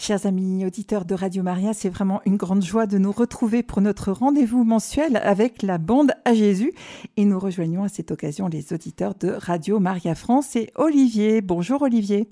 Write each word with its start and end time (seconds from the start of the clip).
Chers 0.00 0.26
amis 0.26 0.64
auditeurs 0.64 1.04
de 1.04 1.16
Radio 1.16 1.42
Maria, 1.42 1.74
c'est 1.74 1.88
vraiment 1.88 2.22
une 2.24 2.36
grande 2.36 2.62
joie 2.62 2.86
de 2.86 2.98
nous 2.98 3.10
retrouver 3.10 3.64
pour 3.64 3.80
notre 3.80 4.12
rendez-vous 4.12 4.62
mensuel 4.62 5.16
avec 5.16 5.60
la 5.64 5.76
bande 5.76 6.12
à 6.24 6.34
Jésus. 6.34 6.72
Et 7.16 7.24
nous 7.24 7.38
rejoignons 7.40 7.82
à 7.82 7.88
cette 7.88 8.12
occasion 8.12 8.46
les 8.46 8.72
auditeurs 8.72 9.16
de 9.16 9.30
Radio 9.30 9.80
Maria 9.80 10.14
France 10.14 10.54
et 10.54 10.70
Olivier. 10.76 11.40
Bonjour 11.40 11.82
Olivier. 11.82 12.30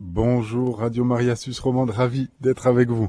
Bonjour 0.00 0.80
Radio 0.80 1.04
Maria 1.04 1.36
Sus 1.36 1.54
Romande, 1.62 1.90
ravi 1.90 2.28
d'être 2.40 2.66
avec 2.66 2.90
vous. 2.90 3.08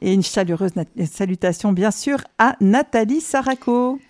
Et 0.00 0.12
une 0.12 0.24
chaleureuse 0.24 0.72
salutation 1.08 1.72
bien 1.72 1.92
sûr 1.92 2.18
à 2.38 2.56
Nathalie 2.60 3.20
Saraco. 3.20 4.00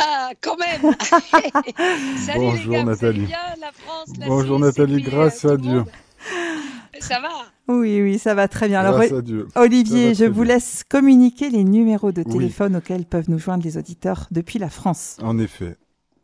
Ah, 0.00 0.30
quand 0.40 0.56
même 0.56 0.94
Salut 2.16 2.38
Bonjour 2.38 2.72
les 2.72 2.78
gars, 2.78 2.84
Nathalie. 2.84 3.26
Bien, 3.26 3.38
la 3.60 3.72
France, 3.72 4.08
la 4.18 4.26
Bonjour 4.26 4.58
Nathalie, 4.58 5.02
grâce 5.02 5.44
à 5.44 5.58
Dieu. 5.58 5.84
Ça 6.98 7.20
va 7.20 7.28
Oui, 7.68 8.02
oui, 8.02 8.18
ça 8.18 8.34
va 8.34 8.46
très 8.46 8.68
bien. 8.68 8.80
Alors, 8.80 9.00
Olivier, 9.56 10.14
je 10.14 10.24
vous 10.24 10.42
laisse 10.42 10.84
communiquer 10.88 11.48
les 11.48 11.64
numéros 11.64 12.12
de 12.12 12.22
téléphone 12.22 12.76
auxquels 12.76 13.06
peuvent 13.06 13.30
nous 13.30 13.38
joindre 13.38 13.64
les 13.64 13.78
auditeurs 13.78 14.26
depuis 14.30 14.58
la 14.58 14.68
France. 14.68 15.16
En 15.22 15.38
effet. 15.38 15.76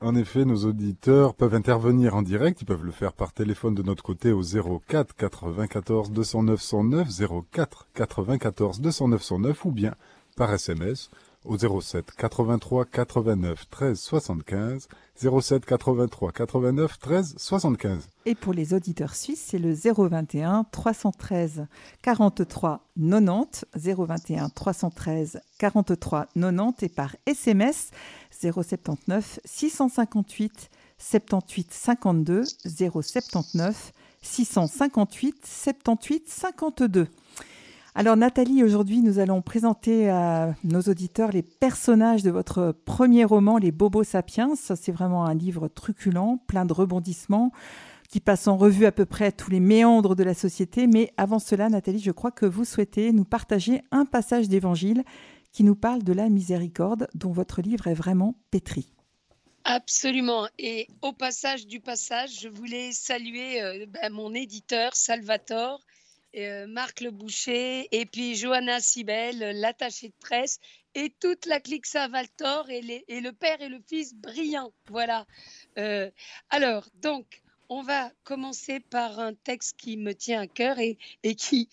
En 0.02 0.14
effet, 0.14 0.46
nos 0.46 0.64
auditeurs 0.64 1.34
peuvent 1.34 1.54
intervenir 1.54 2.14
en 2.14 2.22
direct. 2.22 2.62
Ils 2.62 2.64
peuvent 2.64 2.84
le 2.84 2.90
faire 2.90 3.12
par 3.12 3.34
téléphone 3.34 3.74
de 3.74 3.82
notre 3.82 4.02
côté 4.02 4.32
au 4.32 4.42
04 4.42 5.14
94 5.14 6.10
209 6.10 6.60
109, 6.60 7.08
04 7.50 7.86
94 7.94 8.80
209 8.80 9.22
109 9.22 9.64
ou 9.66 9.72
bien 9.72 9.94
par 10.36 10.54
SMS 10.54 11.10
au 11.44 11.56
07 11.58 12.10
83 12.16 12.84
89 12.84 13.68
13 13.70 13.98
75 13.98 14.88
07 15.16 15.64
83 15.64 16.32
89 16.32 16.98
13 16.98 17.34
75. 17.36 18.08
Et 18.26 18.34
pour 18.34 18.52
les 18.52 18.74
auditeurs 18.74 19.14
suisses, 19.14 19.44
c'est 19.48 19.58
le 19.58 19.74
021 19.74 20.64
313 20.70 21.66
43 22.02 22.80
90 22.96 23.64
021 23.74 24.48
313 24.50 25.40
43 25.58 26.26
90 26.34 26.82
et 26.82 26.88
par 26.88 27.16
SMS 27.26 27.90
079 28.30 29.40
658 29.44 30.70
78 30.98 31.72
52 31.72 32.44
079 32.64 33.92
658 34.22 35.46
78 35.46 36.28
52. 36.28 37.08
Alors 37.96 38.16
Nathalie, 38.16 38.62
aujourd'hui 38.62 39.00
nous 39.00 39.18
allons 39.18 39.42
présenter 39.42 40.08
à 40.08 40.54
nos 40.62 40.80
auditeurs 40.82 41.32
les 41.32 41.42
personnages 41.42 42.22
de 42.22 42.30
votre 42.30 42.72
premier 42.84 43.24
roman, 43.24 43.58
Les 43.58 43.72
Bobos 43.72 44.04
Sapiens. 44.04 44.52
C'est 44.54 44.92
vraiment 44.92 45.24
un 45.24 45.34
livre 45.34 45.66
truculent, 45.66 46.38
plein 46.46 46.64
de 46.64 46.72
rebondissements, 46.72 47.50
qui 48.08 48.20
passe 48.20 48.46
en 48.46 48.56
revue 48.56 48.86
à 48.86 48.92
peu 48.92 49.06
près 49.06 49.32
tous 49.32 49.50
les 49.50 49.58
méandres 49.58 50.14
de 50.14 50.22
la 50.22 50.34
société. 50.34 50.86
Mais 50.86 51.12
avant 51.16 51.40
cela, 51.40 51.68
Nathalie, 51.68 51.98
je 51.98 52.12
crois 52.12 52.30
que 52.30 52.46
vous 52.46 52.64
souhaitez 52.64 53.10
nous 53.12 53.24
partager 53.24 53.82
un 53.90 54.04
passage 54.04 54.48
d'évangile 54.48 55.02
qui 55.52 55.64
nous 55.64 55.74
parle 55.74 56.04
de 56.04 56.12
la 56.12 56.28
miséricorde 56.28 57.08
dont 57.14 57.32
votre 57.32 57.60
livre 57.60 57.88
est 57.88 57.94
vraiment 57.94 58.36
pétri. 58.52 58.94
Absolument. 59.64 60.46
Et 60.60 60.86
au 61.02 61.12
passage 61.12 61.66
du 61.66 61.80
passage, 61.80 62.40
je 62.40 62.48
voulais 62.48 62.92
saluer 62.92 63.60
euh, 63.60 63.86
ben, 63.88 64.12
mon 64.12 64.32
éditeur 64.32 64.94
Salvatore 64.94 65.80
euh, 66.36 66.66
Marc 66.66 67.00
Le 67.00 67.10
Boucher, 67.10 67.88
et 67.92 68.06
puis 68.06 68.34
Johanna 68.34 68.80
Sibel, 68.80 69.38
l'attachée 69.58 70.08
de 70.08 70.14
presse, 70.20 70.60
et 70.94 71.10
toute 71.20 71.46
la 71.46 71.60
clique 71.60 71.86
Savaltor, 71.86 72.70
et, 72.70 73.04
et 73.08 73.20
le 73.20 73.32
père 73.32 73.60
et 73.60 73.68
le 73.68 73.80
fils 73.88 74.14
brillants. 74.14 74.72
Voilà. 74.88 75.26
Euh, 75.78 76.10
alors, 76.50 76.88
donc, 76.94 77.42
on 77.68 77.82
va 77.82 78.10
commencer 78.24 78.80
par 78.80 79.20
un 79.20 79.32
texte 79.32 79.76
qui 79.76 79.96
me 79.96 80.12
tient 80.12 80.40
à 80.40 80.46
cœur 80.48 80.78
et, 80.80 80.98
qui, 81.36 81.68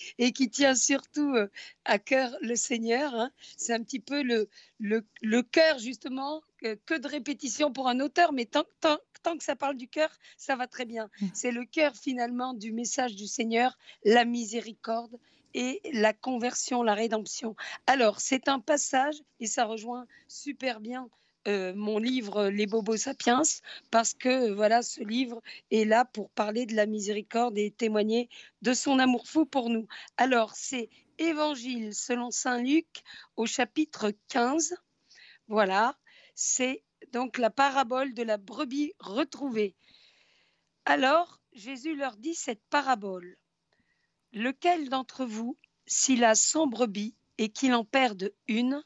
tient 0.51 0.75
surtout 0.75 1.33
euh, 1.35 1.49
à 1.85 1.97
cœur 1.97 2.35
le 2.41 2.55
Seigneur. 2.55 3.15
Hein. 3.15 3.31
C'est 3.57 3.73
un 3.73 3.81
petit 3.81 3.99
peu 3.99 4.21
le 4.21 5.41
cœur, 5.41 5.79
justement, 5.79 6.43
que, 6.57 6.97
de 6.97 7.07
répétition 7.07 7.71
pour 7.71 7.87
un 7.87 7.99
auteur, 7.99 8.33
mais 8.33 8.45
tant, 8.45 8.65
tant, 8.79 8.99
tant 9.21 9.37
que 9.37 9.43
ça 9.43 9.55
parle 9.55 9.77
du 9.77 9.87
cœur, 9.87 10.09
ça 10.37 10.55
va 10.55 10.67
très 10.67 10.85
bien. 10.85 11.09
Mm. 11.21 11.27
C'est 11.33 11.51
le 11.51 11.65
cœur 11.65 11.95
finalement 11.95 12.53
du 12.53 12.71
message 12.71 13.15
du 13.15 13.27
Seigneur, 13.27 13.77
la 14.03 14.25
miséricorde 14.25 15.17
et 15.53 15.81
la 15.93 16.13
conversion, 16.13 16.83
la 16.83 16.93
rédemption. 16.93 17.55
Alors, 17.87 18.19
c'est 18.19 18.47
un 18.47 18.59
passage, 18.59 19.15
et 19.39 19.47
ça 19.47 19.65
rejoint 19.65 20.05
super 20.27 20.79
bien 20.79 21.09
euh, 21.47 21.73
mon 21.73 21.97
livre 21.97 22.49
Les 22.49 22.67
Bobos 22.67 22.97
Sapiens, 22.97 23.41
parce 23.89 24.13
que 24.13 24.51
voilà, 24.51 24.81
ce 24.81 25.01
livre 25.01 25.41
est 25.71 25.85
là 25.85 26.03
pour 26.03 26.29
parler 26.29 26.65
de 26.65 26.75
la 26.75 26.85
miséricorde 26.85 27.57
et 27.57 27.71
témoigner 27.71 28.29
de 28.61 28.73
son 28.73 28.99
amour 28.99 29.27
fou 29.27 29.45
pour 29.45 29.69
nous. 29.69 29.87
Alors, 30.17 30.53
c'est 30.55 30.89
Évangile 31.19 31.95
selon 31.95 32.29
Saint 32.29 32.61
Luc 32.61 32.85
au 33.37 33.45
chapitre 33.45 34.11
15. 34.27 34.75
Voilà, 35.47 35.97
c'est 36.35 36.83
donc 37.11 37.37
la 37.37 37.49
parabole 37.49 38.13
de 38.13 38.23
la 38.23 38.37
brebis 38.37 38.93
retrouvée. 38.99 39.75
Alors 40.85 41.39
Jésus 41.53 41.95
leur 41.95 42.17
dit 42.17 42.35
cette 42.35 42.63
parabole. 42.69 43.37
Lequel 44.33 44.89
d'entre 44.89 45.25
vous, 45.25 45.57
s'il 45.85 46.23
a 46.23 46.35
cent 46.35 46.67
brebis 46.67 47.15
et 47.37 47.49
qu'il 47.49 47.73
en 47.73 47.85
perde 47.85 48.31
une, 48.47 48.83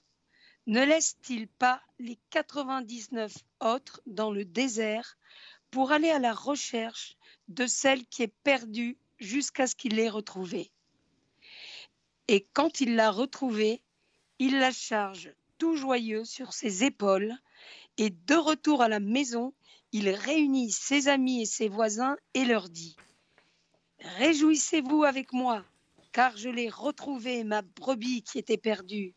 ne 0.68 0.84
laisse-t-il 0.84 1.48
pas 1.48 1.82
les 2.00 2.20
99 2.30 3.34
autres 3.60 4.02
dans 4.06 4.32
le 4.32 4.46
désert 4.46 5.18
pour 5.72 5.92
aller 5.92 6.10
à 6.10 6.20
la 6.20 6.34
recherche 6.34 7.18
de 7.48 7.66
celle 7.66 8.06
qui 8.06 8.24
est 8.24 8.34
perdue 8.44 8.98
jusqu'à 9.20 9.68
ce 9.68 9.76
qu'il 9.76 9.96
l'ait 9.96 10.10
retrouvée? 10.10 10.72
Et 12.28 12.48
quand 12.54 12.80
il 12.80 12.96
l'a 12.96 13.12
retrouvée, 13.12 13.82
il 14.40 14.60
la 14.60 14.72
charge 14.72 15.34
tout 15.58 15.76
joyeux 15.76 16.24
sur 16.24 16.54
ses 16.54 16.84
épaules, 16.84 17.36
et 17.98 18.10
de 18.10 18.36
retour 18.36 18.82
à 18.82 18.88
la 18.88 19.00
maison, 19.00 19.54
il 19.92 20.10
réunit 20.10 20.72
ses 20.72 21.08
amis 21.08 21.42
et 21.42 21.46
ses 21.46 21.68
voisins 21.68 22.18
et 22.34 22.46
leur 22.46 22.70
dit 22.70 22.96
Réjouissez-vous 24.00 25.04
avec 25.04 25.34
moi, 25.34 25.64
car 26.12 26.36
je 26.38 26.50
l'ai 26.50 26.70
retrouvée, 26.70 27.44
ma 27.44 27.62
brebis 27.62 28.24
qui 28.24 28.40
était 28.40 28.58
perdue. 28.58 29.14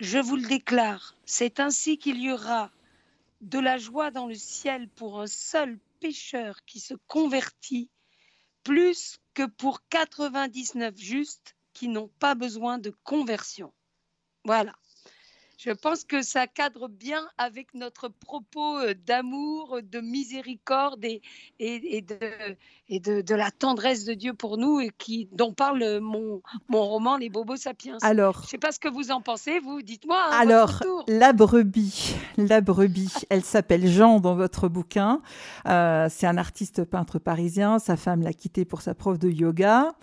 Je 0.00 0.18
vous 0.18 0.36
le 0.36 0.46
déclare, 0.46 1.16
c'est 1.24 1.60
ainsi 1.60 1.98
qu'il 1.98 2.20
y 2.20 2.30
aura 2.30 2.70
de 3.40 3.58
la 3.58 3.78
joie 3.78 4.10
dans 4.10 4.26
le 4.26 4.34
ciel 4.34 4.88
pour 4.88 5.20
un 5.20 5.26
seul 5.26 5.78
pécheur 6.00 6.64
qui 6.66 6.80
se 6.80 6.94
convertit, 7.06 7.88
plus 8.64 9.18
que 9.34 9.46
pour 9.46 9.86
99 9.88 10.96
justes 10.96 11.56
qui 11.72 11.88
n'ont 11.88 12.10
pas 12.18 12.34
besoin 12.34 12.78
de 12.78 12.90
conversion. 13.04 13.72
Voilà. 14.44 14.74
Je 15.58 15.70
pense 15.70 16.04
que 16.04 16.22
ça 16.22 16.46
cadre 16.46 16.88
bien 16.88 17.26
avec 17.38 17.74
notre 17.74 18.08
propos 18.08 18.78
euh, 18.78 18.94
d'amour, 19.06 19.78
de 19.82 20.00
miséricorde 20.00 21.04
et, 21.04 21.22
et, 21.58 22.02
de, 22.02 22.16
et 22.88 23.00
de, 23.00 23.34
la 23.34 23.50
tendresse 23.50 24.04
de 24.04 24.14
Dieu 24.14 24.34
pour 24.34 24.58
nous, 24.58 24.80
et 24.80 24.90
qui, 24.98 25.28
dont 25.32 25.52
parle 25.52 26.00
mon, 26.00 26.42
mon 26.68 26.82
roman 26.82 27.16
Les 27.16 27.30
Bobos 27.30 27.56
Sapiens. 27.56 27.98
Alors, 28.02 28.38
je 28.40 28.42
ne 28.42 28.48
sais 28.48 28.58
pas 28.58 28.72
ce 28.72 28.78
que 28.78 28.88
vous 28.88 29.10
en 29.10 29.20
pensez, 29.20 29.60
vous, 29.60 29.82
dites-moi. 29.82 30.20
Hein, 30.30 30.38
alors, 30.38 30.82
la 31.08 31.32
brebis, 31.32 32.14
la 32.36 32.60
brebis, 32.60 33.12
elle 33.30 33.44
s'appelle 33.44 33.86
Jean 33.86 34.20
dans 34.20 34.34
votre 34.34 34.68
bouquin. 34.68 35.22
Euh, 35.66 36.08
c'est 36.10 36.26
un 36.26 36.36
artiste 36.36 36.84
peintre 36.84 37.18
parisien. 37.18 37.78
Sa 37.78 37.96
femme 37.96 38.22
l'a 38.22 38.32
quitté 38.32 38.64
pour 38.64 38.82
sa 38.82 38.94
prof 38.94 39.18
de 39.18 39.28
yoga. 39.28 39.94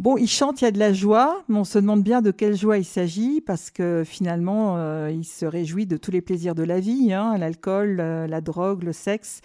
Bon, 0.00 0.16
il 0.16 0.28
chante, 0.30 0.62
il 0.62 0.64
y 0.64 0.66
a 0.66 0.70
de 0.70 0.78
la 0.78 0.94
joie, 0.94 1.44
mais 1.48 1.58
on 1.58 1.64
se 1.64 1.78
demande 1.78 2.02
bien 2.02 2.22
de 2.22 2.30
quelle 2.30 2.56
joie 2.56 2.78
il 2.78 2.86
s'agit, 2.86 3.42
parce 3.42 3.70
que 3.70 4.02
finalement, 4.02 4.78
euh, 4.78 5.10
il 5.10 5.26
se 5.26 5.44
réjouit 5.44 5.84
de 5.84 5.98
tous 5.98 6.10
les 6.10 6.22
plaisirs 6.22 6.54
de 6.54 6.62
la 6.62 6.80
vie, 6.80 7.12
hein, 7.12 7.36
l'alcool, 7.36 8.00
euh, 8.00 8.26
la 8.26 8.40
drogue, 8.40 8.82
le 8.82 8.94
sexe. 8.94 9.42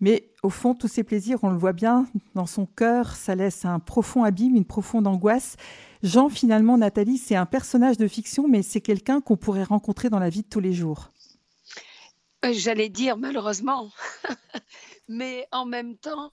Mais 0.00 0.30
au 0.42 0.48
fond, 0.48 0.74
tous 0.74 0.88
ces 0.88 1.04
plaisirs, 1.04 1.40
on 1.42 1.50
le 1.50 1.58
voit 1.58 1.74
bien, 1.74 2.06
dans 2.34 2.46
son 2.46 2.64
cœur, 2.64 3.14
ça 3.14 3.34
laisse 3.34 3.66
un 3.66 3.78
profond 3.78 4.24
abîme, 4.24 4.56
une 4.56 4.64
profonde 4.64 5.06
angoisse. 5.06 5.56
Jean, 6.02 6.30
finalement, 6.30 6.78
Nathalie, 6.78 7.18
c'est 7.18 7.36
un 7.36 7.44
personnage 7.44 7.98
de 7.98 8.08
fiction, 8.08 8.48
mais 8.48 8.62
c'est 8.62 8.80
quelqu'un 8.80 9.20
qu'on 9.20 9.36
pourrait 9.36 9.64
rencontrer 9.64 10.08
dans 10.08 10.18
la 10.18 10.30
vie 10.30 10.40
de 10.40 10.48
tous 10.48 10.60
les 10.60 10.72
jours. 10.72 11.10
Euh, 12.46 12.54
j'allais 12.54 12.88
dire 12.88 13.18
malheureusement, 13.18 13.90
mais 15.10 15.46
en 15.52 15.66
même 15.66 15.98
temps, 15.98 16.32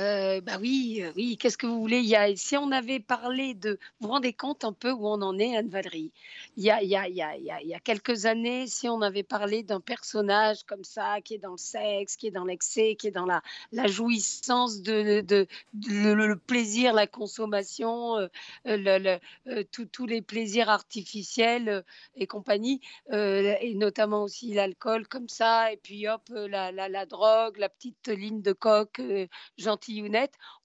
euh, 0.00 0.40
bah 0.40 0.56
oui, 0.58 1.00
euh, 1.02 1.12
oui, 1.14 1.36
qu'est-ce 1.36 1.58
que 1.58 1.66
vous 1.66 1.78
voulez? 1.78 1.98
Il 1.98 2.06
y 2.06 2.16
a, 2.16 2.34
si 2.34 2.56
on 2.56 2.72
avait 2.72 3.00
parlé 3.00 3.52
de, 3.52 3.78
vous 4.00 4.06
vous 4.06 4.12
rendez 4.14 4.32
compte 4.32 4.64
un 4.64 4.72
peu 4.72 4.90
où 4.92 5.06
on 5.06 5.20
en 5.20 5.38
est, 5.38 5.54
Anne-Valérie? 5.56 6.10
Il 6.56 6.64
y 6.64 6.70
a, 6.70 6.82
il 6.82 6.88
y 6.88 6.96
a, 6.96 7.06
il 7.06 7.14
il 7.62 7.68
y 7.68 7.74
a, 7.74 7.80
quelques 7.80 8.24
années, 8.24 8.66
si 8.66 8.88
on 8.88 9.02
avait 9.02 9.22
parlé 9.22 9.62
d'un 9.62 9.80
personnage 9.80 10.64
comme 10.64 10.84
ça, 10.84 11.20
qui 11.20 11.34
est 11.34 11.38
dans 11.38 11.52
le 11.52 11.58
sexe, 11.58 12.16
qui 12.16 12.28
est 12.28 12.30
dans 12.30 12.46
l'excès, 12.46 12.96
qui 12.96 13.08
est 13.08 13.10
dans 13.10 13.26
la, 13.26 13.42
la 13.72 13.88
jouissance 13.88 14.80
de, 14.80 15.20
de, 15.20 15.46
le, 15.74 16.34
plaisir, 16.36 16.94
la 16.94 17.06
consommation, 17.06 18.16
euh, 18.16 18.28
le, 18.64 19.18
le, 19.44 19.64
tous 19.64 20.06
les 20.06 20.22
plaisirs 20.22 20.70
artificiels 20.70 21.84
et 22.16 22.26
compagnie, 22.26 22.80
et 23.12 23.74
notamment 23.74 24.22
aussi 24.22 24.54
l'alcool 24.54 25.06
comme 25.08 25.28
ça, 25.28 25.72
et 25.72 25.76
puis 25.76 26.08
hop, 26.08 26.22
la, 26.30 26.72
la, 26.72 26.88
la 26.88 27.06
drogue, 27.06 27.58
la 27.58 27.68
petite 27.68 28.08
ligne 28.08 28.40
de 28.40 28.52
coque, 28.52 29.02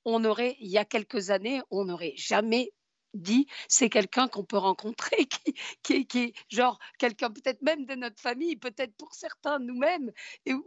on 0.06 0.24
aurait, 0.26 0.56
il 0.60 0.70
y 0.70 0.78
a 0.78 0.86
quelques 0.86 1.30
années, 1.30 1.62
on 1.72 1.86
n'aurait 1.86 2.14
jamais 2.16 2.72
dit, 3.16 3.48
c'est 3.68 3.90
quelqu'un 3.90 4.28
qu'on 4.28 4.44
peut 4.44 4.58
rencontrer, 4.58 5.28
qui, 5.84 6.06
qui, 6.06 6.20
est 6.20 6.34
genre 6.50 6.80
quelqu'un 6.98 7.30
peut-être 7.30 7.62
même 7.62 7.86
de 7.86 7.96
notre 7.96 8.20
famille, 8.20 8.56
peut-être 8.56 8.96
pour 8.96 9.14
certains 9.14 9.60
nous-mêmes, 9.60 10.12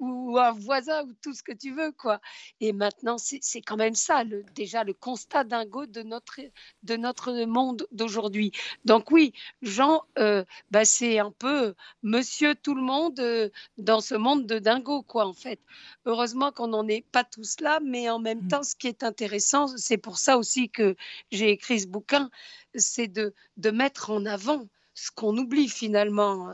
ou, 0.01 0.39
un 0.39 0.53
voisin, 0.53 1.05
ou 1.05 1.13
tout 1.23 1.35
ce 1.35 1.43
que 1.43 1.53
tu 1.53 1.73
veux, 1.73 1.93
quoi. 1.93 2.21
Et 2.61 2.73
maintenant, 2.73 3.17
c'est 3.19 3.63
quand 3.63 3.77
même 3.77 3.95
ça, 3.95 4.25
le, 4.25 4.45
déjà 4.55 4.85
le 4.85 4.95
constat 4.95 5.45
dingo 5.45 5.87
de 5.87 6.03
notre, 6.03 6.41
de 6.83 6.97
notre 6.97 7.33
monde 7.45 7.87
d'aujourd'hui. 7.93 8.53
Donc 8.85 9.11
oui, 9.11 9.33
Jean, 9.63 10.03
euh, 10.19 10.45
bah, 10.71 10.85
c'est 10.85 11.19
un 11.19 11.31
peu 11.31 11.75
monsieur 12.03 12.55
tout 12.55 12.75
le 12.75 12.83
monde 12.83 13.19
euh, 13.21 13.51
dans 13.77 14.01
ce 14.01 14.15
monde 14.15 14.47
de 14.47 14.59
dingo, 14.59 15.03
quoi, 15.03 15.27
en 15.27 15.35
fait. 15.35 15.61
Heureusement 16.05 16.53
qu'on 16.53 16.69
n'en 16.69 16.87
est 16.89 17.05
pas 17.13 17.25
tous 17.25 17.61
là, 17.61 17.81
mais 17.83 18.09
en 18.11 18.19
même 18.19 18.45
mmh. 18.45 18.49
temps, 18.49 18.63
ce 18.63 18.75
qui 18.75 18.89
est 18.89 19.03
intéressant, 19.03 19.67
c'est 19.77 19.99
pour 19.99 20.19
ça 20.19 20.39
aussi 20.39 20.71
que 20.71 20.97
j'ai 21.31 21.51
écrit 21.51 21.81
ce 21.81 21.87
bouquin, 21.87 22.31
c'est 22.75 23.09
de, 23.09 23.35
mettre 23.71 24.11
en 24.11 24.25
avant 24.27 24.69
ce 24.95 25.11
qu'on 25.11 25.37
oublie 25.37 25.69
finalement, 25.69 26.53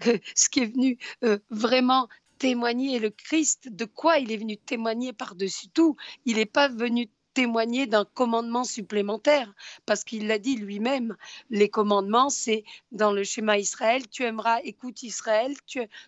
ce 0.34 0.48
qui 0.48 0.60
est 0.60 0.72
venu 0.72 0.98
euh, 1.24 1.38
vraiment 1.50 2.08
témoigner 2.38 2.98
le 2.98 3.10
Christ, 3.10 3.68
de 3.70 3.84
quoi 3.84 4.18
il 4.18 4.30
est 4.32 4.36
venu 4.36 4.56
témoigner 4.56 5.12
par-dessus 5.12 5.68
tout. 5.68 5.96
Il 6.24 6.36
n'est 6.36 6.46
pas 6.46 6.68
venu 6.68 7.10
témoigner 7.38 7.86
d'un 7.86 8.04
commandement 8.04 8.64
supplémentaire, 8.64 9.54
parce 9.86 10.02
qu'il 10.02 10.26
l'a 10.26 10.40
dit 10.40 10.56
lui-même, 10.56 11.16
les 11.50 11.68
commandements, 11.68 12.30
c'est 12.30 12.64
dans 12.90 13.12
le 13.12 13.22
schéma 13.22 13.58
Israël, 13.58 14.08
tu 14.08 14.24
aimeras, 14.24 14.58
écoute 14.64 15.04
Israël, 15.04 15.54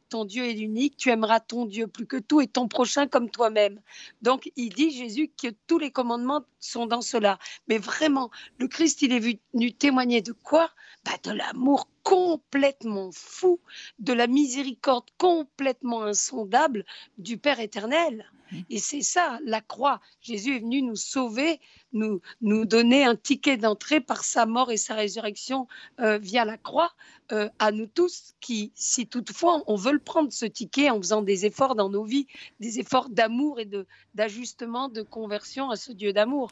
ton 0.09 0.25
Dieu 0.25 0.45
est 0.47 0.59
unique, 0.59 0.97
tu 0.97 1.11
aimeras 1.11 1.39
ton 1.39 1.67
Dieu 1.67 1.87
plus 1.87 2.07
que 2.07 2.17
tout 2.17 2.41
et 2.41 2.49
ton 2.49 2.67
prochain 2.67 3.07
comme 3.07 3.31
toi-même. 3.31 3.81
Donc 4.23 4.51
il 4.57 4.71
dit 4.71 4.91
Jésus 4.91 5.31
que 5.41 5.55
tous 5.69 5.79
les 5.79 5.93
commandements 5.93 6.43
sont 6.61 6.87
dans 6.87 7.03
cela. 7.03 7.39
Mais 7.69 7.79
vraiment, 7.79 8.31
le 8.59 8.69
Christ, 8.69 9.03
il 9.03 9.13
est 9.13 9.39
venu 9.55 9.73
témoigner 9.73 10.23
de 10.23 10.33
quoi? 10.33 10.71
Bah, 11.05 11.13
De 11.23 11.33
l'amour 11.33 11.89
complètement 12.03 13.11
fou, 13.13 13.61
de 13.99 14.13
la 14.13 14.27
miséricorde 14.27 15.09
complètement 15.19 16.03
insondable 16.03 16.85
du 17.19 17.39
Père 17.39 17.61
éternel. 17.61 18.31
Et 18.69 18.79
c'est 18.79 19.03
ça, 19.03 19.39
la 19.45 19.61
croix. 19.61 20.01
Jésus 20.21 20.57
est 20.57 20.61
venu 20.61 20.83
nous 20.83 20.97
sauver, 20.97 21.61
nous, 21.93 22.21
nous 22.41 22.65
donner 22.65 23.05
un 23.05 23.17
ticket 23.17 23.57
d'entrée 23.57 24.01
par 24.01 24.25
sa 24.25 24.47
mort 24.47 24.71
et 24.71 24.77
sa 24.77 24.95
résurrection 24.95 25.67
euh, 26.01 26.19
via 26.19 26.45
la 26.45 26.57
croix 26.57 26.93
euh, 27.33 27.49
à 27.59 27.71
nous 27.71 27.87
tous 27.87 28.35
qui, 28.41 28.73
si 28.75 29.07
toutefois 29.07 29.63
on 29.67 29.77
veut 29.77 29.93
le 29.93 29.99
prendre, 30.01 30.33
ce 30.33 30.47
ticket, 30.47 30.91
en 30.91 30.99
faisant 30.99 31.23
des 31.23 31.47
efforts 31.47 31.75
dans 31.75 31.89
nos 31.89 32.05
vies, 32.05 32.27
des 32.59 32.81
efforts 32.81 33.09
d'amour 33.09 33.61
et 33.61 33.69
d'ajustement, 34.15 34.89
de, 34.89 35.03
conversion 35.03 35.71
à 35.71 35.77
ce 35.77 35.93
Dieu 35.93 36.13
d'amour. 36.13 36.51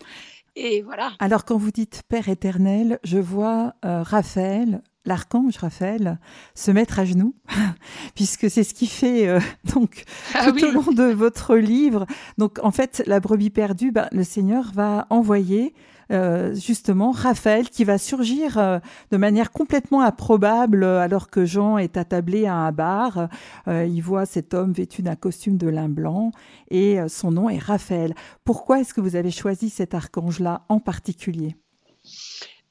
Et 0.57 0.83
voilà. 0.83 1.13
Alors 1.19 1.45
quand 1.45 1.57
vous 1.57 1.71
dites 1.71 2.03
Père 2.09 2.29
éternel, 2.29 2.99
je 3.05 3.19
vois 3.19 3.75
euh, 3.85 4.03
Raphaël 4.03 4.83
l'archange 5.09 5.57
Raphaël 5.57 6.19
se 6.55 6.71
mettre 6.71 7.01
à 7.01 7.05
genoux, 7.05 7.35
puisque 8.15 8.49
c'est 8.49 8.63
ce 8.63 8.75
qui 8.75 8.87
fait 8.87 9.27
euh, 9.27 9.41
donc 9.75 10.05
ah 10.35 10.53
tout 10.53 10.65
au 10.65 10.71
long 10.71 10.93
de 10.93 11.13
votre 11.13 11.57
livre. 11.57 12.07
Donc 12.37 12.59
en 12.63 12.71
fait, 12.71 13.03
la 13.07 13.19
brebis 13.19 13.51
perdue, 13.51 13.91
ben, 13.91 14.09
le 14.13 14.23
Seigneur 14.23 14.71
va 14.73 15.07
envoyer 15.11 15.75
euh, 16.11 16.55
justement 16.55 17.11
Raphaël 17.11 17.69
qui 17.69 17.85
va 17.85 17.99
surgir 17.99 18.57
euh, 18.57 18.79
de 19.11 19.17
manière 19.17 19.51
complètement 19.51 20.01
improbable 20.01 20.85
alors 20.85 21.29
que 21.29 21.45
Jean 21.45 21.77
est 21.77 21.97
attablé 21.97 22.47
à 22.47 22.55
un 22.55 22.73
bar. 22.73 23.29
il 23.67 24.01
voit 24.01 24.27
cet 24.27 24.55
homme 24.55 24.73
vêtu 24.73 25.03
d'un 25.03 25.17
costume 25.17 25.57
de 25.57 25.69
lin 25.69 25.89
blanc 25.89 26.31
et 26.71 26.99
son 27.09 27.33
nom 27.33 27.49
est 27.49 27.59
Raphaël. 27.59 28.15
Pourquoi 28.45 28.81
est-ce 28.81 28.95
que 28.95 29.01
vous 29.01 29.17
avez 29.17 29.31
choisi 29.31 29.71
cet 29.71 29.95
archange-là 29.95 30.65
en 30.69 30.81
particulier? 30.81 31.57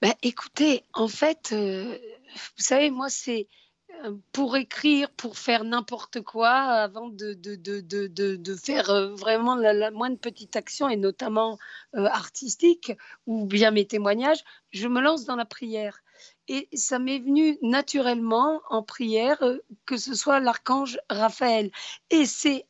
Ben, 0.01 0.13
Écoutez, 0.22 0.84
en 0.94 1.07
fait, 1.07 1.54
vous 2.33 2.63
savez, 2.63 2.89
moi, 2.89 3.09
c'est 3.09 3.47
euh, 4.06 4.15
pour 4.31 4.57
écrire, 4.57 5.09
pour 5.12 5.38
faire 5.38 5.63
n'importe 5.63 6.21
quoi, 6.21 6.50
avant 6.50 7.07
de, 7.09 7.33
de, 7.33 7.56
de, 7.56 8.07
de 8.35 8.56
faire 8.56 8.89
euh, 8.89 9.15
vraiment 9.15 9.56
la, 9.56 9.91
moindre 9.91 10.19
petite 10.19 10.56
action, 10.56 10.89
et 10.89 10.97
notamment 10.97 11.57
euh, 11.95 12.06
artistique, 12.06 12.91
ou 13.25 13.45
bien 13.45 13.71
mes 13.71 13.88
témoignages, 13.88 14.44
je 14.71 14.88
me 14.88 15.01
lance 15.01 15.25
dans 15.25 15.35
la 15.35 15.45
prière. 15.45 16.00
Et 16.47 16.68
ça 16.74 17.00
m'est 17.00 17.19
venu 17.19 17.57
naturellement 17.62 18.62
en 18.69 18.83
prière, 18.83 19.44
que 19.85 19.97
ce 19.97 20.13
soit 20.13 20.39
l'archange 20.39 21.00
Raphaël. 21.09 21.71
Et 22.09 22.25
c'est 22.25 22.65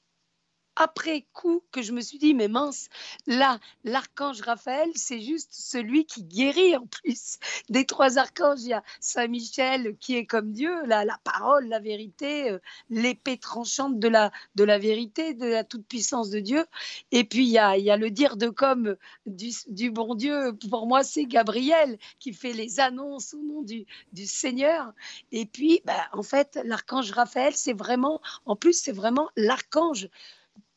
après 0.77 1.25
coup 1.33 1.63
que 1.71 1.81
je 1.81 1.91
me 1.91 2.01
suis 2.01 2.19
dit, 2.19 2.35
mais 2.35 2.47
mince, 2.47 2.89
là, 3.25 3.59
l'archange 3.83 4.41
Raphaël, 4.41 4.89
c'est 4.95 5.19
juste 5.19 5.49
celui 5.51 6.05
qui 6.05 6.23
guérit 6.23 6.75
en 6.75 6.85
plus. 6.85 7.39
Des 7.69 7.85
trois 7.85 8.19
archanges, 8.19 8.61
il 8.61 8.69
y 8.69 8.73
a 8.73 8.83
Saint 8.99 9.27
Michel 9.27 9.97
qui 9.99 10.15
est 10.15 10.25
comme 10.25 10.51
Dieu, 10.51 10.71
la, 10.85 11.05
parole, 11.23 11.67
la 11.67 11.79
vérité, 11.79 12.51
euh, 12.51 12.59
l'épée 12.89 13.37
tranchante 13.37 13.99
de 13.99 14.07
la, 14.07 14.31
de 14.55 14.63
la 14.63 14.77
vérité, 14.77 15.33
de 15.33 15.47
la 15.47 15.63
toute-puissance 15.63 16.29
de 16.29 16.39
Dieu. 16.39 16.63
Et 17.11 17.23
puis, 17.23 17.45
il 17.45 17.51
y 17.51 17.57
a, 17.59 17.97
le 17.97 18.11
dire 18.11 18.37
de 18.37 18.49
comme 18.49 18.95
du, 19.25 19.91
bon 19.91 20.13
Dieu. 20.13 20.53
Pour 20.69 20.85
moi, 20.85 21.03
c'est 21.03 21.25
Gabriel 21.25 21.97
qui 22.19 22.33
fait 22.33 22.53
les 22.53 22.79
annonces 22.79 23.33
au 23.33 23.41
nom 23.41 23.63
du, 23.63 23.85
du 24.13 24.27
Seigneur. 24.27 24.93
Et 25.31 25.47
puis, 25.47 25.81
bah, 25.85 26.07
en 26.13 26.23
fait, 26.23 26.59
l'archange 26.63 27.11
Raphaël, 27.11 27.53
c'est 27.55 27.73
vraiment, 27.73 28.21
en 28.45 28.55
plus, 28.55 28.73
c'est 28.73 28.91
vraiment 28.91 29.29
l'archange 29.35 30.09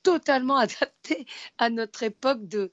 totalement 0.03 0.57
adapté 0.57 1.00
à 1.59 1.71
notre 1.71 2.03
époque 2.03 2.47
de, 2.47 2.71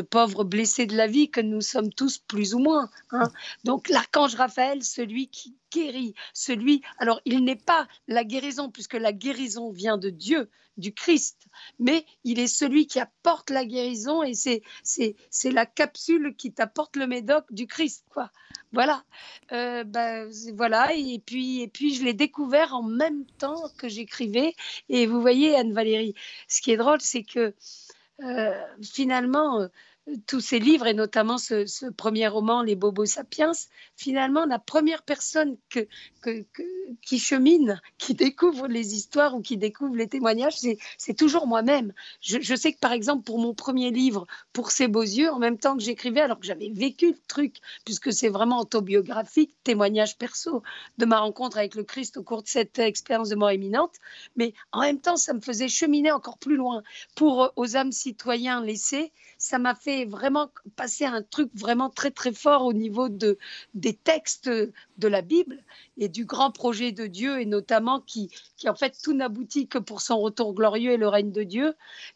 pauvres 0.00 0.44
blessés 0.44 0.86
de 0.86 0.96
la 0.96 1.06
vie 1.06 1.30
que 1.30 1.40
nous 1.40 1.60
sommes 1.60 1.92
tous 1.92 2.18
plus 2.18 2.54
ou 2.54 2.58
moins. 2.58 2.90
Hein. 3.10 3.30
Donc 3.64 3.88
l'archange 3.88 4.34
Raphaël, 4.34 4.82
celui 4.82 5.28
qui 5.28 5.56
guérit, 5.72 6.14
celui... 6.32 6.82
Alors 6.98 7.20
il 7.24 7.44
n'est 7.44 7.56
pas 7.56 7.86
la 8.08 8.24
guérison, 8.24 8.70
puisque 8.70 8.94
la 8.94 9.12
guérison 9.12 9.70
vient 9.70 9.98
de 9.98 10.10
Dieu, 10.10 10.50
du 10.76 10.92
Christ, 10.94 11.46
mais 11.78 12.04
il 12.24 12.38
est 12.38 12.46
celui 12.46 12.86
qui 12.86 12.98
apporte 12.98 13.50
la 13.50 13.64
guérison 13.64 14.22
et 14.22 14.34
c'est 14.34 15.50
la 15.52 15.66
capsule 15.66 16.34
qui 16.36 16.52
t'apporte 16.52 16.96
le 16.96 17.06
médoc 17.06 17.44
du 17.52 17.66
Christ. 17.66 18.04
Quoi. 18.08 18.30
Voilà. 18.72 19.04
Euh, 19.52 19.84
ben, 19.84 20.30
voilà. 20.54 20.94
Et 20.94 21.20
puis, 21.24 21.60
et 21.60 21.68
puis, 21.68 21.94
je 21.94 22.04
l'ai 22.04 22.14
découvert 22.14 22.74
en 22.74 22.82
même 22.82 23.26
temps 23.38 23.68
que 23.78 23.88
j'écrivais. 23.88 24.54
Et 24.88 25.06
vous 25.06 25.20
voyez, 25.20 25.56
Anne-Valérie, 25.56 26.14
ce 26.48 26.60
qui 26.60 26.72
est 26.72 26.76
drôle, 26.80 27.00
c'est 27.00 27.22
que 27.22 27.54
euh, 28.22 28.66
finalement, 28.82 29.68
tous 30.26 30.40
ces 30.40 30.58
livres, 30.58 30.86
et 30.86 30.94
notamment 30.94 31.38
ce, 31.38 31.90
premier 31.92 32.28
roman, 32.28 32.62
Les 32.62 32.74
Bobos 32.74 33.06
Sapiens, 33.06 33.52
finalement, 33.96 34.44
la 34.46 34.58
première 34.58 35.02
personne 35.02 35.56
qui 37.02 37.18
chemine, 37.18 37.80
qui 37.98 38.14
découvre 38.14 38.66
les 38.66 38.94
histoires 38.94 39.34
ou 39.34 39.40
qui 39.40 39.56
découvre 39.56 39.96
les 39.96 40.08
témoignages, 40.08 40.56
c'est 40.98 41.14
toujours 41.14 41.46
moi-même. 41.46 41.92
Je, 42.20 42.54
sais 42.54 42.72
que, 42.72 42.78
par 42.78 42.92
exemple, 42.92 43.24
pour 43.24 43.38
mon 43.38 43.54
premier 43.54 43.90
livre, 43.90 44.26
Pour 44.52 44.70
ces 44.70 44.88
beaux 44.88 45.02
yeux, 45.02 45.30
en 45.30 45.38
même 45.38 45.58
temps 45.58 45.76
que 45.76 45.82
j'écrivais, 45.82 46.20
alors 46.20 46.38
que 46.38 46.46
j'avais 46.46 46.70
vécu 46.70 47.12
le 47.12 47.18
truc, 47.28 47.56
puisque 47.84 48.12
c'est 48.12 48.28
vraiment 48.28 48.60
autobiographique, 48.60 49.54
témoignage 49.64 50.18
perso 50.18 50.62
de 50.98 51.04
ma 51.04 51.20
rencontre 51.20 51.58
avec 51.58 51.74
le 51.74 51.84
Christ 51.84 52.16
au 52.16 52.22
cours 52.22 52.42
de 52.42 52.48
cette 52.48 52.78
expérience 52.78 53.28
de 53.28 53.36
mort 53.36 53.52
imminente, 53.52 53.94
mais 54.36 54.54
en 54.72 54.80
même 54.80 55.00
temps, 55.00 55.16
ça 55.16 55.32
me 55.32 55.40
faisait 55.40 55.68
cheminer 55.68 56.12
encore 56.12 56.38
plus 56.38 56.56
loin. 56.56 56.82
Pour 57.14 57.52
Aux 57.56 57.76
âmes 57.76 57.92
citoyens 57.92 58.62
laissés, 58.62 59.12
ça 59.40 59.58
m'a 59.58 59.74
fait 59.74 60.04
vraiment 60.04 60.50
passer 60.76 61.06
un 61.06 61.22
truc 61.22 61.50
vraiment 61.54 61.88
très 61.88 62.10
très 62.10 62.32
fort 62.32 62.66
au 62.66 62.74
niveau 62.74 63.08
de, 63.08 63.38
des 63.74 63.94
textes 63.94 64.48
de 64.48 65.08
la 65.08 65.22
Bible 65.22 65.64
et 66.00 66.08
du 66.08 66.24
grand 66.24 66.50
projet 66.50 66.90
de 66.90 67.06
Dieu 67.06 67.40
et 67.40 67.46
notamment 67.46 68.00
qui, 68.00 68.30
qui 68.56 68.68
en 68.68 68.74
fait 68.74 68.96
tout 69.02 69.12
n'aboutit 69.12 69.68
que 69.68 69.78
pour 69.78 70.00
son 70.00 70.18
retour 70.18 70.54
glorieux 70.54 70.92
et 70.92 70.96
le 70.96 71.06
règne 71.06 71.30
de 71.30 71.42
Dieu. 71.42 71.74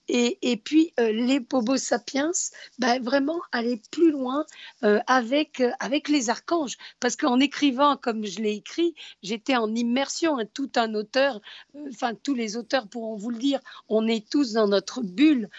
Et, 0.08 0.38
et 0.42 0.56
puis 0.56 0.92
euh, 0.98 1.12
les 1.12 1.38
Bobo 1.38 1.76
Sapiens, 1.76 2.32
ben, 2.78 3.00
vraiment 3.02 3.40
aller 3.52 3.80
plus 3.90 4.10
loin 4.10 4.44
euh, 4.82 5.00
avec, 5.06 5.62
avec 5.78 6.08
les 6.08 6.30
archanges 6.30 6.76
parce 6.98 7.14
qu'en 7.14 7.38
écrivant 7.38 7.96
comme 7.96 8.24
je 8.24 8.40
l'ai 8.40 8.54
écrit, 8.54 8.94
j'étais 9.22 9.56
en 9.56 9.72
immersion. 9.74 10.38
Hein, 10.38 10.46
tout 10.54 10.70
un 10.76 10.94
auteur, 10.94 11.40
euh, 11.76 11.88
enfin 11.90 12.14
tous 12.14 12.34
les 12.34 12.56
auteurs 12.56 12.88
pourront 12.88 13.16
vous 13.16 13.30
le 13.30 13.38
dire, 13.38 13.60
on 13.88 14.08
est 14.08 14.28
tous 14.28 14.52
dans 14.52 14.66
notre 14.66 15.02
bulle 15.02 15.50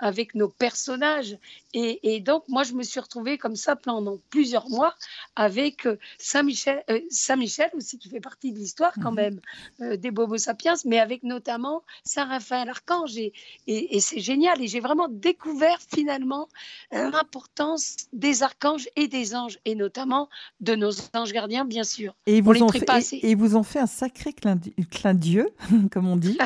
avec 0.00 0.34
nos 0.34 0.48
personnages 0.48 1.38
et, 1.74 2.20
donc, 2.20 2.44
moi, 2.48 2.62
je 2.62 2.72
me 2.72 2.84
suis 2.84 3.00
retrouvée 3.00 3.36
comme 3.36 3.56
ça 3.56 3.74
pendant 3.74 4.18
plusieurs 4.30 4.70
mois 4.70 4.94
avec 5.34 5.86
euh, 5.86 5.98
Saint-Michel, 6.18 6.84
euh, 6.88 7.00
Saint-Michel 7.10 7.68
aussi, 7.74 7.98
qui 7.98 8.08
fait 8.08 8.20
partie 8.20 8.52
de 8.52 8.58
l'histoire 8.58 8.92
quand 9.02 9.10
mhm. 9.10 9.16
même 9.16 9.40
euh, 9.80 9.96
des 9.96 10.12
Bobo 10.12 10.38
Sapiens, 10.38 10.74
mais 10.84 11.00
avec 11.00 11.24
notamment 11.24 11.82
Saint-Raphaël 12.04 12.68
Archange. 12.68 13.16
Et, 13.16 13.32
et, 13.66 14.00
c'est 14.00 14.20
génial. 14.20 14.62
Et 14.62 14.68
j'ai 14.68 14.78
vraiment 14.78 15.08
découvert 15.08 15.78
finalement 15.92 16.48
l'importance 16.92 17.96
des 18.12 18.44
archanges 18.44 18.88
et 18.94 19.08
des 19.08 19.34
anges, 19.34 19.58
et 19.64 19.74
notamment 19.74 20.28
de 20.60 20.76
nos 20.76 20.92
anges 21.12 21.32
gardiens, 21.32 21.64
bien 21.64 21.84
sûr. 21.84 22.14
Et 22.26 22.36
ils 22.36 22.42
vous, 22.42 22.62
ont 22.62 22.68
fait, 22.68 23.14
et, 23.14 23.30
ils 23.30 23.36
vous 23.36 23.56
ont 23.56 23.64
fait 23.64 23.80
un 23.80 23.86
sacré 23.86 24.32
clin 24.32 25.14
d'yeux, 25.14 25.48
comme 25.90 26.06
on 26.06 26.16
dit, 26.16 26.38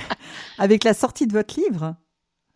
avec 0.58 0.84
la 0.84 0.94
sortie 0.94 1.26
de 1.26 1.32
votre 1.32 1.58
livre. 1.58 1.96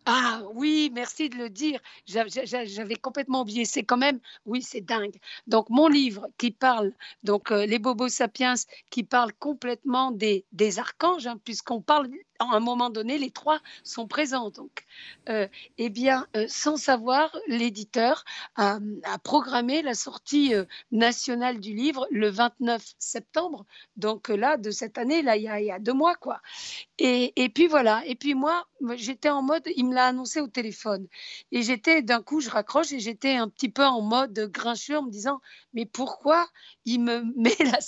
Ah 0.05 0.41
oui, 0.55 0.89
merci 0.93 1.29
de 1.29 1.37
le 1.37 1.49
dire. 1.49 1.79
J'avais 2.07 2.95
complètement 2.95 3.41
oublié. 3.41 3.65
C'est 3.65 3.83
quand 3.83 3.97
même, 3.97 4.19
oui, 4.45 4.61
c'est 4.63 4.81
dingue. 4.81 5.15
Donc 5.47 5.69
mon 5.69 5.87
livre 5.87 6.27
qui 6.39 6.51
parle, 6.51 6.93
donc 7.23 7.51
euh, 7.51 7.65
les 7.67 7.77
Bobos 7.77 8.09
sapiens, 8.09 8.55
qui 8.89 9.03
parle 9.03 9.31
complètement 9.33 10.11
des, 10.11 10.45
des 10.51 10.79
archanges, 10.79 11.27
hein, 11.27 11.37
puisqu'on 11.43 11.81
parle 11.81 12.09
à 12.49 12.55
un 12.55 12.59
moment 12.59 12.89
donné, 12.89 13.17
les 13.17 13.31
trois 13.31 13.59
sont 13.83 14.07
présents. 14.07 14.49
Donc, 14.49 14.85
euh, 15.29 15.47
eh 15.77 15.89
bien, 15.89 16.27
euh, 16.35 16.45
sans 16.47 16.77
savoir, 16.77 17.35
l'éditeur 17.47 18.23
a, 18.55 18.79
programmé 19.23 19.81
la 19.81 19.93
sortie 19.93 20.55
euh, 20.55 20.65
nationale 20.91 21.59
du 21.59 21.73
livre 21.73 22.07
le 22.11 22.29
29 22.29 22.83
septembre. 22.97 23.65
Donc 23.97 24.29
là, 24.29 24.57
de 24.57 24.71
cette 24.71 24.97
année, 24.97 25.21
là, 25.21 25.37
il 25.37 25.43
y 25.43 25.71
a, 25.71 25.79
deux 25.79 25.93
mois, 25.93 26.15
quoi. 26.15 26.41
Et, 26.97 27.49
puis 27.53 27.67
voilà. 27.67 28.03
Et 28.05 28.15
puis 28.15 28.35
moi, 28.35 28.67
j'étais 28.95 29.29
en 29.29 29.41
mode, 29.41 29.63
il 29.75 29.87
me 29.87 29.95
l'a 29.95 30.07
annoncé 30.07 30.41
au 30.41 30.47
téléphone. 30.47 31.07
Et 31.51 31.61
j'étais, 31.61 32.01
d'un 32.01 32.21
coup, 32.21 32.39
je 32.41 32.49
raccroche 32.49 32.91
et 32.91 32.99
j'étais 32.99 33.35
un 33.35 33.49
petit 33.49 33.69
peu 33.69 33.85
en 33.85 34.01
mode 34.01 34.51
grincheux 34.51 34.97
en 34.97 35.03
me 35.03 35.11
disant, 35.11 35.41
mais 35.73 35.85
pourquoi 35.85 36.47
il 36.85 37.01
me 37.01 37.23
met 37.35 37.55
la 37.59 37.79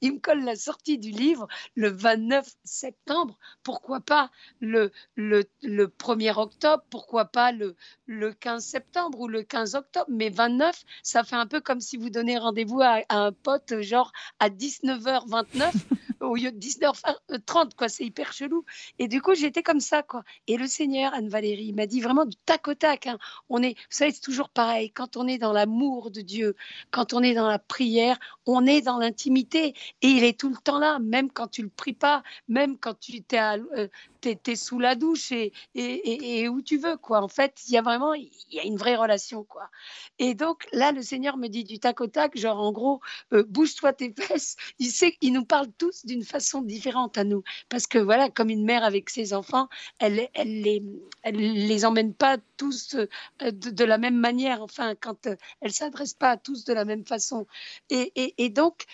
il 0.00 0.14
me 0.14 0.18
colle 0.18 0.44
la 0.44 0.56
sortie 0.56 0.98
du 0.98 1.10
livre 1.10 1.48
le 1.74 1.88
29 1.88 2.48
septembre? 2.64 3.38
Pourquoi 3.62 3.97
pas 4.00 4.30
le, 4.60 4.90
le, 5.16 5.44
1er 5.62 6.38
octobre 6.38 6.82
Pourquoi 6.90 7.26
pas 7.26 7.52
le, 7.52 7.76
le 8.06 8.32
15 8.32 8.64
septembre 8.64 9.20
ou 9.20 9.28
le 9.28 9.42
15 9.42 9.74
octobre. 9.74 10.06
Mais 10.08 10.30
29, 10.30 10.84
ça 11.02 11.24
fait 11.24 11.36
un 11.36 11.46
peu 11.46 11.60
comme 11.60 11.80
si 11.80 11.96
vous 11.96 12.10
donnez 12.10 12.38
rendez-vous 12.38 12.80
à, 12.80 13.00
à 13.08 13.18
un 13.18 13.32
pote 13.32 13.80
genre 13.80 14.12
à 14.38 14.48
19h29 14.48 15.72
au 16.20 16.36
lieu 16.36 16.52
de 16.52 16.58
19h30, 16.58 17.74
quoi. 17.76 17.88
C'est 17.88 18.04
hyper 18.04 18.32
chelou. 18.32 18.64
Et 18.98 19.08
du 19.08 19.22
coup, 19.22 19.34
j'étais 19.34 19.62
comme 19.62 19.80
ça, 19.80 20.02
quoi. 20.02 20.22
Et 20.46 20.56
le 20.56 20.66
Seigneur, 20.66 21.14
Anne-Valérie, 21.14 21.72
m'a 21.72 21.86
dit 21.86 22.00
vraiment 22.00 22.24
du 22.24 22.36
tac 22.36 22.68
au 22.68 22.74
tac. 22.74 23.06
Hein. 23.06 23.18
On 23.48 23.62
est, 23.62 23.74
vous 23.74 23.86
savez, 23.90 24.12
c'est 24.12 24.20
toujours 24.20 24.48
pareil. 24.48 24.90
Quand 24.90 25.16
on 25.16 25.26
est 25.26 25.38
dans 25.38 25.52
l'amour 25.52 26.10
de 26.10 26.20
Dieu, 26.20 26.56
quand 26.90 27.12
on 27.14 27.22
est 27.22 27.34
dans 27.34 27.48
la 27.48 27.58
prière, 27.58 28.18
on 28.46 28.66
est 28.66 28.82
dans 28.82 28.98
l'intimité. 28.98 29.74
Et 30.02 30.08
il 30.08 30.24
est 30.24 30.38
tout 30.38 30.48
le 30.50 30.56
temps 30.56 30.78
là, 30.78 30.98
même 30.98 31.30
quand 31.30 31.48
tu 31.48 31.62
le 31.62 31.70
pries 31.70 31.92
pas, 31.92 32.22
même 32.48 32.78
quand 32.78 32.98
tu 32.98 33.22
t'es 33.22 33.38
euh, 33.38 33.88
es, 34.24 34.56
sous 34.56 34.78
la 34.78 34.94
douche 34.94 35.32
et, 35.32 35.52
et, 35.74 36.48
où 36.48 36.62
tu 36.62 36.78
veux, 36.78 36.96
quoi. 36.96 37.22
En 37.22 37.28
fait, 37.28 37.54
il 37.68 37.74
y 37.74 37.78
a 37.78 37.82
vraiment, 37.82 38.14
il 38.14 38.30
y 38.50 38.60
a 38.60 38.64
une 38.64 38.76
vraie 38.76 38.96
relation, 38.96 39.44
quoi. 39.44 39.70
Et 40.18 40.34
donc, 40.34 40.66
là, 40.72 40.92
le 40.92 41.02
Seigneur 41.02 41.36
me 41.36 41.48
dit 41.48 41.64
du 41.64 41.78
tac 41.78 42.00
au 42.00 42.06
tac, 42.06 42.36
genre, 42.36 42.60
en 42.60 42.72
gros, 42.72 43.00
euh, 43.32 43.44
bouge-toi 43.44 43.92
tes 43.92 44.12
fesses. 44.12 44.56
Il 44.78 44.90
sait 44.90 45.12
qu'il 45.12 45.32
nous 45.32 45.44
parle 45.44 45.68
tous 45.78 46.04
d'une 46.04 46.24
façon 46.24 46.62
différente 46.62 47.18
à 47.18 47.24
nous. 47.24 47.42
Parce 47.68 47.86
que 47.86 47.98
voilà, 47.98 48.30
comme 48.30 48.50
une 48.50 48.64
mère 48.64 48.84
avec 48.84 49.10
ses 49.10 49.32
enfants, 49.32 49.68
elle, 49.98 50.28
elle, 50.34 50.62
les, 50.62 50.82
elle 51.22 51.36
les 51.36 51.84
emmène 51.84 52.14
pas 52.14 52.38
tous 52.56 52.96
euh, 52.96 53.50
de, 53.50 53.84
la 53.84 53.98
même 53.98 54.16
manière. 54.16 54.62
Enfin, 54.62 54.94
quand 54.94 55.26
euh, 55.26 55.36
elle 55.60 55.72
s'adresse 55.72 56.14
pas 56.14 56.30
à 56.30 56.36
tous 56.36 56.64
de 56.64 56.72
la 56.72 56.84
même 56.84 57.04
façon. 57.04 57.46
Et, 57.90 58.34
et, 58.38 58.48
donc, 58.50 58.84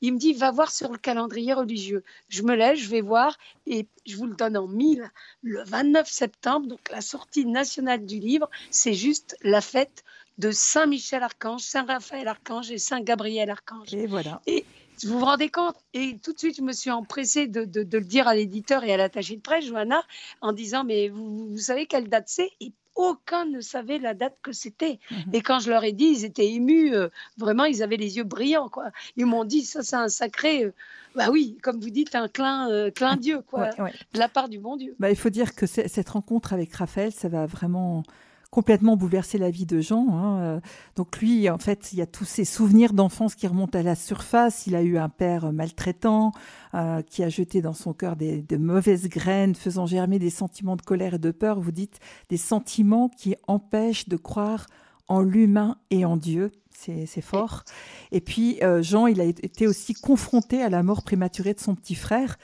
il 0.00 0.12
me 0.12 0.18
dit, 0.18 0.32
va 0.34 0.50
voir 0.50 0.70
sur 0.70 0.92
le 0.92 0.98
calendrier 0.98 1.52
religieux. 1.52 2.04
Je 2.28 2.42
me 2.42 2.54
lève, 2.54 2.76
je 2.76 2.88
vais 2.88 3.00
voir 3.00 3.38
et 3.66 3.86
je 4.06 4.16
vous 4.16 4.26
le 4.26 4.34
donne 4.34 4.49
en 4.56 4.68
mille. 4.68 5.10
Le 5.42 5.62
29 5.64 6.08
septembre, 6.08 6.66
donc 6.66 6.80
la 6.90 7.00
sortie 7.00 7.46
nationale 7.46 8.04
du 8.04 8.18
livre, 8.18 8.48
c'est 8.70 8.94
juste 8.94 9.36
la 9.42 9.60
fête 9.60 10.04
de 10.38 10.50
Saint 10.50 10.86
Michel 10.86 11.22
Archange, 11.22 11.60
Saint 11.60 11.84
Raphaël 11.84 12.28
Archange 12.28 12.70
et 12.70 12.78
Saint 12.78 13.00
Gabriel 13.00 13.50
Archange. 13.50 13.92
Et 13.92 14.06
voilà. 14.06 14.40
Et, 14.46 14.64
vous 15.04 15.18
vous 15.18 15.24
rendez 15.24 15.48
compte 15.48 15.76
Et 15.94 16.18
tout 16.22 16.32
de 16.32 16.38
suite, 16.38 16.56
je 16.56 16.62
me 16.62 16.72
suis 16.72 16.90
empressée 16.90 17.46
de, 17.46 17.64
de, 17.64 17.98
le 17.98 18.04
dire 18.04 18.28
à 18.28 18.34
l'éditeur 18.34 18.84
et 18.84 18.92
à 18.92 18.96
l'attaché 18.96 19.36
de 19.36 19.40
presse, 19.40 19.64
Johanna, 19.64 20.02
en 20.40 20.52
disant 20.52 20.84
Mais 20.84 21.08
vous, 21.08 21.48
vous 21.48 21.58
savez 21.58 21.86
quelle 21.86 22.08
date 22.08 22.28
c'est? 22.28 22.50
Et 22.60 22.72
aucun 23.00 23.44
ne 23.44 23.60
savait 23.60 23.98
la 23.98 24.14
date 24.14 24.36
que 24.42 24.52
c'était. 24.52 24.98
Mhm. 25.10 25.34
Et 25.34 25.40
quand 25.40 25.60
je 25.60 25.70
leur 25.70 25.84
ai 25.84 25.92
dit, 25.92 26.06
ils 26.06 26.24
étaient 26.24 26.48
émus. 26.48 26.94
Euh, 26.94 27.08
vraiment, 27.38 27.64
ils 27.64 27.82
avaient 27.82 27.96
les 27.96 28.16
yeux 28.16 28.24
brillants. 28.24 28.68
Quoi. 28.68 28.90
Ils 29.16 29.26
m'ont 29.26 29.44
dit 29.44 29.62
Ça, 29.62 29.82
c'est 29.82 29.96
un 29.96 30.08
sacré. 30.08 30.64
Euh, 30.64 30.74
bah 31.16 31.28
oui, 31.30 31.58
comme 31.62 31.80
vous 31.80 31.90
dites, 31.90 32.14
un 32.14 32.28
clin, 32.28 32.70
euh, 32.70 32.90
clin 32.90 33.16
Dieu, 33.16 33.42
quoi, 33.42 33.70
de 33.70 34.18
la 34.18 34.28
part 34.28 34.48
du 34.48 34.58
bon 34.60 34.76
Dieu. 34.76 34.94
Bah, 35.00 35.10
il 35.10 35.16
faut 35.16 35.30
dire 35.30 35.56
que 35.56 35.66
cette 35.66 36.08
rencontre 36.08 36.52
avec 36.52 36.72
Raphaël, 36.72 37.10
ça 37.10 37.28
va 37.28 37.46
vraiment 37.46 38.04
complètement 38.50 38.96
bouleversé 38.96 39.38
la 39.38 39.50
vie 39.50 39.66
de 39.66 39.80
Jean. 39.80 40.06
Hein. 40.10 40.40
Euh, 40.40 40.60
donc 40.96 41.20
lui, 41.20 41.48
en 41.48 41.58
fait, 41.58 41.92
il 41.92 41.98
y 41.98 42.02
a 42.02 42.06
tous 42.06 42.24
ses 42.24 42.44
souvenirs 42.44 42.92
d'enfance 42.92 43.34
qui 43.34 43.46
remontent 43.46 43.78
à 43.78 43.82
la 43.82 43.94
surface. 43.94 44.66
Il 44.66 44.74
a 44.74 44.82
eu 44.82 44.98
un 44.98 45.08
père 45.08 45.52
maltraitant 45.52 46.32
euh, 46.74 47.02
qui 47.02 47.22
a 47.22 47.28
jeté 47.28 47.62
dans 47.62 47.72
son 47.72 47.92
cœur 47.92 48.16
des, 48.16 48.42
de 48.42 48.56
mauvaises 48.56 49.08
graines, 49.08 49.54
faisant 49.54 49.86
germer 49.86 50.18
des 50.18 50.30
sentiments 50.30 50.76
de 50.76 50.82
colère 50.82 51.14
et 51.14 51.18
de 51.18 51.30
peur. 51.30 51.60
Vous 51.60 51.72
dites 51.72 52.00
des 52.28 52.36
sentiments 52.36 53.08
qui 53.08 53.36
empêchent 53.46 54.08
de 54.08 54.16
croire 54.16 54.66
en 55.06 55.20
l'humain 55.20 55.76
et 55.90 56.04
en 56.04 56.16
Dieu. 56.16 56.50
C'est 56.72 57.20
fort. 57.20 57.64
Et 58.10 58.22
puis 58.22 58.58
euh, 58.62 58.82
Jean, 58.82 59.06
il 59.06 59.20
a 59.20 59.24
été 59.24 59.66
aussi 59.66 59.92
confronté 59.92 60.62
à 60.62 60.70
la 60.70 60.82
mort 60.82 61.02
prématurée 61.02 61.52
de 61.52 61.60
son 61.60 61.74
petit 61.74 61.94
frère. 61.94 62.38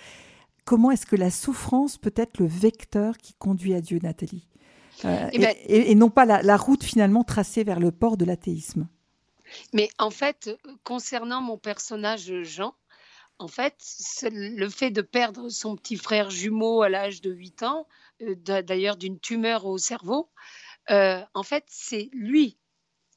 Comment 0.66 0.90
est-ce 0.90 1.06
que 1.06 1.16
la 1.16 1.30
souffrance 1.30 1.96
peut 1.96 2.12
être 2.14 2.38
le 2.38 2.46
vecteur 2.46 3.16
qui 3.16 3.32
conduit 3.32 3.72
à 3.72 3.80
Dieu, 3.80 3.98
Nathalie? 4.02 4.46
Euh, 5.04 5.28
eh 5.32 5.38
ben 5.38 5.54
et, 5.66 5.94
non 5.94 6.10
pas 6.10 6.24
la, 6.24 6.56
route 6.56 6.82
finalement 6.82 7.24
tracée 7.24 7.64
vers 7.64 7.80
le 7.80 7.92
port 7.92 8.16
de 8.16 8.24
l'athéisme. 8.24 8.88
Mais 9.72 9.88
en 9.98 10.10
fait, 10.10 10.50
concernant 10.82 11.40
mon 11.40 11.58
personnage 11.58 12.42
Jean, 12.42 12.74
en 13.38 13.48
fait, 13.48 13.76
le 14.32 14.68
fait 14.68 14.90
de 14.90 15.02
perdre 15.02 15.50
son 15.50 15.76
petit 15.76 15.96
frère 15.96 16.30
jumeau 16.30 16.82
à 16.82 16.88
l'âge 16.88 17.20
de 17.20 17.30
8 17.30 17.62
ans, 17.64 17.86
euh, 18.22 18.34
d'ailleurs 18.34 18.96
d'une 18.96 19.20
tumeur 19.20 19.66
au 19.66 19.78
cerveau, 19.78 20.30
euh, 20.90 21.20
en 21.34 21.42
fait, 21.42 21.64
c'est 21.68 22.08
lui, 22.12 22.56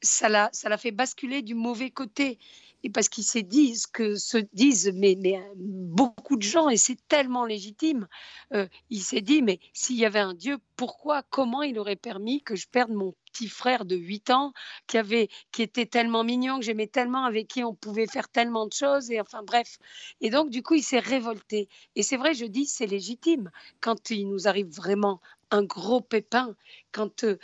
ça 0.01 0.27
l'a 0.29 0.77
fait 0.77 0.91
basculer 0.91 1.41
du 1.41 1.55
mauvais 1.55 1.91
côté 1.91 2.38
et 2.83 2.89
parce 2.89 3.09
qu'ils 3.09 3.24
se 3.24 3.39
disent 3.39 3.88
que 3.88 4.15
se 4.15 4.38
disent 4.53 4.91
mais, 4.95 5.17
euh, 5.25 5.53
beaucoup 5.55 6.38
de 6.38 6.41
gens 6.43 6.69
et 6.69 6.77
c'est 6.77 6.98
tellement 7.07 7.45
légitime 7.45 8.07
euh, 8.53 8.67
il 8.89 9.01
s'est 9.01 9.21
dit 9.21 9.41
mais 9.41 9.59
s'il 9.74 9.98
y 9.98 10.05
avait 10.05 10.19
un 10.19 10.33
Dieu 10.33 10.57
pourquoi 10.75 11.24
comment 11.24 11.62
il 11.62 11.77
aurait 11.79 11.95
permis 11.95 12.41
que 12.43 12.55
je 12.55 12.67
perde 12.67 12.91
mon 12.91 13.13
petit 13.31 13.48
frère 13.48 13.86
de 13.86 13.95
8 13.95 14.29
ans 14.31 14.53
qui 14.88 14.98
avait 14.98 15.29
qui 15.51 15.62
était 15.62 15.86
tellement 15.86 16.24
mignon 16.24 16.59
que 16.59 16.65
j'aimais 16.65 16.88
tellement 16.88 17.25
avec 17.25 17.48
qui 17.48 17.63
on 17.63 17.74
pouvait 17.74 18.07
faire 18.07 18.29
tellement 18.29 18.65
de 18.65 18.74
choses 18.74 19.12
et 19.12 19.19
enfin 19.19 19.43
bref. 19.43 19.77
Et 20.21 20.29
donc 20.29 20.50
du 20.50 20.63
coup 20.63 20.75
il 20.75 20.83
s'est 20.83 21.00
révolté. 21.00 21.69
Et 21.95 22.03
c'est 22.03 22.17
vrai 22.17 22.33
je 22.33 22.45
dis 22.45 22.65
c'est 22.65 22.88
légitime. 22.88 23.51
Quand 23.81 24.09
il 24.09 24.27
nous 24.27 24.48
arrive 24.48 24.69
vraiment 24.69 25.21
un 25.51 25.63
gros 25.63 26.01
pépin, 26.01 26.55
quand 26.91 27.24
euh, 27.24 27.38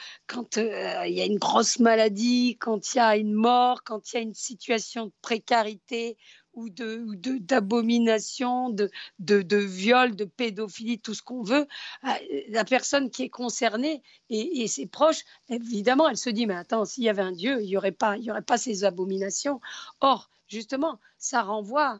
euh, 0.57 1.07
il 1.07 1.13
y 1.13 1.21
a 1.21 1.25
une 1.25 1.39
grosse 1.39 1.79
maladie, 1.79 2.57
quand 2.59 2.93
il 2.93 2.97
y 2.97 3.01
a 3.01 3.17
une 3.17 3.33
mort, 3.33 3.83
quand 3.83 4.13
il 4.13 4.15
y 4.15 4.19
a 4.19 4.21
une 4.21 4.33
situation 4.33 5.07
de 5.07 5.11
précarité 5.21 6.17
ou 6.55 6.69
de 6.69 7.05
de, 7.15 8.89
de, 9.19 9.41
de, 9.41 9.57
viol, 9.57 10.15
de 10.15 10.25
pédophilie, 10.25 10.99
tout 10.99 11.13
ce 11.13 11.21
qu'on 11.21 11.43
veut, 11.43 11.67
euh, 12.05 12.09
la 12.49 12.65
personne 12.65 13.09
qui 13.09 13.23
est 13.23 13.29
concernée 13.29 14.01
et, 14.29 14.67
ses 14.67 14.87
proches, 14.87 15.23
évidemment, 15.49 16.09
elle 16.09 16.17
se 16.17 16.29
dit 16.29 16.47
mais 16.47 16.55
attends, 16.55 16.85
s'il 16.85 17.03
y 17.03 17.09
avait 17.09 17.21
un 17.21 17.31
Dieu, 17.31 17.61
il 17.61 17.69
y 17.69 17.77
aurait 17.77 17.91
pas 17.91 18.17
il 18.17 18.23
y 18.23 18.31
aurait 18.31 18.41
pas 18.41 18.57
ces 18.57 18.83
abominations. 18.83 19.59
Or, 20.01 20.29
justement, 20.47 20.99
ça 21.17 21.41
renvoie 21.41 21.99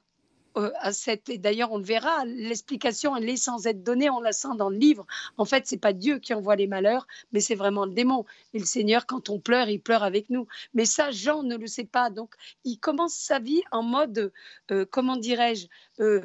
euh, 0.58 0.72
à. 0.80 0.92
Et 1.30 1.38
d'ailleurs, 1.38 1.72
on 1.72 1.78
le 1.78 1.84
verra, 1.84 2.26
l'explication, 2.26 3.16
elle 3.16 3.30
est 3.30 3.38
sans 3.38 3.68
être 3.68 3.84
donnée, 3.84 4.10
on 4.10 4.20
la 4.20 4.32
sent 4.32 4.56
dans 4.58 4.70
le 4.70 4.78
livre. 4.78 5.06
En 5.38 5.46
fait, 5.46 5.68
c'est 5.68 5.78
pas 5.78 5.94
Dieu 5.94 6.20
qui 6.20 6.34
envoie 6.34 6.56
les 6.56 6.68
malheurs, 6.68 7.08
mais 7.32 7.40
c'est 7.40 7.56
vraiment 7.56 7.86
le 7.86 7.94
démon. 7.94 8.26
Et 8.54 8.60
le 8.60 8.66
Seigneur, 8.66 9.06
quand 9.06 9.30
on 9.30 9.40
pleure, 9.40 9.70
il 9.70 9.80
pleure 9.82 10.04
avec 10.04 10.30
nous. 10.30 10.48
Mais 10.74 10.86
ça, 10.86 11.12
Jean 11.12 11.44
ne 11.44 11.58
le 11.58 11.68
sait 11.68 11.86
pas. 11.86 12.10
Donc, 12.10 12.36
il 12.64 12.78
commence 12.78 13.14
sa 13.14 13.40
vie 13.40 13.62
en 13.72 13.84
mode, 13.84 14.32
euh, 14.72 14.86
comment 14.90 15.18
dirais-je, 15.18 15.68
euh, 16.00 16.22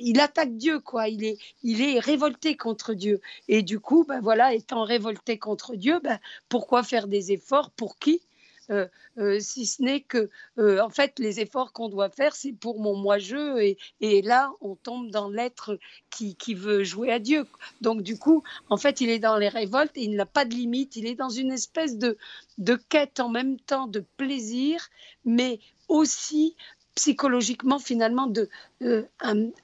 il 0.00 0.20
attaque 0.20 0.56
Dieu, 0.56 0.78
quoi. 0.80 1.08
Il 1.08 1.24
est, 1.24 1.38
il 1.62 1.82
est 1.82 1.98
révolté 1.98 2.56
contre 2.56 2.94
Dieu. 2.94 3.20
Et 3.48 3.62
du 3.62 3.80
coup, 3.80 4.04
ben 4.04 4.20
voilà, 4.20 4.54
étant 4.54 4.84
révolté 4.84 5.38
contre 5.38 5.74
Dieu, 5.74 6.00
ben, 6.00 6.18
pourquoi 6.48 6.82
faire 6.82 7.08
des 7.08 7.32
efforts? 7.32 7.70
Pour 7.70 7.98
qui? 7.98 8.22
Euh, 8.70 8.86
euh, 9.18 9.38
si 9.40 9.66
ce 9.66 9.82
n'est 9.82 10.00
que, 10.00 10.30
euh, 10.58 10.80
en 10.80 10.88
fait, 10.88 11.18
les 11.18 11.40
efforts 11.40 11.72
qu'on 11.72 11.88
doit 11.88 12.10
faire, 12.10 12.34
c'est 12.34 12.52
pour 12.52 12.80
mon 12.80 12.96
moi-je, 12.96 13.74
et, 14.00 14.22
là, 14.22 14.52
on 14.60 14.74
tombe 14.74 15.10
dans 15.10 15.28
l'être 15.28 15.78
qui, 16.10 16.36
veut 16.54 16.84
jouer 16.84 17.10
à 17.10 17.18
Dieu. 17.18 17.46
Donc, 17.80 18.02
du 18.02 18.18
coup, 18.18 18.42
en 18.68 18.76
fait, 18.76 19.00
il 19.00 19.10
est 19.10 19.18
dans 19.18 19.36
les 19.36 19.48
révoltes 19.48 19.96
et 19.96 20.04
il 20.04 20.16
n'a 20.16 20.26
pas 20.26 20.44
de 20.44 20.54
limite, 20.54 20.96
il 20.96 21.06
est 21.06 21.14
dans 21.14 21.28
une 21.28 21.52
espèce 21.52 21.98
de, 21.98 22.16
de 22.58 22.76
quête 22.88 23.20
en 23.20 23.28
même 23.28 23.58
temps 23.58 23.86
de 23.86 24.04
plaisir, 24.16 24.88
mais 25.24 25.58
aussi 25.88 26.54
psychologiquement 26.94 27.80
finalement 27.80 28.28
de 28.28 28.48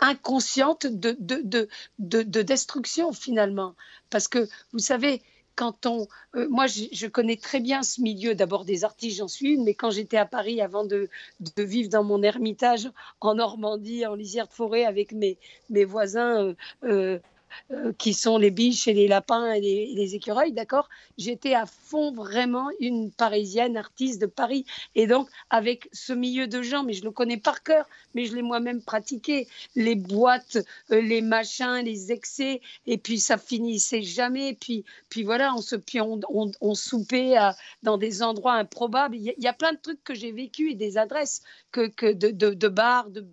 inconsciente 0.01 0.87
de, 0.87 1.17
de, 1.21 1.69
de, 2.01 2.43
destruction 2.43 3.13
finalement 3.13 3.77
parce 4.11 4.27
que 4.27 4.49
vous 4.73 4.81
savez 4.81 5.23
quand 5.61 5.85
on, 5.85 6.09
euh, 6.37 6.49
moi, 6.49 6.67
je, 6.67 7.07
connais 7.07 7.37
très 7.37 7.61
bien 7.61 7.83
ce 7.83 8.01
milieu. 8.01 8.35
D'abord 8.35 8.65
des 8.65 8.83
artistes, 8.83 9.19
j'en 9.19 9.29
suis 9.29 9.51
une, 9.51 9.65
mais 9.65 9.75
quand 9.75 9.91
j'étais 9.91 10.17
à 10.17 10.25
Paris, 10.25 10.63
avant 10.63 10.87
de, 10.87 11.11
vivre 11.59 11.91
dans 11.91 12.03
mon 12.03 12.23
ermitage 12.23 12.91
en 13.21 13.35
Normandie, 13.35 14.07
en 14.07 14.15
lisière 14.15 14.49
de 14.49 14.55
forêt, 14.55 14.87
avec 14.87 15.13
mes, 15.13 15.37
voisins 15.85 16.55
euh, 16.85 17.19
euh, 17.73 17.93
qui 17.99 18.15
sont 18.15 18.39
les 18.39 18.51
biches 18.51 18.89
et 18.89 18.95
les 18.95 19.09
lapins 19.09 19.53
et 19.53 19.61
les, 19.61 20.15
écureuils, 20.15 20.53
d'accord? 20.53 20.89
J'étais 21.19 21.55
à 21.55 21.67
fond 21.67 22.13
vraiment 22.13 22.69
une 22.81 23.11
Parisienne, 23.11 23.77
artiste 23.77 24.21
de 24.21 24.27
Paris. 24.27 24.65
Et 24.95 25.07
donc, 25.07 25.29
avec 25.51 25.89
ce 25.93 26.13
milieu 26.13 26.47
de 26.47 26.63
gens, 26.63 26.83
mais 26.83 26.93
je 26.93 27.05
le 27.05 27.11
connais 27.11 27.37
par 27.37 27.63
cœur, 27.63 27.87
mais 28.15 28.25
je 28.25 28.35
l'ai 28.35 28.43
moi-même 28.43 28.83
pratiqué, 28.83 29.47
les 29.77 29.95
boîtes, 29.95 30.59
euh, 30.91 31.01
les 31.01 31.21
machins, 31.21 31.85
les 31.85 32.13
excès, 32.13 32.61
et 32.87 32.99
puis 32.99 33.19
ça 33.19 33.39
finissait 33.39 34.03
jamais. 34.03 34.55
Puis, 34.55 34.85
puis 35.09 35.23
voilà, 35.23 35.55
on 35.55 35.61
se 35.63 35.77
puis 35.77 36.01
on, 36.01 36.21
on, 36.31 36.75
soupait 36.75 37.35
dans 37.83 37.99
des 37.99 38.23
endroits 38.23 38.55
improbables. 38.55 39.17
Il 39.17 39.35
y, 39.37 39.47
a 39.49 39.53
plein 39.53 39.73
de 39.73 39.79
trucs 39.79 40.03
que 40.05 40.15
j'ai 40.15 40.33
vécu 40.33 40.71
et 40.71 40.75
des 40.75 40.99
adresses 40.99 41.43
que, 41.73 42.13
de, 42.13 42.31
de, 42.31 42.69
bars, 42.69 43.11
de, 43.11 43.27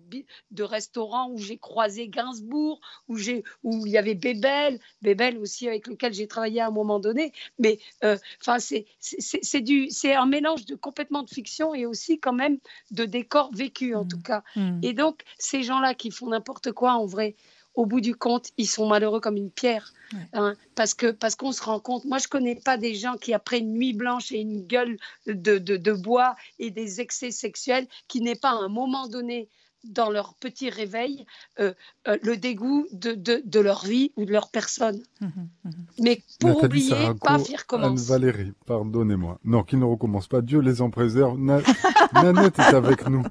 de 0.50 0.62
restaurants 0.62 1.30
où 1.30 1.38
j'ai 1.38 1.56
croisé 1.56 2.08
Gainsbourg, 2.08 2.80
où 3.08 3.16
il 3.18 3.42
y 3.64 3.98
avait 3.98 4.07
Bébel, 4.14 4.78
Bébel 5.02 5.38
aussi 5.38 5.68
avec 5.68 5.86
lequel 5.86 6.12
j'ai 6.12 6.26
travaillé 6.26 6.60
à 6.60 6.68
un 6.68 6.70
moment 6.70 6.98
donné. 6.98 7.32
Mais 7.58 7.78
euh, 8.04 8.16
enfin, 8.40 8.58
c'est, 8.58 8.86
c'est, 9.00 9.60
du, 9.60 9.90
c'est 9.90 10.14
un 10.14 10.26
mélange 10.26 10.64
de 10.66 10.74
complètement 10.74 11.22
de 11.22 11.30
fiction 11.30 11.74
et 11.74 11.86
aussi 11.86 12.18
quand 12.18 12.32
même 12.32 12.58
de 12.90 13.04
décors 13.04 13.50
vécus 13.54 13.94
en 13.94 14.04
mmh. 14.04 14.08
tout 14.08 14.22
cas. 14.22 14.42
Mmh. 14.56 14.80
Et 14.82 14.92
donc, 14.92 15.22
ces 15.38 15.62
gens-là 15.62 15.94
qui 15.94 16.10
font 16.10 16.28
n'importe 16.28 16.72
quoi 16.72 16.92
en 16.92 17.06
vrai, 17.06 17.34
au 17.74 17.86
bout 17.86 18.00
du 18.00 18.16
compte, 18.16 18.48
ils 18.56 18.66
sont 18.66 18.88
malheureux 18.88 19.20
comme 19.20 19.36
une 19.36 19.52
pierre. 19.52 19.92
Hein, 20.32 20.54
parce 20.74 20.94
que 20.94 21.10
parce 21.10 21.36
qu'on 21.36 21.52
se 21.52 21.62
rend 21.62 21.80
compte, 21.80 22.06
moi 22.06 22.16
je 22.16 22.28
connais 22.28 22.54
pas 22.54 22.78
des 22.78 22.94
gens 22.94 23.16
qui 23.16 23.34
après 23.34 23.58
une 23.58 23.74
nuit 23.74 23.92
blanche 23.92 24.32
et 24.32 24.40
une 24.40 24.66
gueule 24.66 24.96
de, 25.26 25.58
de, 25.58 25.76
de 25.76 25.92
bois 25.92 26.34
et 26.58 26.70
des 26.70 27.00
excès 27.00 27.30
sexuels, 27.30 27.86
qui 28.08 28.22
n'aient 28.22 28.34
pas 28.34 28.50
à 28.50 28.54
un 28.54 28.68
moment 28.68 29.06
donné 29.06 29.48
dans 29.84 30.10
leur 30.10 30.34
petit 30.34 30.70
réveil 30.70 31.26
euh, 31.60 31.72
euh, 32.06 32.18
le 32.22 32.36
dégoût 32.36 32.86
de, 32.92 33.12
de, 33.12 33.42
de, 33.44 33.60
leur 33.60 33.84
vie 33.84 34.12
ou 34.16 34.24
de 34.24 34.32
leur 34.32 34.50
personne. 34.50 35.00
Mmh, 35.20 35.26
mmh, 35.26 35.48
mmh. 35.64 35.70
Mais 36.00 36.22
pour 36.40 36.64
oublier, 36.64 36.94
pas 37.22 37.38
faire 37.38 37.66
commence. 37.66 38.10
Anne-Valérie, 38.10 38.52
pardonnez-moi. 38.66 39.38
Non, 39.44 39.62
qu'ils 39.62 39.78
ne 39.78 39.84
recommence 39.84 40.26
pas. 40.26 40.40
Dieu 40.40 40.60
les 40.60 40.82
en 40.82 40.90
préserve. 40.90 41.38
Nanette 42.12 42.58
est 42.58 42.74
avec 42.74 43.06
nous. 43.08 43.24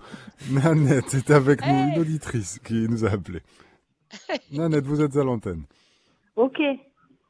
Nanette 0.49 1.13
est 1.13 1.31
avec 1.31 1.65
nous, 1.65 1.93
une 1.93 1.99
auditrice 1.99 2.59
qui 2.59 2.87
nous 2.87 3.05
a 3.05 3.09
appelé. 3.09 3.41
Nanette, 4.51 4.85
vous 4.85 5.01
êtes 5.01 5.15
à 5.17 5.23
l'antenne. 5.23 5.63
Ok. 6.35 6.59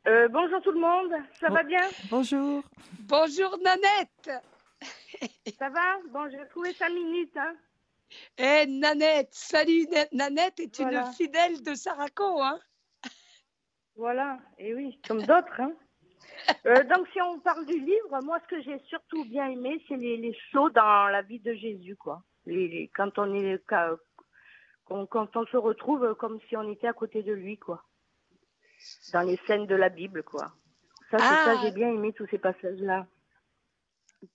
Euh, 0.07 0.29
bonjour 0.29 0.61
tout 0.61 0.71
le 0.71 0.79
monde, 0.79 1.11
ça 1.39 1.49
va 1.49 1.63
bien? 1.63 1.81
Bonjour. 2.09 2.63
Bonjour 3.09 3.57
Nanette. 3.61 4.29
ça 5.59 5.69
va? 5.69 5.97
Bon, 6.13 6.29
j'ai 6.31 6.47
trouvé 6.49 6.71
cinq 6.73 6.93
minutes. 6.93 7.35
Hein. 7.35 7.53
Eh 8.37 8.65
Nanette, 8.67 9.33
salut 9.33 9.87
Nanette 10.11 10.59
est 10.59 10.79
une 10.79 11.03
fidèle 11.17 11.61
de 11.63 11.73
Saraco, 11.73 12.41
hein 12.41 12.59
Voilà, 13.95 14.39
et 14.57 14.73
oui, 14.73 14.99
comme 15.07 15.23
d'autres. 15.23 15.59
Hein. 15.59 15.73
Euh, 16.65 16.83
donc 16.83 17.07
si 17.13 17.21
on 17.21 17.39
parle 17.39 17.65
du 17.65 17.79
livre, 17.79 18.19
moi 18.23 18.39
ce 18.43 18.55
que 18.55 18.61
j'ai 18.61 18.79
surtout 18.87 19.25
bien 19.25 19.47
aimé, 19.47 19.83
c'est 19.87 19.97
les, 19.97 20.17
les 20.17 20.37
sauts 20.51 20.69
dans 20.69 21.07
la 21.09 21.21
vie 21.21 21.39
de 21.39 21.53
Jésus, 21.53 21.95
quoi. 21.95 22.23
Les, 22.45 22.89
quand 22.95 23.17
on 23.17 23.33
est 23.33 23.61
quand, 23.67 23.97
on 25.35 25.45
se 25.45 25.57
retrouve 25.57 26.15
comme 26.15 26.39
si 26.47 26.55
on 26.55 26.71
était 26.71 26.87
à 26.87 26.93
côté 26.93 27.23
de 27.23 27.33
lui, 27.33 27.57
quoi. 27.57 27.83
Dans 29.11 29.21
les 29.21 29.37
scènes 29.47 29.65
de 29.65 29.75
la 29.75 29.89
Bible, 29.89 30.23
quoi. 30.23 30.53
Ça, 31.11 31.17
ça 31.17 31.25
ah. 31.25 31.55
j'ai 31.61 31.71
bien 31.71 31.89
aimé 31.89 32.13
tous 32.13 32.27
ces 32.27 32.37
passages-là 32.37 33.07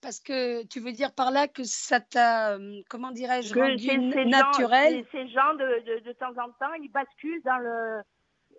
parce 0.01 0.19
que 0.19 0.65
tu 0.67 0.79
veux 0.79 0.91
dire 0.91 1.13
par 1.13 1.31
là 1.31 1.47
que 1.47 1.63
ça 1.63 1.99
t'a, 1.99 2.55
euh, 2.55 2.81
comment 2.89 3.11
dirais-je, 3.11 3.53
rendu 3.53 4.27
naturel? 4.27 5.05
ces 5.11 5.27
gens 5.29 5.53
de, 5.55 5.99
de, 5.99 6.11
temps 6.13 6.31
en 6.31 6.49
temps, 6.59 6.73
ils 6.81 6.91
basculent 6.91 7.41
dans 7.43 7.57
le, 7.57 8.01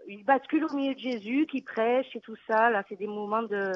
ils 0.08 0.24
basculent 0.24 0.64
au 0.64 0.74
milieu 0.74 0.94
de 0.94 0.98
Jésus, 1.00 1.46
qui 1.50 1.62
prêche 1.62 2.14
et 2.14 2.20
tout 2.20 2.36
ça. 2.46 2.70
Là, 2.70 2.84
c'est 2.88 2.96
des 2.96 3.06
moments 3.06 3.42
de. 3.42 3.72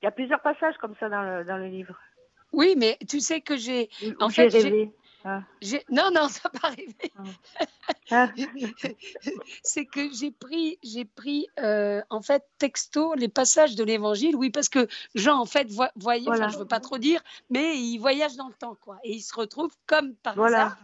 Il 0.00 0.04
y 0.04 0.08
a 0.08 0.12
plusieurs 0.12 0.40
passages 0.42 0.76
comme 0.80 0.94
ça 1.00 1.08
dans 1.08 1.22
le, 1.22 1.44
dans 1.44 1.56
le 1.56 1.66
livre. 1.66 1.98
Oui, 2.52 2.74
mais 2.76 2.96
tu 3.08 3.20
sais 3.20 3.40
que 3.40 3.56
j'ai, 3.56 3.88
en 4.20 4.30
fait, 4.30 4.48
rêvé. 4.48 4.90
Ah. 5.24 5.42
Non, 5.90 6.10
non, 6.12 6.28
ça 6.28 6.40
va 6.44 6.60
pas 6.60 6.68
arriver. 6.68 7.12
Ah. 8.10 8.30
c'est 9.62 9.84
que 9.84 10.12
j'ai 10.12 10.30
pris, 10.30 10.78
j'ai 10.82 11.04
pris 11.04 11.48
euh, 11.58 12.02
en 12.10 12.22
fait 12.22 12.44
texto 12.58 13.14
les 13.14 13.28
passages 13.28 13.74
de 13.74 13.84
l'Évangile. 13.84 14.36
Oui, 14.36 14.50
parce 14.50 14.68
que 14.68 14.88
Jean, 15.14 15.38
en 15.38 15.46
fait, 15.46 15.68
voyait, 15.96 16.24
je 16.26 16.58
veux 16.58 16.66
pas 16.66 16.80
trop 16.80 16.98
dire, 16.98 17.20
mais 17.50 17.76
il 17.78 17.98
voyage 17.98 18.36
dans 18.36 18.48
le 18.48 18.54
temps, 18.54 18.76
quoi, 18.80 18.98
et 19.04 19.12
il 19.12 19.20
se 19.20 19.34
retrouve 19.34 19.70
comme 19.86 20.14
par 20.14 20.34
voilà. 20.34 20.66
hasard 20.66 20.78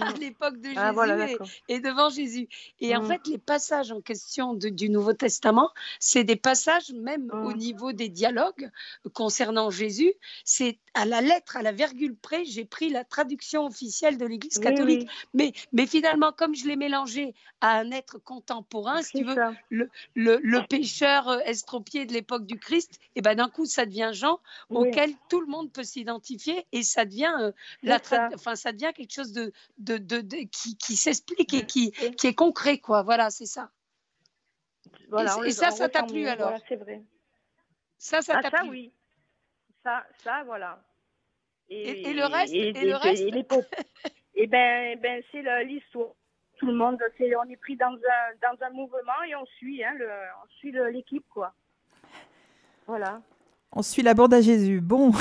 à 0.00 0.12
mm. 0.12 0.18
l'époque 0.20 0.60
de 0.60 0.70
ah, 0.76 0.92
Jésus 0.92 1.38
et, 1.68 1.80
devant 1.80 2.10
Jésus. 2.10 2.48
Et 2.80 2.94
en 2.96 3.02
mm. 3.02 3.08
fait, 3.08 3.26
les 3.26 3.38
passages 3.38 3.92
en 3.92 4.00
question 4.00 4.54
du 4.54 4.90
Nouveau 4.90 5.12
Testament, 5.12 5.70
c'est 5.98 6.24
des 6.24 6.36
passages 6.36 6.92
même 6.92 7.30
au 7.32 7.50
mm. 7.50 7.56
niveau 7.56 7.92
des 7.92 8.08
dialogues 8.08 8.70
concernant 9.12 9.70
Jésus. 9.70 10.12
C'est 10.44 10.78
à 10.94 11.04
la 11.04 11.20
lettre, 11.20 11.56
à 11.56 11.62
la 11.62 11.72
virgule 11.72 12.16
près, 12.16 12.44
j'ai 12.44 12.64
pris 12.64 12.90
la 12.90 13.04
traduction 13.04 13.66
officielle 13.66 14.18
de 14.18 14.26
l'Église 14.26 14.58
catholique. 14.58 15.08
Mais, 15.34 15.52
mais 15.72 15.86
finalement, 15.86 16.32
comme 16.32 16.54
je 16.54 16.66
l'ai 16.66 16.76
mélangé 16.76 17.34
à 17.60 17.78
un 17.78 17.90
être 17.90 18.18
contemporain, 18.18 19.02
si 19.02 19.18
tu 19.18 19.24
veux, 19.24 19.36
le, 19.70 19.88
le, 20.14 20.38
le, 20.42 20.66
pécheur 20.66 21.40
estropié 21.46 22.06
de 22.06 22.12
l'époque 22.12 22.46
du 22.46 22.58
Christ, 22.58 22.98
et 23.14 23.18
eh 23.18 23.20
ben 23.22 23.36
d'un 23.36 23.48
coup, 23.48 23.66
ça 23.66 23.86
devient 23.86 24.10
Jean, 24.12 24.40
auquel 24.70 25.12
tout 25.28 25.40
le 25.40 25.46
monde 25.46 25.72
peut 25.72 25.84
s'identifier, 25.84 26.66
et 26.72 26.82
ça 26.82 27.04
devient, 27.04 27.34
euh, 27.40 27.52
la 27.82 28.00
enfin, 28.34 28.54
ça 28.54 28.72
devient 28.72 28.92
quelque 28.94 29.12
chose 29.12 29.32
de, 29.32 29.47
de, 29.78 29.98
de, 29.98 30.20
qui, 30.50 30.76
qui 30.76 30.96
s'explique 30.96 31.54
et 31.54 31.66
qui, 31.66 31.92
qui 31.92 32.26
est 32.26 32.34
concret, 32.34 32.78
quoi. 32.78 33.02
Voilà, 33.02 33.30
c'est 33.30 33.46
ça. 33.46 33.70
Voilà, 35.10 35.36
et, 35.44 35.50
ça, 35.50 35.70
ça 35.70 35.88
t'a 35.88 36.02
plu 36.02 36.26
alors 36.26 36.58
C'est 36.68 36.76
vrai. 36.76 37.02
Ça, 37.98 38.22
ça 38.22 38.34
ah, 38.36 38.42
t'a 38.42 38.50
plu 38.50 38.58
Ça, 38.58 38.64
oui. 38.70 38.92
Ça, 39.82 40.06
ça, 40.22 40.42
voilà. 40.44 40.82
Et, 41.68 42.10
et, 42.10 42.14
le 42.14 42.24
reste 42.24 42.54
Et, 42.54 42.72
le 42.72 42.96
reste 42.96 43.22
Et, 44.34 44.46
ben, 44.46 44.98
ben 45.00 45.22
c'est 45.30 45.64
l'histoire. 45.64 46.10
Tout 46.58 46.66
le 46.66 46.74
monde, 46.74 46.98
on 47.20 47.50
est 47.50 47.56
pris 47.56 47.76
dans 47.76 47.86
un, 47.86 48.50
dans 48.50 48.66
un 48.66 48.70
mouvement 48.70 49.22
et 49.28 49.36
on 49.36 49.46
suit, 49.46 49.84
hein, 49.84 49.94
le, 49.96 50.08
on 50.08 50.48
suit 50.58 50.72
l'équipe, 50.92 51.24
quoi. 51.32 51.54
Voilà. 52.86 53.20
On 53.70 53.82
suit 53.82 54.02
la 54.02 54.14
bande 54.14 54.34
à 54.34 54.40
Jésus. 54.40 54.80
Bon. 54.80 55.12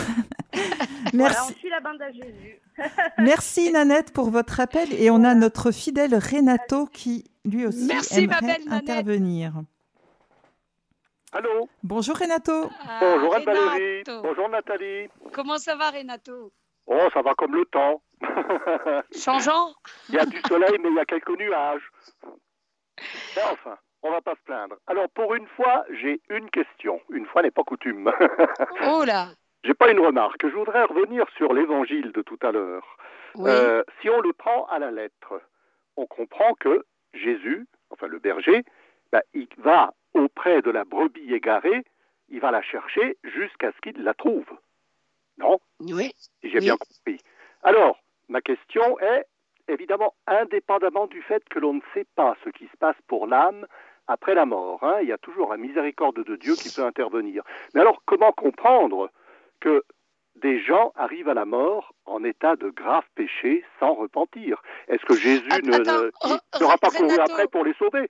Merci. 1.13 1.53
on 1.53 1.59
suit 1.59 1.69
la 1.69 1.79
bande 1.79 2.01
à 2.01 2.11
Jésus. 2.11 2.59
Merci 3.17 3.71
Nanette 3.71 4.13
pour 4.13 4.29
votre 4.29 4.59
appel 4.59 4.93
et 4.93 5.09
on 5.09 5.23
a 5.23 5.33
notre 5.33 5.71
fidèle 5.71 6.15
Renato 6.15 6.85
qui 6.87 7.25
lui 7.45 7.65
aussi 7.65 7.89
aimerait 8.17 8.59
intervenir. 8.69 9.53
Allô 11.33 11.67
Bonjour 11.83 12.17
Renato. 12.17 12.69
Ah, 12.81 12.99
Bonjour 13.01 13.31
Valérie. 13.45 14.03
Bonjour 14.07 14.49
Nathalie. 14.49 15.09
Comment 15.33 15.57
ça 15.57 15.75
va 15.75 15.91
Renato? 15.91 16.51
Oh, 16.87 17.07
ça 17.13 17.21
va 17.21 17.33
comme 17.35 17.53
le 17.53 17.65
temps. 17.65 18.01
Changeant? 19.15 19.73
Il 20.09 20.15
y 20.15 20.19
a 20.19 20.25
du 20.25 20.39
soleil, 20.47 20.77
mais 20.81 20.89
il 20.89 20.95
y 20.95 20.99
a 20.99 21.05
quelques 21.05 21.37
nuages. 21.37 21.91
Mais 23.35 23.43
enfin, 23.51 23.77
on 24.03 24.11
va 24.11 24.21
pas 24.21 24.35
se 24.35 24.41
plaindre. 24.45 24.75
Alors, 24.87 25.09
pour 25.09 25.35
une 25.35 25.47
fois, 25.47 25.83
j'ai 26.01 26.21
une 26.29 26.49
question. 26.49 27.01
Une 27.11 27.25
fois 27.25 27.41
n'est 27.43 27.51
pas 27.51 27.63
coutume. 27.63 28.09
oh 28.85 29.03
là 29.05 29.29
J'ai 29.67 29.73
pas 29.73 29.91
une 29.91 29.99
remarque. 29.99 30.47
Je 30.47 30.56
voudrais 30.56 30.86
revenir 30.86 31.25
sur 31.36 31.51
l'évangile 31.51 32.13
de 32.13 32.21
tout 32.21 32.39
à 32.41 32.53
l'heure. 32.53 32.97
Euh, 33.39 33.84
si 33.99 34.10
on 34.10 34.21
le 34.21 34.32
prend 34.32 34.65
à 34.67 34.80
la 34.80 34.91
lettre, 34.91 35.41
on 35.97 36.06
comprend 36.06 36.53
que 36.53 36.86
Jésus, 37.13 37.67
enfin 37.89 38.08
le 38.08 38.17
berger, 38.17 38.63
bah, 39.12 39.21
il 39.34 39.49
va 39.58 39.93
auprès 40.13 40.62
de 40.62 40.71
la 40.71 40.86
brebis 40.86 41.34
égarée, 41.34 41.84
il 42.30 42.39
va 42.39 42.51
la 42.51 42.62
chercher 42.62 43.17
jusqu'à 43.25 43.73
ce 43.73 43.82
qu'il 43.82 44.01
la 44.06 44.13
trouve. 44.13 44.47
Non? 45.38 45.60
Oui. 45.82 46.13
J'ai 46.43 46.60
bien 46.60 46.77
compris. 46.77 47.19
Alors, 47.62 47.99
ma 48.30 48.39
question 48.39 48.97
est, 49.01 49.25
évidemment, 49.67 50.13
indépendamment 50.27 51.08
du 51.08 51.21
fait 51.23 51.43
que 51.49 51.60
l'on 51.60 51.73
ne 51.73 51.82
sait 51.93 52.08
pas 52.15 52.38
ce 52.45 52.49
qui 52.51 52.67
se 52.67 52.77
passe 52.77 52.95
pour 53.08 53.27
l'âme 53.27 53.67
après 54.08 54.34
la 54.34 54.45
mort, 54.45 54.82
hein, 54.86 54.99
il 55.01 55.10
y 55.10 55.12
a 55.12 55.17
toujours 55.17 55.49
la 55.49 55.58
miséricorde 55.58 56.23
de 56.23 56.38
Dieu 56.38 56.56
qui 56.56 56.73
peut 56.73 56.86
intervenir. 56.86 57.43
Mais 57.73 57.82
alors, 57.82 58.01
comment 58.06 58.32
comprendre 58.32 59.12
que 59.59 59.83
des 60.35 60.59
gens 60.61 60.91
arrivent 60.95 61.29
à 61.29 61.33
la 61.33 61.45
mort 61.45 61.93
en 62.05 62.23
état 62.23 62.55
de 62.55 62.69
grave 62.69 63.03
péché 63.15 63.65
sans 63.79 63.93
repentir. 63.93 64.61
Est-ce 64.87 65.03
que 65.05 65.15
Jésus 65.15 65.49
ne, 65.63 66.59
n'aura 66.59 66.77
pas 66.77 66.89
couru 66.91 67.17
après 67.19 67.47
pour 67.47 67.63
les 67.63 67.73
sauver? 67.73 68.09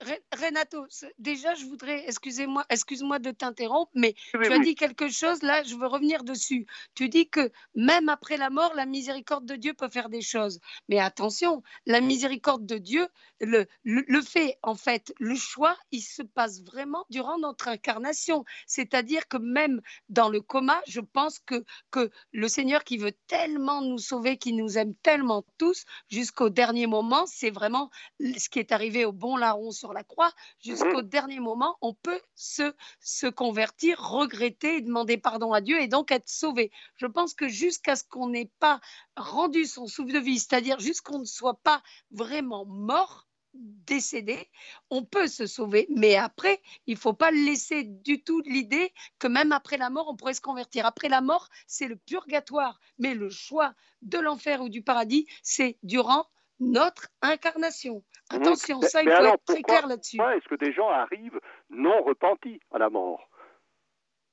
Renato, 0.00 0.86
déjà, 1.18 1.54
je 1.54 1.64
voudrais, 1.64 2.04
excusez-moi, 2.06 2.64
excuse-moi 2.70 3.18
de 3.18 3.32
t'interrompre, 3.32 3.90
mais 3.94 4.14
tu 4.30 4.52
as 4.52 4.58
dit 4.60 4.76
quelque 4.76 5.08
chose, 5.08 5.42
là, 5.42 5.64
je 5.64 5.74
veux 5.74 5.88
revenir 5.88 6.22
dessus. 6.22 6.66
Tu 6.94 7.08
dis 7.08 7.28
que 7.28 7.50
même 7.74 8.08
après 8.08 8.36
la 8.36 8.48
mort, 8.48 8.74
la 8.74 8.86
miséricorde 8.86 9.44
de 9.44 9.56
Dieu 9.56 9.74
peut 9.74 9.88
faire 9.88 10.08
des 10.08 10.20
choses. 10.20 10.60
Mais 10.88 11.00
attention, 11.00 11.62
la 11.86 12.00
miséricorde 12.00 12.64
de 12.64 12.78
Dieu, 12.78 13.08
le, 13.40 13.66
le, 13.84 14.22
fait, 14.22 14.58
en 14.62 14.76
fait, 14.76 15.12
le 15.18 15.34
choix, 15.34 15.76
il 15.90 16.02
se 16.02 16.22
passe 16.22 16.62
vraiment 16.62 17.04
durant 17.10 17.38
notre 17.38 17.68
incarnation. 17.68 18.44
C'est-à-dire 18.66 19.26
que 19.26 19.36
même 19.36 19.80
dans 20.08 20.28
le 20.28 20.40
coma, 20.40 20.80
je 20.86 21.00
pense 21.00 21.40
que, 21.40 21.64
que 21.90 22.10
le 22.32 22.48
Seigneur 22.48 22.84
qui 22.84 22.98
veut 22.98 23.14
tellement 23.26 23.82
nous 23.82 23.98
sauver, 23.98 24.38
qui 24.38 24.52
nous 24.52 24.78
aime 24.78 24.94
tellement 25.02 25.44
tous, 25.58 25.84
jusqu'au 26.08 26.50
dernier 26.50 26.86
moment, 26.86 27.26
c'est 27.26 27.50
vraiment 27.50 27.90
ce 28.20 28.48
qui 28.48 28.60
est 28.60 28.72
arrivé 28.72 29.04
au 29.04 29.12
bon 29.12 29.36
larron 29.36 29.72
sur 29.72 29.87
la 29.92 30.04
croix, 30.04 30.32
jusqu'au 30.60 31.02
mhm. 31.02 31.08
dernier 31.08 31.40
moment, 31.40 31.76
on 31.80 31.94
peut 31.94 32.20
se, 32.34 32.74
se 33.00 33.26
convertir, 33.26 34.00
regretter, 34.00 34.80
demander 34.80 35.18
pardon 35.18 35.52
à 35.52 35.60
Dieu 35.60 35.80
et 35.80 35.88
donc 35.88 36.10
être 36.10 36.28
sauvé. 36.28 36.70
Je 36.96 37.06
pense 37.06 37.34
que 37.34 37.48
jusqu'à 37.48 37.96
ce 37.96 38.04
qu'on 38.04 38.28
n'ait 38.28 38.50
pas 38.58 38.80
rendu 39.16 39.64
son 39.64 39.86
souffle 39.86 40.12
de 40.12 40.18
vie, 40.18 40.38
c'est-à-dire 40.38 40.78
jusqu'on 40.80 41.20
ne 41.20 41.24
soit 41.24 41.60
pas 41.62 41.82
vraiment 42.10 42.64
mort, 42.64 43.28
décédé, 43.54 44.48
on 44.90 45.04
peut 45.04 45.26
se 45.26 45.46
sauver, 45.46 45.86
mais 45.90 46.16
après, 46.16 46.60
il 46.86 46.94
ne 46.94 46.98
faut 46.98 47.12
pas 47.12 47.30
laisser 47.30 47.82
du 47.84 48.22
tout 48.22 48.40
l'idée 48.46 48.92
que 49.18 49.26
même 49.26 49.52
après 49.52 49.76
la 49.76 49.90
mort, 49.90 50.08
on 50.08 50.16
pourrait 50.16 50.34
se 50.34 50.40
convertir. 50.40 50.86
Après 50.86 51.08
la 51.08 51.20
mort, 51.20 51.48
c'est 51.66 51.88
le 51.88 51.96
purgatoire, 51.96 52.78
mais 52.98 53.14
le 53.14 53.30
choix 53.30 53.74
de 54.02 54.18
l'enfer 54.18 54.62
ou 54.62 54.68
du 54.68 54.82
paradis, 54.82 55.26
c'est 55.42 55.78
durant 55.82 56.26
notre 56.60 57.08
incarnation. 57.22 58.04
Attention, 58.30 58.80
ça, 58.82 59.02
il 59.02 59.10
faut 59.10 59.24
être 59.24 59.44
très 59.44 59.62
clair 59.62 59.86
là-dessus. 59.86 60.18
Est-ce 60.18 60.48
que 60.48 60.56
des 60.56 60.72
gens 60.72 60.88
arrivent 60.88 61.40
non 61.70 62.02
repentis 62.02 62.60
à 62.72 62.78
la 62.78 62.90
mort? 62.90 63.28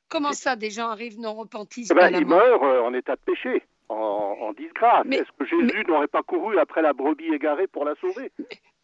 Comment 0.09 0.33
ça, 0.33 0.55
des 0.55 0.69
gens 0.69 0.89
arrivent 0.89 1.19
non 1.19 1.33
repentis 1.33 1.87
eh 1.89 1.93
ben, 1.93 2.09
Ils 2.09 2.25
meurent 2.25 2.63
euh, 2.63 2.81
en 2.81 2.93
état 2.93 3.15
de 3.15 3.21
péché, 3.21 3.63
en, 3.89 4.53
disgrâce. 4.53 5.05
Est-ce 5.11 5.31
que 5.37 5.45
Jésus 5.45 5.83
n'aurait 5.87 6.07
pas 6.07 6.23
couru 6.23 6.59
après 6.59 6.81
la 6.81 6.93
brebis 6.93 7.33
égarée 7.33 7.67
pour 7.67 7.85
la 7.85 7.95
sauver? 7.95 8.31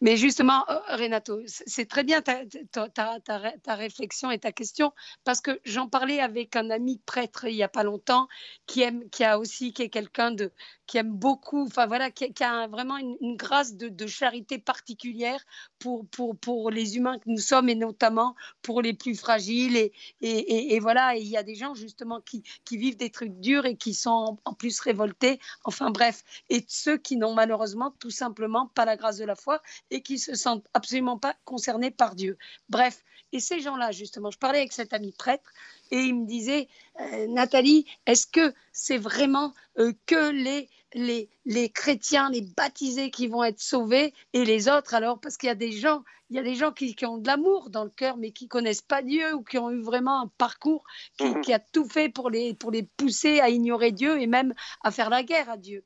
Mais 0.02 0.16
justement, 0.16 0.68
euh, 0.68 0.80
Renato, 0.96 1.40
c'est 1.46 1.88
très 1.88 2.02
bien 2.02 2.22
ta, 2.22 2.44
ta, 2.88 3.74
réflexion 3.76 4.32
et 4.32 4.38
ta 4.40 4.50
question, 4.50 4.92
parce 5.22 5.40
que 5.40 5.60
j'en 5.64 5.88
parlais 5.88 6.18
avec 6.18 6.56
un 6.56 6.70
ami 6.70 7.00
prêtre 7.06 7.46
il 7.46 7.54
n'y 7.54 7.62
a 7.62 7.68
pas 7.68 7.84
longtemps, 7.84 8.26
qui 8.66 8.82
aime, 8.82 9.08
qui 9.10 9.22
a 9.22 9.38
aussi, 9.38 9.72
qui 9.72 9.82
est 9.82 9.90
quelqu'un 9.90 10.32
de, 10.32 10.50
qui 10.88 10.98
aime 10.98 11.12
beaucoup, 11.12 11.62
enfin 11.62 11.86
voilà, 11.86 12.10
qui, 12.10 12.30
a 12.42 12.66
vraiment 12.66 12.98
une, 12.98 13.36
grâce 13.36 13.76
de, 13.76 14.06
charité 14.08 14.58
particulière 14.58 15.40
pour, 15.78 16.04
pour, 16.08 16.36
pour 16.36 16.70
les 16.70 16.96
humains 16.96 17.18
que 17.18 17.30
nous 17.30 17.38
sommes 17.38 17.68
et 17.68 17.74
notamment 17.74 18.34
pour 18.60 18.82
les 18.82 18.92
plus 18.92 19.14
fragiles. 19.14 19.76
Et, 19.76 19.92
et, 20.20 20.74
et, 20.74 20.80
voilà, 20.80 21.14
il 21.14 21.26
y 21.26 21.36
a 21.36 21.42
des 21.42 21.54
gens 21.54 21.74
justement 21.74 22.20
qui, 22.20 22.42
qui 22.64 22.76
vivent 22.76 22.96
des 22.96 23.10
trucs 23.10 23.38
durs 23.40 23.64
et 23.66 23.76
qui 23.76 23.94
sont 23.94 24.38
en 24.44 24.52
plus 24.52 24.80
révoltés. 24.80 25.38
Enfin 25.64 25.90
bref, 25.90 26.24
et 26.50 26.64
ceux 26.68 26.98
qui 26.98 27.16
n'ont 27.16 27.34
malheureusement 27.34 27.94
tout 27.98 28.10
simplement 28.10 28.66
pas 28.74 28.84
la 28.84 28.96
grâce 28.96 29.18
de 29.18 29.24
la 29.24 29.36
foi 29.36 29.62
et 29.92 30.00
qui 30.00 30.18
se 30.18 30.34
sentent 30.34 30.66
absolument 30.74 31.18
pas 31.18 31.36
concernés 31.44 31.90
par 31.90 32.14
Dieu. 32.14 32.38
Bref, 32.68 33.04
et 33.32 33.40
ces 33.40 33.60
gens-là, 33.60 33.92
justement, 33.92 34.30
je 34.30 34.38
parlais 34.38 34.58
avec 34.58 34.72
cet 34.72 34.92
ami 34.92 35.12
prêtre 35.12 35.52
et 35.90 35.98
il 35.98 36.14
me 36.14 36.26
disait, 36.26 36.68
euh, 37.00 37.26
Nathalie, 37.28 37.86
est-ce 38.06 38.26
que 38.26 38.54
c'est 38.72 38.98
vraiment 38.98 39.54
euh, 39.78 39.92
que 40.06 40.30
les, 40.30 40.68
les, 40.94 41.28
les, 41.44 41.68
chrétiens, 41.70 42.30
les 42.30 42.42
baptisés 42.42 43.10
qui 43.10 43.26
vont 43.28 43.44
être 43.44 43.60
sauvés 43.60 44.12
et 44.32 44.44
les 44.44 44.68
autres 44.68 44.94
alors? 44.94 45.20
Parce 45.20 45.36
qu'il 45.36 45.48
y 45.48 45.50
a 45.50 45.54
des 45.54 45.72
gens, 45.72 46.02
il 46.30 46.36
y 46.36 46.38
a 46.38 46.42
des 46.42 46.54
gens 46.54 46.72
qui, 46.72 46.94
qui 46.94 47.06
ont 47.06 47.18
de 47.18 47.26
l'amour 47.26 47.70
dans 47.70 47.84
le 47.84 47.90
cœur 47.90 48.16
mais 48.18 48.32
qui 48.32 48.48
connaissent 48.48 48.82
pas 48.82 49.02
Dieu 49.02 49.34
ou 49.34 49.42
qui 49.42 49.58
ont 49.58 49.70
eu 49.70 49.80
vraiment 49.80 50.22
un 50.22 50.30
parcours 50.38 50.84
qui, 51.18 51.24
mhm. 51.24 51.40
qui, 51.42 51.52
a 51.52 51.58
tout 51.58 51.88
fait 51.88 52.10
pour 52.10 52.28
les, 52.28 52.54
pour 52.54 52.70
les 52.70 52.82
pousser 52.82 53.40
à 53.40 53.48
ignorer 53.48 53.92
Dieu 53.92 54.20
et 54.20 54.26
même 54.26 54.54
à 54.82 54.90
faire 54.90 55.10
la 55.10 55.22
guerre 55.22 55.50
à 55.50 55.56
Dieu. 55.56 55.84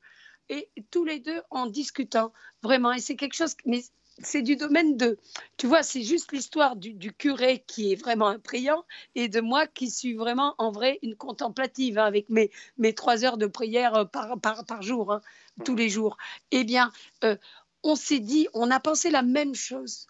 Et 0.49 0.69
tous 0.91 1.03
les 1.03 1.19
deux 1.19 1.41
en 1.49 1.65
discutant, 1.65 2.31
vraiment, 2.63 2.93
et 2.93 2.99
c'est 2.99 3.15
quelque 3.15 3.35
chose, 3.35 3.55
mais 3.65 3.83
c'est 4.19 4.41
du 4.41 4.55
domaine 4.55 4.97
de, 4.97 5.17
tu 5.57 5.67
vois, 5.67 5.83
c'est 5.83 6.01
juste 6.01 6.31
l'histoire 6.31 6.75
du, 6.75 7.13
curé 7.13 7.63
qui 7.67 7.91
est 7.91 7.95
vraiment 7.95 8.27
un 8.27 8.39
priant 8.39 8.83
et 9.15 9.27
de 9.27 9.41
moi 9.41 9.67
qui 9.67 9.89
suis 9.89 10.13
vraiment 10.13 10.55
en 10.57 10.71
vrai 10.71 10.99
une 11.03 11.15
contemplative 11.15 11.99
hein, 11.99 12.05
avec 12.05 12.29
mes, 12.29 12.49
mes 12.77 12.93
trois 12.93 13.23
heures 13.23 13.37
de 13.37 13.47
prière 13.47 13.95
euh, 13.95 14.05
par, 14.05 14.39
par, 14.39 14.65
par 14.65 14.81
jour, 14.81 15.13
hein, 15.13 15.21
tous 15.65 15.75
les 15.75 15.89
jours. 15.89 16.17
Eh 16.51 16.63
bien, 16.63 16.91
euh, 17.23 17.35
on 17.83 17.95
s'est 17.95 18.19
dit, 18.19 18.47
on 18.53 18.71
a 18.71 18.79
pensé 18.79 19.09
la 19.09 19.21
même 19.21 19.55
chose, 19.55 20.07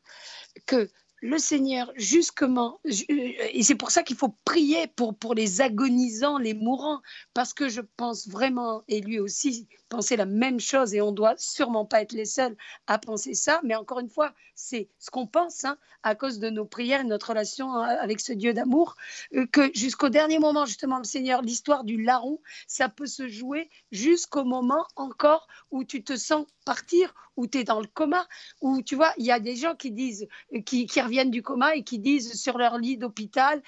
que 0.65 0.89
le 1.21 1.37
Seigneur 1.39 1.91
justement, 1.95 2.79
et 2.85 3.63
c'est 3.63 3.75
pour 3.75 3.91
ça 3.91 4.03
qu'il 4.03 4.15
faut 4.15 4.35
prier 4.45 4.87
pour, 4.87 5.15
pour 5.15 5.33
les 5.33 5.61
agonisants, 5.61 6.37
les 6.37 6.53
mourants, 6.53 7.01
parce 7.33 7.53
que 7.53 7.69
je 7.69 7.81
pense 7.81 8.27
vraiment, 8.27 8.83
et 8.87 9.01
lui 9.01 9.19
aussi 9.19 9.67
penser 9.89 10.15
la 10.15 10.25
même 10.25 10.59
chose, 10.59 10.93
et 10.93 11.01
on 11.01 11.11
doit 11.11 11.35
sûrement 11.37 11.85
pas 11.85 12.01
être 12.01 12.11
les 12.11 12.25
seuls 12.25 12.55
à 12.85 12.99
penser 12.99 13.33
ça, 13.33 13.61
mais 13.63 13.75
encore 13.75 13.99
une 13.99 14.09
fois, 14.09 14.33
c'est 14.53 14.89
ce 14.99 15.09
qu'on 15.09 15.25
pense, 15.27 15.65
hein, 15.65 15.77
à 16.03 16.13
cause 16.13 16.39
de 16.39 16.49
nos 16.49 16.65
prières 16.65 17.01
et 17.01 17.05
notre 17.05 17.29
relation 17.29 17.73
hein, 17.73 17.97
avec 17.99 18.19
ce 18.19 18.33
Dieu 18.33 18.53
d'amour, 18.53 18.95
euh, 19.33 19.47
que 19.47 19.71
jusqu'au 19.73 20.09
dernier 20.09 20.39
moment, 20.39 20.65
justement, 20.65 20.97
le 20.97 21.03
Seigneur, 21.03 21.41
l'histoire 21.41 21.83
du 21.83 22.01
larron, 22.01 22.39
ça 22.67 22.89
peut 22.89 23.07
se 23.07 23.27
jouer 23.27 23.69
jusqu'au 23.91 24.43
moment 24.43 24.85
encore 24.95 25.47
où 25.71 25.83
tu 25.83 26.03
te 26.03 26.15
sens 26.15 26.45
partir, 26.67 27.13
où 27.37 27.47
tu 27.47 27.59
es 27.59 27.63
dans 27.63 27.79
le 27.79 27.87
coma, 27.87 28.27
où 28.61 28.81
tu 28.81 28.95
vois, 28.95 29.13
il 29.17 29.25
y 29.25 29.31
a 29.31 29.39
des 29.39 29.55
gens 29.55 29.75
qui 29.75 29.91
disent, 29.91 30.27
qui, 30.65 30.85
qui 30.85 30.99
reviennent 30.99 31.31
du 31.31 31.41
coma 31.41 31.75
et 31.75 31.83
qui 31.83 31.99
disent 31.99 32.33
sur 32.33 32.57
leur 32.57 32.77
lit 32.77 32.97
d'hôpital, 32.97 33.61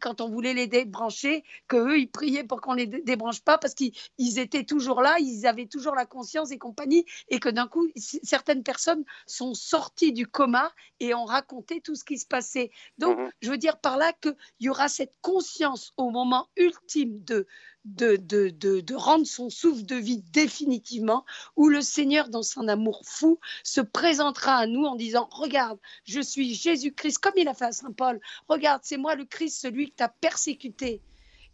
quand 0.00 0.20
on 0.20 0.28
voulait 0.28 0.54
les 0.54 0.68
débrancher, 0.68 1.42
qu'eux, 1.66 1.98
ils 1.98 2.06
priaient 2.06 2.44
pour 2.44 2.60
qu'on 2.60 2.74
les 2.74 2.86
débranche 2.86 3.40
pas 3.40 3.58
parce 3.58 3.74
qu'ils 3.74 4.38
étaient 4.38 4.64
toujours 4.64 5.02
là, 5.02 5.16
ils 5.18 5.46
avaient 5.46 5.66
toujours 5.66 5.96
la 5.96 6.06
conscience 6.06 6.52
et 6.52 6.58
compagnie, 6.58 7.04
et 7.28 7.40
que 7.40 7.48
d'un 7.48 7.66
coup, 7.66 7.88
certaines 7.96 8.62
personnes 8.62 9.04
sont 9.26 9.54
sorties 9.54 10.12
du 10.12 10.28
coma 10.28 10.70
et 11.00 11.12
ont 11.14 11.24
raconté 11.24 11.80
tout 11.80 11.96
ce 11.96 12.04
qui 12.04 12.18
se 12.18 12.26
passait. 12.26 12.70
Donc, 12.98 13.18
mhm. 13.18 13.30
je 13.40 13.50
veux 13.50 13.58
dire 13.58 13.78
par 13.78 13.96
là 13.96 14.12
qu'il 14.12 14.36
y 14.60 14.68
aura 14.68 14.88
cette 14.88 15.14
conscience 15.22 15.92
au 15.96 16.10
moment 16.10 16.48
ultime 16.56 17.24
de 17.24 17.48
de, 17.84 18.16
de, 18.16 18.50
de, 18.50 18.94
rendre 18.94 19.26
son 19.26 19.50
souffle 19.50 19.84
de 19.84 19.96
vie 19.96 20.22
définitivement, 20.32 21.24
où 21.56 21.68
le 21.68 21.82
Seigneur, 21.82 22.28
dans 22.28 22.42
son 22.42 22.68
amour 22.68 23.02
fou, 23.04 23.38
se 23.62 23.80
présentera 23.80 24.56
à 24.56 24.66
nous 24.66 24.84
en 24.84 24.96
disant, 24.96 25.28
regarde, 25.30 25.78
je 26.04 26.20
suis 26.20 26.54
Jésus-Christ, 26.54 27.18
comme 27.18 27.34
il 27.36 27.48
a 27.48 27.54
fait 27.54 27.66
à 27.66 27.72
Saint 27.72 27.92
Paul, 27.92 28.20
regarde, 28.48 28.80
c'est 28.84 28.96
moi 28.96 29.14
le 29.14 29.24
Christ, 29.24 29.60
celui 29.60 29.90
que 29.90 29.96
tu 29.96 30.02
as 30.02 30.08
persécuté. 30.08 31.02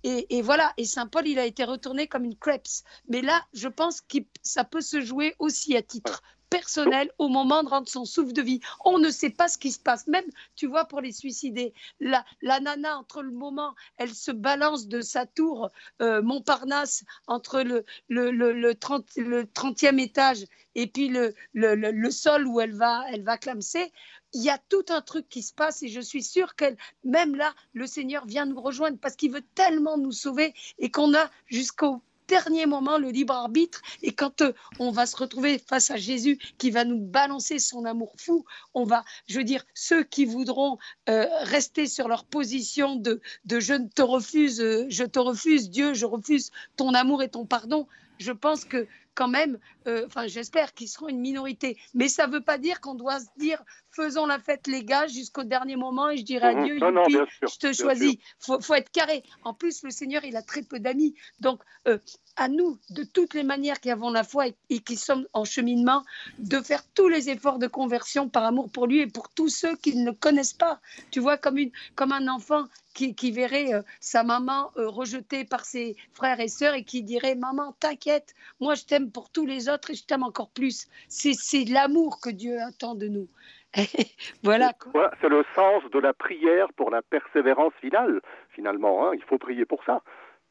Et, 0.02 0.38
et, 0.38 0.42
voilà, 0.42 0.72
et 0.76 0.86
Saint 0.86 1.06
Paul, 1.06 1.26
il 1.26 1.38
a 1.38 1.44
été 1.44 1.64
retourné 1.64 2.06
comme 2.06 2.24
une 2.24 2.36
crêpe. 2.36 2.66
Mais 3.08 3.20
là, 3.20 3.44
je 3.52 3.68
pense 3.68 4.00
que 4.00 4.18
ça 4.42 4.64
peut 4.64 4.80
se 4.80 5.00
jouer 5.00 5.34
aussi 5.38 5.76
à 5.76 5.82
titre 5.82 6.22
personnel 6.50 7.10
au 7.18 7.28
moment 7.28 7.62
de 7.62 7.68
rendre 7.68 7.88
son 7.88 8.04
souffle 8.04 8.32
de 8.32 8.42
vie. 8.42 8.60
On 8.84 8.98
ne 8.98 9.10
sait 9.10 9.30
pas 9.30 9.48
ce 9.48 9.56
qui 9.56 9.72
se 9.72 9.78
passe. 9.78 10.06
Même, 10.08 10.24
tu 10.56 10.66
vois, 10.66 10.84
pour 10.84 11.00
les 11.00 11.12
suicider, 11.12 11.72
la, 12.00 12.24
la 12.42 12.60
nana, 12.60 12.98
entre 12.98 13.22
le 13.22 13.30
moment, 13.30 13.74
elle 13.96 14.12
se 14.12 14.32
balance 14.32 14.88
de 14.88 15.00
sa 15.00 15.26
tour 15.26 15.70
euh, 16.02 16.20
Montparnasse, 16.20 17.04
entre 17.26 17.62
le, 17.62 17.84
le, 18.08 18.30
le, 18.30 18.52
le, 18.52 18.74
30, 18.74 19.06
le 19.16 19.44
30e 19.44 20.00
étage 20.00 20.44
et 20.74 20.86
puis 20.86 21.08
le, 21.08 21.34
le, 21.52 21.74
le, 21.74 22.10
sol 22.10 22.46
où 22.46 22.60
elle 22.60 22.74
va, 22.74 23.04
elle 23.10 23.24
va 23.24 23.38
clamser, 23.38 23.92
il 24.32 24.42
y 24.42 24.50
a 24.50 24.58
tout 24.68 24.84
un 24.88 25.00
truc 25.00 25.28
qui 25.28 25.42
se 25.42 25.52
passe 25.52 25.82
et 25.82 25.88
je 25.88 26.00
suis 26.00 26.22
sûre 26.22 26.54
qu'elle, 26.54 26.76
même 27.04 27.34
là, 27.34 27.54
le 27.72 27.86
Seigneur 27.86 28.26
vient 28.26 28.46
nous 28.46 28.60
rejoindre 28.60 28.98
parce 28.98 29.16
qu'il 29.16 29.32
veut 29.32 29.44
tellement 29.54 29.98
nous 29.98 30.12
sauver 30.12 30.54
et 30.78 30.90
qu'on 30.90 31.14
a 31.14 31.30
jusqu'au 31.46 32.02
dernier 32.30 32.64
moment 32.64 32.96
le 32.96 33.10
libre 33.10 33.34
arbitre. 33.34 33.82
Et 34.02 34.12
quand 34.12 34.40
euh, 34.40 34.52
on 34.78 34.92
va 34.92 35.04
se 35.04 35.16
retrouver 35.16 35.58
face 35.58 35.90
à 35.90 35.96
Jésus 35.96 36.38
qui 36.58 36.70
va 36.70 36.84
nous 36.84 37.00
balancer 37.00 37.58
son 37.58 37.84
amour 37.84 38.14
fou, 38.16 38.44
on 38.72 38.84
va, 38.84 39.04
je 39.26 39.38
veux 39.38 39.44
dire, 39.44 39.64
ceux 39.74 40.04
qui 40.04 40.24
voudront 40.24 40.78
euh, 41.08 41.26
rester 41.42 41.86
sur 41.86 42.06
leur 42.08 42.24
position 42.24 42.94
de, 42.96 43.20
de 43.44 43.58
je 43.58 43.74
ne 43.74 43.88
te 43.88 44.02
refuse, 44.02 44.60
euh, 44.60 44.86
je 44.88 45.04
te 45.04 45.18
refuse, 45.18 45.70
Dieu, 45.70 45.92
je 45.92 46.06
refuse 46.06 46.52
ton 46.76 46.94
amour 46.94 47.22
et 47.22 47.28
ton 47.28 47.44
pardon, 47.46 47.86
je 48.18 48.32
pense 48.32 48.64
que 48.64 48.86
quand 49.14 49.28
même, 49.28 49.58
euh, 49.86 50.06
enfin 50.06 50.26
j'espère 50.26 50.72
qu'ils 50.74 50.88
seront 50.88 51.08
une 51.08 51.20
minorité. 51.20 51.78
Mais 51.94 52.08
ça 52.08 52.26
ne 52.26 52.32
veut 52.32 52.42
pas 52.42 52.58
dire 52.58 52.80
qu'on 52.80 52.94
doit 52.94 53.20
se 53.20 53.26
dire 53.36 53.62
faisons 53.92 54.26
la 54.26 54.38
fête 54.38 54.66
les 54.66 54.84
gars 54.84 55.06
jusqu'au 55.06 55.44
dernier 55.44 55.76
moment 55.76 56.10
et 56.10 56.16
je 56.16 56.22
dirai 56.22 56.54
mhm. 56.54 56.64
Dieu, 57.08 57.26
je 57.42 57.58
te 57.58 57.72
choisis. 57.72 58.14
Il 58.48 58.62
faut, 58.62 58.74
être 58.74 58.90
carré. 58.90 59.22
En 59.42 59.54
plus, 59.54 59.82
le 59.82 59.90
Seigneur, 59.90 60.24
il 60.24 60.36
a 60.36 60.42
très 60.42 60.62
peu 60.62 60.78
d'amis. 60.78 61.14
Donc, 61.40 61.60
euh, 61.88 61.98
à 62.36 62.48
nous, 62.48 62.78
de 62.90 63.02
toutes 63.02 63.34
les 63.34 63.42
manières 63.42 63.80
qui 63.80 63.90
avons 63.90 64.10
la 64.10 64.24
foi 64.24 64.46
et, 64.68 64.78
qui 64.78 64.96
sommes 64.96 65.26
en 65.32 65.44
cheminement, 65.44 66.04
de 66.38 66.60
faire 66.60 66.82
tous 66.94 67.08
les 67.08 67.28
efforts 67.28 67.58
de 67.58 67.66
conversion 67.66 68.28
par 68.28 68.44
amour 68.44 68.70
pour 68.70 68.86
lui 68.86 69.00
et 69.00 69.06
pour 69.06 69.28
tous 69.28 69.48
ceux 69.48 69.76
qui 69.76 69.96
ne 69.96 70.06
le 70.06 70.12
connaissent 70.12 70.54
pas. 70.54 70.80
Tu 71.10 71.20
vois, 71.20 71.36
comme, 71.36 71.58
une, 71.58 71.72
comme 71.96 72.12
un 72.12 72.28
enfant 72.28 72.66
qui, 72.94 73.30
verrait 73.30 73.72
euh, 73.72 73.82
sa 74.00 74.22
maman 74.22 74.70
rejetée 74.76 75.44
par 75.44 75.64
ses 75.64 75.96
frères 76.12 76.40
et 76.40 76.48
sœurs 76.48 76.74
et 76.74 76.84
qui 76.84 77.02
dirait 77.02 77.34
Maman, 77.34 77.74
t'inquiète, 77.78 78.34
moi 78.60 78.74
je 78.74 78.84
t'aime 78.84 78.99
pour 79.08 79.30
tous 79.30 79.46
les 79.46 79.68
autres 79.68 79.90
et 79.90 79.94
je 79.94 80.04
t'aime 80.04 80.22
encore 80.24 80.50
plus. 80.50 80.88
C'est 81.08 81.64
l'amour 81.64 82.20
que 82.20 82.30
Dieu 82.30 82.58
attend 82.60 82.94
de 82.94 83.06
nous. 83.08 83.28
voilà. 84.42 84.72
Voilà, 84.92 85.12
c'est 85.20 85.28
le 85.28 85.44
sens 85.54 85.82
de 85.92 85.98
la 86.00 86.12
prière 86.12 86.72
pour 86.74 86.90
la 86.90 87.02
persévérance 87.02 87.72
finale, 87.80 88.20
finalement. 88.50 89.06
hein. 89.06 89.12
Il 89.14 89.22
faut 89.22 89.38
prier 89.38 89.64
pour 89.64 89.84
ça. 89.84 90.02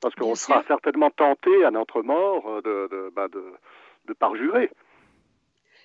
Parce 0.02 0.16
qu'on 0.16 0.36
sera 0.36 0.64
certainement 0.68 1.10
tenté 1.12 1.66
à 1.66 1.72
notre 1.72 2.02
mort 2.02 2.48
euh, 2.48 2.62
de, 2.62 2.88
de, 2.96 3.12
bah, 3.14 3.28
de, 3.28 3.44
de 4.08 4.14
parjurer. 4.14 4.72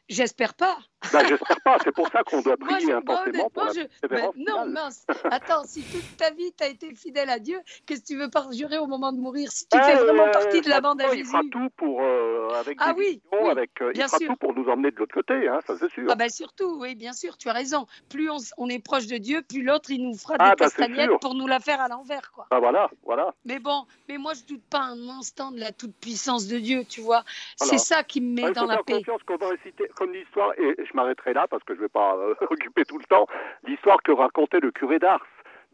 J'espère 0.08 0.54
pas. 0.54 0.76
Ben, 1.12 1.26
J'espère 1.26 1.60
pas. 1.62 1.78
C'est 1.84 1.92
pour 1.92 2.08
ça 2.08 2.22
qu'on 2.22 2.40
doit 2.42 2.56
prier 2.56 2.80
je- 2.80 2.86
moi, 2.86 2.96
intensément 3.20 3.50
pour 3.50 3.64
la 3.64 3.72
je- 3.72 3.80
persévérance 3.80 4.34
Mais 4.36 4.44
non, 4.44 4.66
mince. 4.66 5.06
Attends, 5.24 5.64
si 5.64 5.82
toute 5.84 6.16
ta 6.16 6.30
vie, 6.30 6.52
tu 6.56 6.64
as 6.64 6.68
été 6.68 6.94
fidèle 6.94 7.30
à 7.30 7.38
Dieu, 7.38 7.58
qu'est-ce 7.86 8.00
que 8.02 8.06
tu 8.06 8.16
veux 8.16 8.30
pas 8.30 8.46
jurer 8.52 8.78
au 8.78 8.86
moment 8.86 9.12
de 9.12 9.18
mourir? 9.18 9.50
Si 9.52 9.66
tu 9.68 9.78
fais 9.78 9.96
Euh, 9.96 10.04
vraiment 10.04 10.30
partie 10.30 10.60
de 10.60 10.68
la 10.68 10.80
bande 10.80 11.00
à 11.00 11.06
il 11.12 11.18
Jésus. 11.18 11.30
fera 11.30 11.42
tout 11.50 11.68
pour, 11.76 12.02
euh, 12.02 12.48
avec 12.60 12.78
Ah 12.80 12.94
oui, 12.96 13.20
oui, 13.32 13.48
avec, 13.50 13.70
euh, 13.82 13.92
il 13.94 14.02
fera 14.02 14.18
sûr. 14.18 14.28
tout 14.28 14.36
pour 14.36 14.54
nous 14.54 14.68
emmener 14.68 14.90
de 14.90 14.96
l'autre 14.96 15.14
côté, 15.14 15.48
hein, 15.48 15.60
ça 15.66 15.76
c'est 15.78 15.90
sûr. 15.90 16.06
Ah 16.10 16.14
ben 16.14 16.28
surtout, 16.28 16.78
oui, 16.80 16.94
bien 16.94 17.12
sûr, 17.12 17.36
tu 17.36 17.48
as 17.48 17.52
raison. 17.52 17.86
Plus 18.08 18.30
on, 18.30 18.36
on 18.58 18.68
est 18.68 18.78
proche 18.82 19.06
de 19.06 19.16
Dieu, 19.18 19.42
plus 19.42 19.62
l'autre, 19.62 19.90
il 19.90 20.02
nous 20.02 20.16
fera 20.16 20.34
Ah, 20.38 20.44
des 20.56 20.64
c'est 20.64 20.76
castagnettes 20.76 21.10
pour 21.20 21.34
nous 21.34 21.46
la 21.46 21.60
faire 21.60 21.80
à 21.80 21.88
l'envers, 21.88 22.30
quoi. 22.32 22.46
Ah, 22.50 22.58
voilà, 22.60 22.90
voilà. 23.04 23.34
Mais 23.44 23.58
bon, 23.58 23.84
mais 24.08 24.18
moi, 24.18 24.32
je 24.34 24.44
doute 24.44 24.64
pas 24.70 24.80
un 24.80 25.08
instant 25.08 25.50
de 25.50 25.60
la 25.60 25.72
toute-puissance 25.72 26.46
de 26.48 26.58
Dieu, 26.58 26.84
tu 26.88 27.00
vois. 27.00 27.24
Voilà. 27.60 27.78
C'est 27.78 27.78
ça 27.78 28.02
qui 28.02 28.20
me 28.20 28.34
met 28.34 28.42
il 28.48 28.52
dans 28.52 28.66
la 28.66 28.82
paix. 28.82 28.94
confiance 28.94 29.22
qu'on 29.24 29.36
va 29.36 29.48
réciter 29.50 29.88
comme 29.96 30.12
l'histoire, 30.12 30.52
et 30.58 30.74
je 30.78 30.93
m'arrêterai 30.94 31.32
là 31.34 31.46
parce 31.48 31.62
que 31.64 31.74
je 31.74 31.78
ne 31.80 31.84
vais 31.84 31.88
pas 31.90 32.16
euh, 32.16 32.34
occuper 32.50 32.84
tout 32.84 32.98
le 32.98 33.04
temps, 33.04 33.26
l'histoire 33.66 34.02
que 34.02 34.12
racontait 34.12 34.60
le 34.60 34.70
curé 34.70 34.98
d'Ars, 34.98 35.24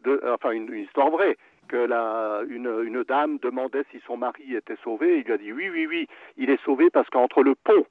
de, 0.03 0.21
enfin 0.33 0.51
une, 0.51 0.71
une 0.73 0.83
histoire 0.83 1.09
vraie, 1.09 1.37
que 1.67 1.77
la, 1.77 2.41
une, 2.49 2.67
une 2.83 3.03
dame 3.03 3.37
demandait 3.39 3.85
si 3.91 3.99
son 4.05 4.17
mari 4.17 4.55
était 4.55 4.77
sauvé, 4.83 5.19
il 5.19 5.23
lui 5.25 5.33
a 5.33 5.37
dit 5.37 5.53
oui, 5.53 5.69
oui, 5.69 5.85
oui, 5.87 6.07
il 6.37 6.49
est 6.49 6.61
sauvé 6.65 6.89
parce 6.89 7.09
qu'entre 7.09 7.43
le 7.43 7.55
pont 7.55 7.85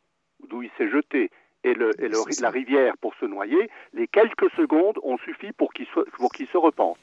d'où 0.49 0.63
il 0.63 0.71
s'est 0.77 0.91
jeté 0.91 1.31
et, 1.65 1.75
le, 1.75 1.91
et 2.03 2.09
le- 2.09 2.43
la 2.43 2.51
rivière 2.51 2.97
pour 2.99 3.15
se 3.17 3.27
noyer, 3.27 3.71
les 3.93 4.09
quelques 4.09 4.51
secondes 4.57 4.99
ont 5.03 5.19
suffi 5.19 5.53
pour 5.53 5.73
qu'il 5.73 5.87
se, 5.87 6.01
pour 6.17 6.33
qu'il 6.33 6.47
se 6.49 6.57
repente. 6.57 6.99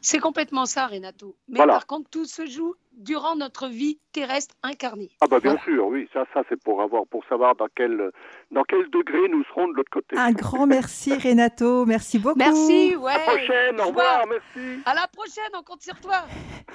C'est 0.00 0.20
complètement 0.20 0.66
ça, 0.66 0.86
Renato. 0.86 1.34
Mais 1.48 1.56
Voilà. 1.56 1.72
par 1.72 1.86
contre, 1.86 2.08
tout 2.10 2.24
se 2.26 2.46
joue 2.46 2.74
durant 2.98 3.36
notre 3.36 3.68
vie 3.68 3.98
terrestre 4.12 4.54
incarnée. 4.62 5.10
Ah 5.20 5.26
bah 5.30 5.38
bien 5.40 5.52
Voilà. 5.54 5.64
sûr, 5.64 5.86
oui, 5.86 6.08
ça, 6.12 6.24
ça 6.34 6.42
c'est 6.48 6.60
pour 6.62 6.82
avoir, 6.82 7.06
pour 7.06 7.24
savoir 7.28 7.54
dans 7.56 7.68
quel, 7.76 8.10
dans 8.50 8.64
quel 8.64 8.88
degré 8.90 9.28
nous 9.30 9.44
serons 9.44 9.68
de 9.68 9.74
l'autre 9.74 9.90
côté. 9.90 10.16
Un 10.18 10.32
grand 10.32 10.66
merci 10.66 11.12
Renato, 11.24 11.86
merci 11.86 12.18
beaucoup. 12.18 12.38
Merci, 12.38 12.96
ouais. 12.96 13.12
À 13.12 13.18
la 13.18 13.24
prochaine, 13.24 13.80
au 13.80 13.86
revoir, 13.88 14.24
merci. 14.28 14.80
À 14.84 14.94
la 14.94 15.06
prochaine, 15.08 15.50
on 15.58 15.62
compte 15.62 15.82
sur 15.82 15.98
toi. 16.00 16.24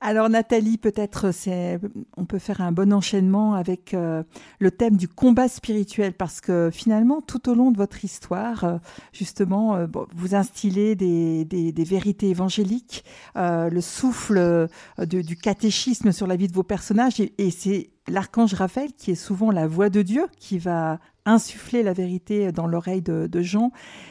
Alors 0.00 0.28
Nathalie, 0.28 0.78
peut-être 0.78 1.32
c'est, 1.32 1.78
on 2.16 2.24
peut 2.24 2.38
faire 2.38 2.60
un 2.60 2.72
bon 2.72 2.92
enchaînement 2.92 3.54
avec 3.54 3.94
euh, 3.94 4.22
le 4.58 4.70
thème 4.70 4.96
du 4.96 5.08
combat 5.08 5.48
spirituel 5.48 6.12
parce 6.12 6.40
que 6.40 6.70
finalement 6.72 7.20
tout 7.20 7.48
au 7.48 7.54
long 7.54 7.70
de 7.70 7.76
votre 7.76 8.04
histoire, 8.04 8.64
euh, 8.64 8.76
justement, 9.12 9.76
euh, 9.76 9.86
bon, 9.86 10.06
vous 10.14 10.34
instillez 10.34 10.94
des, 10.96 11.44
des, 11.44 11.72
des 11.72 11.84
vérités 11.84 12.30
évangéliques, 12.30 13.04
euh, 13.36 13.68
le 13.70 13.80
souffle 13.80 14.38
euh, 14.38 14.66
de- 14.98 15.22
du 15.22 15.36
catéchisme 15.42 16.12
sur 16.12 16.26
la 16.26 16.36
vie 16.36 16.48
de 16.48 16.54
vos 16.54 16.62
personnages 16.62 17.20
et, 17.20 17.34
et 17.36 17.50
c'est 17.50 17.90
l'archange 18.08 18.54
Raphaël 18.54 18.90
qui 18.96 19.10
est 19.10 19.14
souvent 19.16 19.50
la 19.50 19.66
voix 19.66 19.90
de 19.90 20.00
Dieu 20.02 20.26
qui 20.38 20.58
va 20.58 20.98
insuffler 21.24 21.82
la 21.84 21.92
vérité 21.92 22.50
dans 22.50 22.66
l'oreille 22.66 23.02
de, 23.02 23.28
de 23.28 23.42
Jean. 23.42 23.70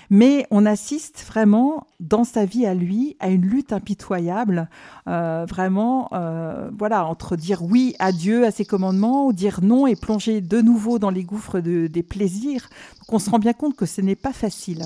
Mais 0.10 0.46
on 0.50 0.66
assiste 0.66 1.26
vraiment 1.28 1.88
dans 2.00 2.24
sa 2.24 2.46
vie 2.46 2.66
à 2.66 2.74
lui 2.74 3.18
à 3.20 3.30
une 3.30 3.42
lutte 3.42 3.74
impitoyable 3.74 4.70
euh, 5.08 5.46
vraiment, 5.50 6.08
euh, 6.14 6.70
voilà, 6.78 7.06
entre 7.06 7.36
dire 7.36 7.64
oui 7.64 7.96
à 8.00 8.12
Dieu, 8.14 8.46
à 8.46 8.52
ses 8.52 8.64
commandements, 8.64 9.26
ou 9.26 9.34
dire 9.34 9.60
non 9.62 9.88
et 9.88 9.96
plonger 9.98 10.40
de 10.40 10.62
nouveau 10.62 11.00
dans 11.00 11.10
les 11.10 11.24
gouffres 11.26 11.60
de- 11.60 11.88
des 11.88 12.04
plaisirs. 12.04 12.70
Donc 13.00 13.14
on 13.14 13.20
se 13.20 13.30
rend 13.30 13.40
bien 13.40 13.54
compte 13.54 13.76
que 13.76 13.86
ce 13.86 14.00
n'est 14.02 14.16
pas 14.16 14.34
facile. 14.34 14.84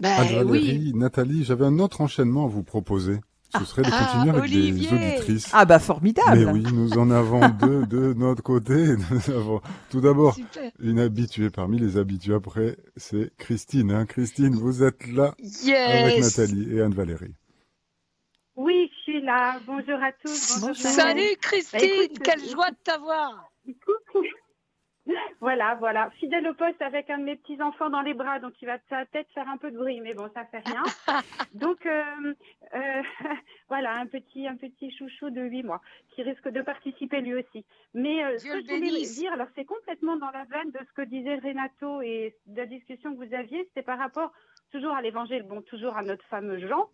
Ben 0.00 0.10
oui. 0.44 0.92
Nathalie, 0.94 1.44
j'avais 1.44 1.64
un 1.64 1.78
autre 1.78 2.00
enchaînement 2.00 2.44
à 2.46 2.48
vous 2.48 2.64
proposer. 2.64 3.20
Ce 3.58 3.64
serait 3.64 3.82
de 3.82 3.88
Ah, 3.92 4.04
continuer 4.12 4.30
avec 4.30 4.42
Olivier. 4.44 4.88
des 4.90 4.94
auditrices. 5.14 5.50
Ah 5.52 5.64
bah 5.64 5.78
formidable 5.78 6.38
Mais 6.38 6.44
oui, 6.46 6.62
nous 6.72 6.92
en 6.98 7.10
avons 7.10 7.48
deux 7.50 7.86
de 7.86 8.12
notre 8.14 8.42
côté. 8.42 8.96
Nous 9.10 9.30
avons 9.30 9.60
tout 9.90 10.00
d'abord 10.00 10.34
Super. 10.34 10.70
une 10.80 10.98
habituée 10.98 11.50
parmi 11.50 11.78
les 11.78 11.96
habitués. 11.98 12.34
Après, 12.34 12.76
c'est 12.96 13.30
Christine. 13.36 13.90
hein. 13.92 14.06
Christine, 14.06 14.54
vous 14.54 14.82
êtes 14.82 15.06
là 15.08 15.34
avec. 15.36 16.20
Nathalie 16.20 16.74
et 16.76 16.80
Anne-Valérie. 16.82 17.34
Oui, 18.56 18.90
je 18.96 19.02
suis 19.12 19.22
là. 19.22 19.58
Bonjour 19.66 20.02
à 20.02 20.12
tous. 20.24 20.58
Bonjour. 20.60 20.76
Salut 20.76 21.20
Bah, 21.32 21.38
Christine, 21.40 21.80
écoute, 22.04 22.18
quelle 22.22 22.48
joie 22.50 22.70
de 22.70 22.76
t'avoir. 22.84 23.48
Voilà, 25.40 25.74
voilà. 25.74 26.10
Fidèle 26.18 26.46
au 26.46 26.54
poste 26.54 26.80
avec 26.80 27.10
un 27.10 27.18
de 27.18 27.24
mes 27.24 27.36
petits-enfants 27.36 27.90
dans 27.90 28.02
les 28.02 28.14
bras, 28.14 28.38
donc 28.38 28.52
il 28.62 28.66
va 28.66 28.78
peut-être 28.78 29.28
faire 29.34 29.48
un 29.48 29.56
peu 29.56 29.70
de 29.70 29.76
bruit, 29.76 30.00
mais 30.00 30.14
bon, 30.14 30.30
ça 30.32 30.44
fait 30.44 30.62
rien. 30.64 30.82
donc, 31.54 31.84
euh, 31.86 32.34
euh, 32.74 33.02
voilà, 33.68 33.96
un 33.96 34.06
petit, 34.06 34.46
un 34.46 34.56
petit 34.56 34.90
chouchou 34.96 35.30
de 35.30 35.42
8 35.42 35.64
mois 35.64 35.80
qui 36.10 36.22
risque 36.22 36.48
de 36.48 36.62
participer 36.62 37.20
lui 37.20 37.34
aussi. 37.34 37.64
Mais 37.94 38.24
euh, 38.24 38.38
ce 38.38 38.44
que 38.44 38.60
je 38.60 38.74
voulais 38.74 39.06
dire, 39.14 39.32
alors 39.32 39.48
c'est 39.56 39.64
complètement 39.64 40.16
dans 40.16 40.30
la 40.30 40.44
veine 40.44 40.70
de 40.70 40.78
ce 40.86 40.92
que 40.92 41.02
disait 41.02 41.36
Renato 41.36 42.02
et 42.02 42.36
de 42.46 42.56
la 42.56 42.66
discussion 42.66 43.12
que 43.14 43.24
vous 43.24 43.34
aviez, 43.34 43.64
c'était 43.64 43.82
par 43.82 43.98
rapport 43.98 44.32
toujours 44.70 44.94
à 44.94 45.02
l'évangile, 45.02 45.42
bon, 45.42 45.62
toujours 45.62 45.96
à 45.96 46.02
notre 46.02 46.24
fameux 46.26 46.58
Jean 46.58 46.88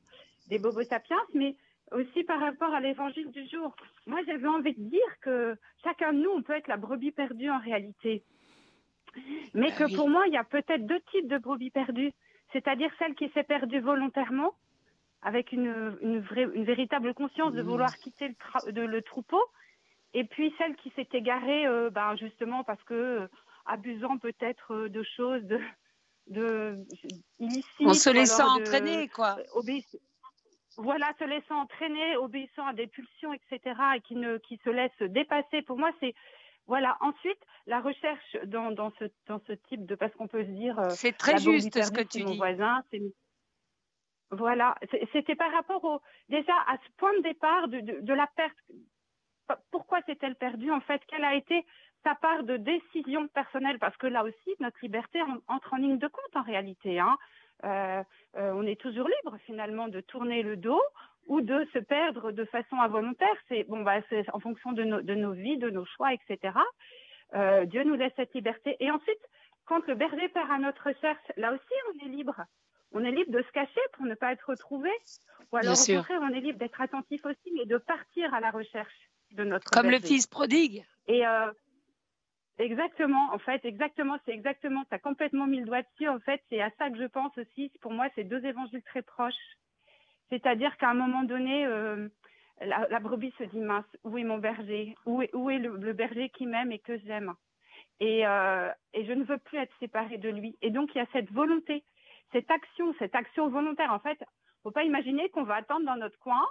des 0.49 0.59
Bobo 0.59 0.83
Sapiens, 0.83 1.21
mais 1.35 1.57
aussi 1.93 2.25
par 2.25 2.41
rapport 2.41 2.73
à 2.75 2.81
l'évangile 2.81 3.31
du 3.31 3.47
jour. 3.49 3.75
Moi, 4.07 4.21
j'avais 4.27 4.47
envie 4.49 4.75
de 4.75 4.83
dire 4.89 5.21
que 5.21 5.57
chacun 5.83 6.13
de 6.13 6.19
nous, 6.19 6.31
on 6.31 6.43
peut 6.43 6.55
être 6.55 6.69
la 6.69 6.77
brebis 6.77 7.13
perdue 7.13 7.51
en 7.51 7.59
réalité. 7.59 8.25
Mais 9.55 9.69
Ah 9.73 9.79
que 9.79 9.95
pour 9.97 10.09
moi, 10.09 10.27
il 10.27 10.33
y 10.33 10.37
a 10.37 10.45
peut-être 10.45 10.87
deux 10.87 11.01
types 11.11 11.29
de 11.29 11.39
brebis 11.39 11.71
perdues. 11.71 12.13
C'est-à-dire 12.53 12.91
celle 12.99 13.15
qui 13.15 13.29
s'est 13.31 13.43
perdue 13.43 13.81
volontairement, 13.81 14.55
avec 15.23 15.53
une, 15.53 15.99
une, 16.01 16.21
vraie, 16.21 16.47
une 16.55 16.65
véritable 16.65 17.13
conscience 17.15 17.53
de 17.53 17.63
Mmh. 17.63 17.67
vouloir 17.67 17.97
quitter 17.99 18.29
le, 18.29 18.35
tra- 18.35 18.71
de- 18.71 18.83
le 18.83 19.03
troupeau. 19.03 19.43
Et 20.15 20.25
puis 20.25 20.55
celle 20.59 20.77
qui 20.77 20.91
s'est 20.91 21.09
égarée, 21.13 21.67
euh, 21.67 21.91
ben, 21.91 22.17
justement 22.17 22.65
parce 22.65 22.83
que, 22.85 22.95
euh, 22.95 23.29
abusant 23.67 24.17
peut-être 24.19 24.73
euh, 24.75 24.89
de 24.89 25.03
choses 25.03 25.43
de, 25.45 25.61
de 26.29 26.79
illicites. 27.39 27.87
En 27.87 27.93
se 27.95 28.11
laissant 28.11 28.57
de- 28.57 28.63
entraîner, 28.63 29.09
quoi. 29.09 29.37
obéiss- 29.55 29.99
voilà, 30.79 31.13
se 31.19 31.25
laissant 31.25 31.57
entraîner, 31.61 32.17
obéissant 32.17 32.67
à 32.67 32.73
des 32.73 32.87
pulsions, 32.87 33.33
etc., 33.35 33.75
et 33.97 34.01
qui 34.01 34.15
ne, 34.15 34.39
qui 34.39 34.59
se 34.65 34.71
laisse 34.71 34.97
dépasser. 35.03 35.61
Pour 35.63 35.79
moi, 35.79 35.91
c'est 36.01 36.15
voilà. 36.67 36.97
Ensuite, 37.01 37.41
la 37.67 37.81
recherche 37.81 38.37
dans, 38.45 38.71
dans 38.71 38.93
ce 38.99 39.05
dans 39.27 39.41
ce 39.47 39.53
type 39.53 39.85
de 39.87 39.95
parce 39.95 40.15
qu'on 40.15 40.29
peut 40.29 40.45
se 40.45 40.51
dire 40.51 40.79
euh, 40.79 40.89
C'est 40.91 41.17
très 41.17 41.39
juste 41.39 41.83
ce 41.83 41.91
que 41.91 42.03
tu 42.03 42.19
c'est 42.19 42.25
mon 42.25 42.31
dis. 42.33 42.37
voisin, 42.37 42.83
voilà. 44.31 44.77
C'était 45.13 45.35
par 45.35 45.51
rapport 45.53 45.83
au 45.85 46.01
déjà 46.29 46.53
à 46.67 46.77
ce 46.77 46.93
point 46.97 47.13
de 47.19 47.23
départ 47.23 47.69
de, 47.69 47.81
de, 47.81 48.01
de 48.01 48.15
la 48.15 48.27
perte. 48.37 48.57
Pourquoi 49.71 50.03
s'est-elle 50.03 50.37
perdue 50.37 50.71
en 50.71 50.81
fait? 50.81 51.01
Quelle 51.09 51.25
a 51.25 51.35
été 51.35 51.65
sa 52.05 52.15
part 52.15 52.43
de 52.45 52.59
décision 52.59 53.27
personnelle? 53.29 53.79
Parce 53.79 53.97
que 53.97 54.07
là 54.07 54.23
aussi, 54.25 54.55
notre 54.61 54.79
liberté 54.83 55.23
en- 55.23 55.39
entre 55.49 55.73
en 55.75 55.79
ligne 55.79 55.99
de 55.99 56.07
compte 56.09 56.37
en 56.37 56.43
réalité. 56.43 57.01
Hein. 57.01 57.17
Euh, 57.65 58.03
euh, 58.37 58.53
on 58.55 58.63
est 58.67 58.81
toujours 58.81 59.09
libre 59.09 59.37
finalement 59.47 59.89
de 59.89 60.01
tourner 60.01 60.43
le 60.43 60.57
dos 60.57 60.81
ou 61.27 61.41
de 61.41 61.67
se 61.73 61.79
perdre 61.79 62.31
de 62.33 62.45
façon 62.47 62.77
involontaire. 62.77 63.29
C'est 63.49 63.65
bon, 63.65 63.83
bah, 63.83 64.01
c'est 64.09 64.25
en 64.33 64.41
fonction 64.41 64.73
de, 64.73 64.85
nos- 64.85 65.03
de 65.03 65.15
nos 65.15 65.33
vies, 65.33 65.59
de 65.59 65.71
nos 65.71 65.85
choix, 65.85 66.13
etc. 66.13 66.57
Euh, 67.35 67.65
Dieu 67.67 67.85
nous 67.85 67.95
laisse 67.95 68.13
cette 68.17 68.35
liberté. 68.35 68.77
Et 68.81 68.91
ensuite, 68.91 69.21
quand 69.67 69.87
le 69.87 69.95
berger 69.95 70.29
part 70.29 70.51
à 70.51 70.59
notre 70.59 70.89
recherche, 70.89 71.21
là 71.37 71.53
aussi, 71.53 71.75
on 71.95 72.07
est 72.07 72.09
libre. 72.09 72.41
On 72.93 73.05
est 73.05 73.11
libre 73.11 73.31
de 73.33 73.43
se 73.43 73.51
cacher 73.53 73.81
pour 73.93 74.07
ne 74.07 74.15
pas 74.15 74.33
être 74.33 74.49
retrouvé. 74.49 74.89
Ou 75.53 75.57
alors, 75.59 75.73
au 75.73 75.77
contraire, 75.99 76.21
on 76.23 76.33
est 76.33 76.41
libre 76.41 76.59
d'être 76.59 76.81
attentif 76.81 77.25
aussi, 77.27 77.53
mais 77.55 77.67
de 77.67 77.77
partir 77.77 78.33
à 78.33 78.41
la 78.41 78.51
recherche 78.51 78.95
de 79.33 79.45
notre 79.45 79.71
Comme 79.71 79.91
le 79.91 79.99
fils 79.99 80.27
prodigue. 80.27 80.87
Et 81.07 81.27
euh, 81.27 81.51
exactement, 82.59 83.33
en 83.33 83.39
fait, 83.39 83.65
exactement, 83.65 84.19
c'est 84.25 84.33
exactement, 84.33 84.85
tu 84.85 84.95
as 84.95 84.99
complètement 84.99 85.47
mis 85.47 85.61
le 85.61 85.67
doigt 85.67 85.83
dessus. 85.83 86.09
En 86.09 86.21
fait, 86.21 86.43
c'est 86.49 86.61
à 86.61 86.71
ça 86.79 86.91
que 86.91 86.99
je 86.99 87.07
pense 87.07 87.37
aussi. 87.39 87.71
Pour 87.81 87.93
moi, 87.93 88.09
c'est 88.15 88.25
deux 88.25 88.45
évangiles 88.45 88.83
très 88.83 89.03
proches. 89.03 89.35
C'est-à-dire 90.29 90.77
qu'à 90.77 90.91
un 90.91 90.95
moment 90.95 91.23
donné, 91.23 91.67
euh, 91.67 92.09
la, 92.61 92.87
la 92.89 93.01
brebis 93.01 93.33
se 93.39 93.45
dit 93.45 93.61
mince, 93.61 93.87
où 94.05 94.19
est 94.19 94.25
mon 94.25 94.39
berger? 94.39 94.95
Où 95.07 95.23
est, 95.23 95.35
où 95.35 95.51
est 95.51 95.59
le, 95.59 95.77
le 95.77 95.93
berger 95.93 96.29
qui 96.31 96.47
m'aime 96.47 96.73
et 96.73 96.79
que 96.79 96.99
j'aime? 96.99 97.35
Et, 98.01 98.27
euh, 98.27 98.71
et 98.93 99.05
je 99.07 99.13
ne 99.13 99.25
veux 99.25 99.39
plus 99.39 99.59
être 99.59 99.75
séparée 99.79 100.19
de 100.19 100.29
lui. 100.29 100.57
Et 100.63 100.71
donc, 100.71 100.95
il 100.95 100.99
y 100.99 101.01
a 101.01 101.07
cette 101.13 101.31
volonté, 101.33 101.83
cette 102.33 102.51
action, 102.51 102.95
cette 102.99 103.15
action 103.15 103.49
volontaire. 103.49 103.93
En 103.93 104.01
fait, 104.01 104.19
faut 104.63 104.71
pas 104.71 104.85
imaginer 104.85 105.29
qu'on 105.31 105.45
va 105.45 105.57
attendre 105.57 105.87
dans 105.87 105.97
notre 105.97 106.19
coin, 106.19 106.45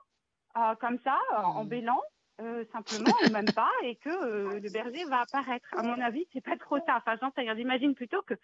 euh, 0.58 0.76
comme 0.76 1.00
ça, 1.00 1.18
euh, 1.34 1.42
en 1.44 1.64
Mhm. 1.64 1.70
bélant, 1.70 2.02
euh, 2.42 2.64
simplement, 2.72 3.14
ou 3.26 3.32
même 3.32 3.52
pas, 3.56 3.72
et 3.84 3.96
que 3.96 4.10
euh, 4.10 4.60
le 4.60 4.72
berger 4.72 5.04
va 5.06 5.22
apparaître. 5.22 5.68
À 5.76 5.84
mon 5.84 6.00
avis, 6.02 6.28
c'est 6.34 6.44
pas 6.44 6.58
trop 6.58 6.78
ça. 6.86 6.98
Enfin, 6.98 7.18
j'en 7.22 7.32
sais 7.32 7.42
rien. 7.42 7.56
J'imagine 7.56 7.96
plutôt 7.96 8.22
que 8.22 8.36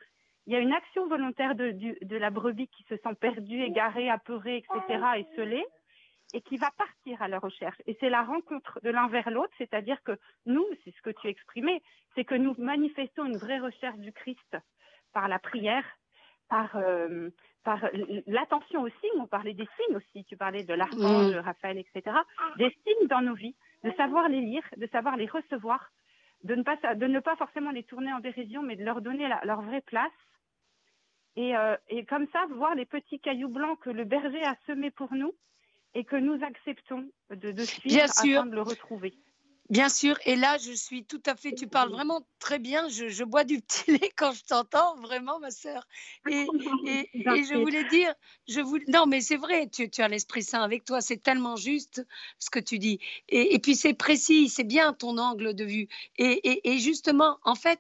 il 0.46 0.54
y 0.54 0.56
a 0.56 0.60
une 0.60 0.74
action 0.74 1.08
volontaire 1.08 1.56
de, 1.56 1.72
de 2.02 2.18
la 2.18 2.30
brebis 2.30 2.68
qui 2.68 2.84
se 2.84 2.98
sent 2.98 3.16
perdue, 3.20 3.62
égarée, 3.62 4.10
apeurée, 4.10 4.58
etc., 4.58 5.04
esselée, 5.18 5.66
et 6.34 6.42
qui 6.42 6.58
va 6.58 6.70
partir 6.72 7.22
à 7.22 7.28
la 7.28 7.40
recherche. 7.40 7.78
Et 7.86 7.96
c'est 8.00 8.10
la 8.10 8.24
rencontre 8.24 8.80
de 8.84 8.90
l'un 8.90 9.08
vers 9.08 9.30
l'autre, 9.30 9.54
c'est-à-dire 9.58 10.02
que 10.04 10.18
nous, 10.46 10.66
c'est 10.84 10.92
ce 10.92 11.02
que 11.02 11.12
tu 11.12 11.28
exprimais, 11.28 11.82
c'est 12.16 12.26
que 12.26 12.36
nous 12.36 12.56
manifestons 12.58 13.26
une 13.26 13.38
vraie 13.38 13.60
recherche 13.60 13.98
du 14.00 14.12
Christ 14.12 14.58
par 15.14 15.28
la 15.28 15.40
prière, 15.40 15.86
par, 16.50 16.76
euh, 16.76 17.30
par 17.64 17.80
l'attention 18.28 18.82
aux 18.82 18.90
signes. 18.90 19.22
On 19.22 19.28
parlait 19.28 19.54
des 19.54 19.68
signes 19.78 19.96
aussi. 19.96 20.26
Tu 20.26 20.36
parlais 20.36 20.64
de 20.64 20.74
l'archange, 20.74 21.36
Mm. 21.36 21.40
Raphaël, 21.40 21.78
etc. 21.78 22.18
Des 22.58 22.76
signes 22.86 23.08
dans 23.08 23.22
nos 23.22 23.36
vies, 23.36 23.56
de 23.84 23.92
savoir 23.98 24.30
les 24.30 24.42
lire, 24.42 24.64
de 24.78 24.88
savoir 24.88 25.18
les 25.18 25.26
recevoir, 25.28 25.92
de 26.44 26.56
ne 26.56 26.64
pas, 26.64 26.78
de 26.96 27.06
ne 27.08 27.20
pas 27.20 27.36
forcément 27.36 27.72
les 27.72 27.84
tourner 27.84 28.12
en 28.14 28.20
dérision, 28.20 28.62
mais 28.64 28.76
de 28.76 28.84
leur 28.84 29.02
donner 29.02 29.28
la- 29.28 29.42
leur 29.44 29.62
vraie 29.62 29.82
place. 29.82 30.12
Et, 31.36 31.56
euh, 31.56 31.76
et 31.90 32.06
comme 32.06 32.28
ça, 32.32 32.46
voir 32.52 32.76
les 32.76 32.86
petits 32.86 33.20
cailloux 33.20 33.50
blancs 33.50 33.80
que 33.80 33.90
le 33.90 34.04
berger 34.06 34.44
a 34.46 34.56
semés 34.68 34.92
pour 34.92 35.14
nous 35.14 35.34
et 35.96 36.04
que 36.06 36.16
nous 36.16 36.44
acceptons 36.44 37.10
de, 37.30 37.52
de 37.52 37.64
suivre 37.64 37.96
Bien 37.96 38.08
sûr. 38.08 38.40
afin 38.40 38.46
de 38.50 38.56
le 38.56 38.62
retrouver. 38.62 39.14
Bien 39.70 39.88
sûr, 39.88 40.18
et 40.26 40.36
là, 40.36 40.58
je 40.58 40.74
suis 40.74 41.06
tout 41.06 41.22
à 41.26 41.36
fait, 41.36 41.54
tu 41.54 41.68
parles 41.68 41.90
vraiment 41.90 42.28
très 42.38 42.60
bien, 42.60 42.90
je, 42.90 43.08
je 43.08 43.24
bois 43.24 43.46
du 43.46 43.62
petit 43.62 43.92
lait 43.92 44.12
quand 44.18 44.34
je 44.34 44.44
t'entends, 44.44 44.96
vraiment, 44.98 45.40
ma 45.40 45.52
sœur. 45.52 45.88
Et, 46.30 46.46
et, 46.86 47.10
et 47.14 47.44
je 47.46 47.56
voulais 47.56 47.86
dire, 47.86 48.14
je 48.48 48.60
voulais, 48.60 48.84
non, 48.90 49.06
mais 49.06 49.22
c'est 49.22 49.38
vrai, 49.38 49.70
tu, 49.70 49.90
tu 49.90 50.02
as 50.02 50.10
l'Esprit 50.10 50.44
Saint 50.44 50.62
avec 50.62 50.84
toi, 50.84 51.00
c'est 51.00 51.24
tellement 51.24 51.56
juste 51.56 52.06
ce 52.40 52.50
que 52.50 52.60
tu 52.60 52.78
dis. 52.78 53.00
Et, 53.30 53.56
et 53.56 53.60
puis 53.60 53.76
c'est 53.76 53.94
précis, 53.94 54.50
c'est 54.50 54.66
bien 54.66 54.94
ton 54.94 55.18
angle 55.18 55.54
de 55.54 55.64
vue. 55.64 55.88
Et 56.18 56.78
justement, 56.80 57.38
en 57.44 57.56
fait, 57.56 57.80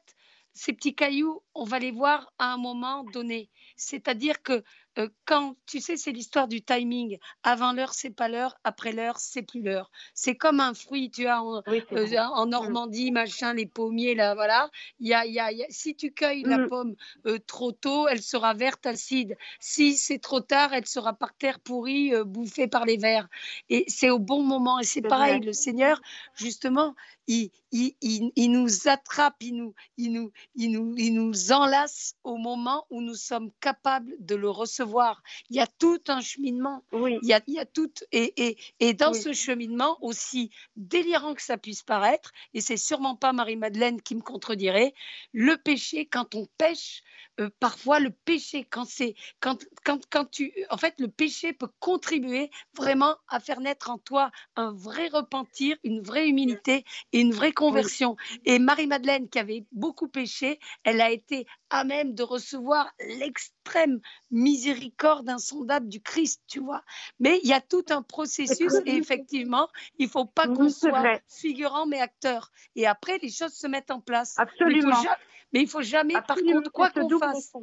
ces 0.53 0.73
petits 0.73 0.95
cailloux, 0.95 1.41
on 1.55 1.63
va 1.63 1.79
les 1.79 1.91
voir 1.91 2.31
à 2.37 2.53
un 2.53 2.57
moment 2.57 3.03
donné. 3.03 3.49
C'est-à-dire 3.75 4.41
que 4.43 4.63
euh, 4.99 5.09
quand, 5.25 5.55
tu 5.65 5.79
sais, 5.79 5.97
c'est 5.97 6.11
l'histoire 6.11 6.47
du 6.47 6.61
timing. 6.61 7.17
Avant 7.43 7.73
l'heure, 7.73 7.93
c'est 7.93 8.09
pas 8.11 8.27
l'heure. 8.29 8.55
Après 8.63 8.91
l'heure, 8.91 9.19
c'est 9.19 9.41
plus 9.41 9.61
l'heure. 9.61 9.91
C'est 10.13 10.35
comme 10.35 10.59
un 10.59 10.73
fruit, 10.73 11.09
tu 11.09 11.27
as 11.27 11.41
en, 11.41 11.61
Oui, 11.67 11.81
euh, 11.93 12.17
en 12.17 12.45
Normandie, 12.45 13.11
machin, 13.11 13.53
les 13.53 13.65
pommiers, 13.65 14.15
là, 14.15 14.35
voilà. 14.35 14.69
Il 14.99 15.07
y 15.07 15.13
a, 15.13 15.25
il 15.25 15.33
y 15.33 15.39
a- 15.39 15.51
y 15.51 15.63
a- 15.63 15.67
si 15.69 15.95
tu 15.95 16.11
cueilles 16.13 16.43
la 16.43 16.59
Mm. 16.59 16.67
pomme 16.67 16.95
euh, 17.25 17.39
trop 17.47 17.71
tôt, 17.71 18.07
elle 18.07 18.21
sera 18.21 18.53
verte, 18.53 18.85
acide. 18.85 19.35
Si 19.59 19.95
c'est 19.95 20.19
trop 20.19 20.41
tard, 20.41 20.73
elle 20.73 20.85
sera 20.87 21.13
par 21.13 21.33
terre 21.35 21.59
pourrie, 21.59 22.11
bouffée 22.25 22.67
par 22.67 22.85
les 22.85 22.97
vers. 22.97 23.27
Et 23.69 23.85
c'est 23.87 24.09
au 24.09 24.19
bon 24.19 24.43
moment. 24.43 24.79
Et 24.79 24.83
c'est 24.83 25.01
C'est 25.01 25.07
pareil, 25.07 25.39
vrai. 25.39 25.45
le 25.45 25.53
Seigneur, 25.53 26.01
justement, 26.35 26.95
il, 27.27 27.51
il, 27.71 27.95
il, 28.01 28.31
il 28.35 28.51
nous 28.51 28.87
attrape, 28.87 29.35
il 29.41 29.55
nous, 29.55 29.73
il, 29.97 30.11
nous, 30.11 30.31
il, 30.55 30.71
nous, 30.71 30.95
il 30.97 31.13
nous 31.13 31.51
enlace 31.51 32.15
au 32.23 32.37
moment 32.37 32.85
où 32.89 33.01
nous 33.01 33.15
sommes 33.15 33.51
capables 33.59 34.13
de 34.19 34.35
le 34.35 34.49
recevoir. 34.49 35.23
Il 35.49 35.55
y 35.55 35.59
a 35.59 35.67
tout 35.67 36.01
un 36.07 36.21
cheminement. 36.21 36.83
Oui, 36.91 37.17
Il 37.21 37.27
y 37.29 37.33
a, 37.33 37.41
il 37.47 37.53
y 37.55 37.59
a 37.59 37.65
tout. 37.65 37.91
Et, 38.11 38.47
et, 38.47 38.57
et 38.79 38.93
dans 38.93 39.11
Oui. 39.11 39.21
ce 39.21 39.33
cheminement, 39.33 39.97
aussi 40.01 40.51
délirant 40.75 41.33
que 41.33 41.41
ça 41.41 41.57
puisse 41.57 41.83
paraître, 41.83 42.31
et 42.53 42.61
c'est 42.61 42.77
sûrement 42.77 43.15
pas 43.15 43.33
Marie-Madeleine 43.33 44.01
qui 44.01 44.15
me 44.15 44.21
contredirait, 44.21 44.93
le 45.31 45.57
péché, 45.57 46.05
quand 46.05 46.35
on 46.35 46.47
pêche, 46.57 47.03
euh, 47.39 47.49
parfois 47.59 47.99
le 47.99 48.11
péché, 48.11 48.63
quand 48.69 48.85
c'est. 48.85 49.15
Quand, 49.39 49.63
quand, 49.83 50.01
quand 50.09 50.25
tu. 50.29 50.53
En 50.69 50.77
fait, 50.77 50.95
le 50.99 51.07
péché 51.07 51.53
peut 51.53 51.69
contribuer 51.79 52.51
vraiment 52.75 53.15
à 53.27 53.39
faire 53.39 53.59
naître 53.59 53.89
en 53.89 53.97
toi 53.97 54.31
un 54.55 54.71
vrai 54.71 55.07
repentir, 55.07 55.77
une 55.83 56.01
vraie 56.01 56.27
humilité 56.27 56.83
et 57.13 57.21
une 57.21 57.31
vraie 57.31 57.53
conversion. 57.53 58.17
Et 58.43 58.59
Marie-Madeleine, 58.59 59.29
qui 59.29 59.39
avait 59.39 59.65
beaucoup 59.71 60.07
péché, 60.07 60.59
elle 60.83 60.99
a 60.99 61.11
été 61.11 61.45
à 61.69 61.83
même 61.83 62.13
de 62.13 62.23
recevoir 62.23 62.91
l'extrême 63.07 64.01
miséricorde 64.31 65.29
insondable 65.29 65.87
du 65.87 66.01
Christ, 66.01 66.41
tu 66.47 66.59
vois. 66.59 66.83
Mais 67.19 67.39
il 67.43 67.49
y 67.49 67.53
a 67.53 67.61
tout 67.61 67.85
un 67.89 68.01
processus 68.01 68.73
et 68.85 68.95
effectivement, 68.97 69.69
il 69.99 70.09
faut 70.09 70.25
pas 70.25 70.47
qu'on 70.47 70.69
soit 70.69 70.91
vrai. 70.99 71.23
figurant 71.29 71.85
mais 71.85 72.01
acteur. 72.01 72.51
Et 72.75 72.85
après, 72.87 73.19
les 73.19 73.29
choses 73.29 73.53
se 73.53 73.67
mettent 73.67 73.91
en 73.91 74.01
place. 74.01 74.35
absolument. 74.37 74.71
Mais 74.71 74.79
il 74.79 74.81
faut 74.81 75.01
ja- 75.03 75.17
mais 75.53 75.61
il 75.61 75.67
faut 75.69 75.81
jamais, 75.83 76.21
par 76.27 76.37
contre, 76.37 76.71
quoi 76.71 76.89
qu'on 76.89 77.09
fasse, 77.19 77.53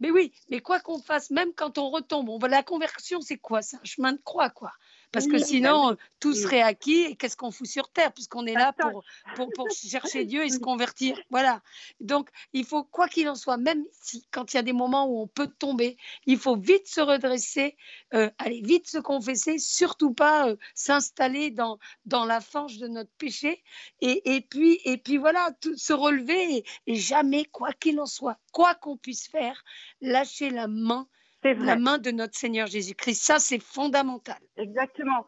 mais 0.00 0.10
oui, 0.10 0.32
mais 0.48 0.60
quoi 0.60 0.80
qu'on 0.80 1.02
fasse, 1.02 1.30
même 1.30 1.52
quand 1.54 1.76
on 1.78 1.90
retombe, 1.90 2.28
on 2.28 2.38
la 2.38 2.62
conversion, 2.62 3.20
c'est 3.20 3.38
quoi? 3.38 3.62
C'est 3.62 3.76
un 3.76 3.84
chemin 3.84 4.12
de 4.12 4.20
croix, 4.24 4.48
quoi. 4.50 4.72
Parce 5.10 5.26
que 5.26 5.38
sinon, 5.38 5.96
tout 6.20 6.34
serait 6.34 6.60
acquis 6.62 7.00
et 7.00 7.16
qu'est-ce 7.16 7.36
qu'on 7.36 7.50
fout 7.50 7.66
sur 7.66 7.88
terre 7.88 8.12
puisqu'on 8.12 8.44
est 8.46 8.52
là 8.54 8.74
pour, 8.74 9.02
pour, 9.34 9.50
pour 9.52 9.70
chercher 9.70 10.24
Dieu 10.26 10.44
et 10.44 10.50
se 10.50 10.58
convertir. 10.58 11.18
Voilà. 11.30 11.62
Donc, 12.00 12.28
il 12.52 12.64
faut, 12.64 12.84
quoi 12.84 13.08
qu'il 13.08 13.28
en 13.28 13.34
soit, 13.34 13.56
même 13.56 13.84
si 13.90 14.26
quand 14.30 14.52
il 14.52 14.56
y 14.56 14.60
a 14.60 14.62
des 14.62 14.72
moments 14.74 15.06
où 15.06 15.20
on 15.22 15.26
peut 15.26 15.46
tomber, 15.46 15.96
il 16.26 16.38
faut 16.38 16.56
vite 16.56 16.86
se 16.88 17.00
redresser, 17.00 17.76
euh, 18.12 18.30
aller 18.38 18.60
vite 18.62 18.86
se 18.88 18.98
confesser, 18.98 19.58
surtout 19.58 20.12
pas 20.12 20.48
euh, 20.48 20.56
s'installer 20.74 21.50
dans, 21.50 21.78
dans 22.04 22.24
la 22.26 22.40
fange 22.40 22.76
de 22.78 22.88
notre 22.88 23.10
péché. 23.18 23.62
Et, 24.00 24.36
et 24.36 24.40
puis 24.42 24.78
et 24.84 24.98
puis 24.98 25.16
voilà, 25.16 25.52
tout- 25.60 25.76
se 25.76 25.92
relever 25.92 26.56
et, 26.56 26.64
et 26.86 26.94
jamais, 26.96 27.44
quoi 27.46 27.72
qu'il 27.72 27.98
en 28.00 28.06
soit, 28.06 28.38
quoi 28.52 28.74
qu'on 28.74 28.96
puisse 28.98 29.26
faire, 29.28 29.64
lâcher 30.00 30.50
la 30.50 30.66
main 30.68 31.08
la 31.44 31.54
vrai, 31.54 31.78
main 31.78 31.98
de 31.98 32.10
notre 32.10 32.36
Seigneur 32.36 32.66
Jésus-Christ. 32.66 33.22
Ça, 33.22 33.38
c'est 33.38 33.62
fondamental. 33.62 34.38
exactement. 34.56 35.26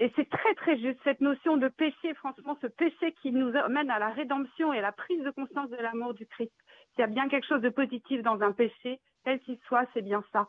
Et 0.00 0.12
c'est 0.14 0.28
très 0.30 0.54
très 0.54 0.78
juste 0.78 1.00
cette 1.02 1.20
notion 1.20 1.56
de 1.56 1.66
péché, 1.68 2.14
franchement, 2.14 2.56
ce 2.62 2.68
péché 2.68 3.12
qui 3.20 3.32
nous 3.32 3.52
amène 3.56 3.90
à 3.90 3.98
la 3.98 4.10
rédemption 4.10 4.72
et 4.72 4.78
à 4.78 4.82
la 4.82 4.92
prise 4.92 5.22
de 5.24 5.30
conscience 5.30 5.70
de 5.70 5.76
l'amour 5.76 6.14
du 6.14 6.24
Christ. 6.26 6.52
S'il 6.94 7.00
y 7.00 7.04
a 7.04 7.08
bien 7.08 7.28
quelque 7.28 7.46
chose 7.46 7.62
de 7.62 7.68
positif 7.68 8.22
dans 8.22 8.40
un 8.40 8.52
péché, 8.52 9.00
tel 9.24 9.40
qu'il 9.40 9.58
soit, 9.66 9.86
c'est 9.94 10.02
bien 10.02 10.22
ça. 10.32 10.48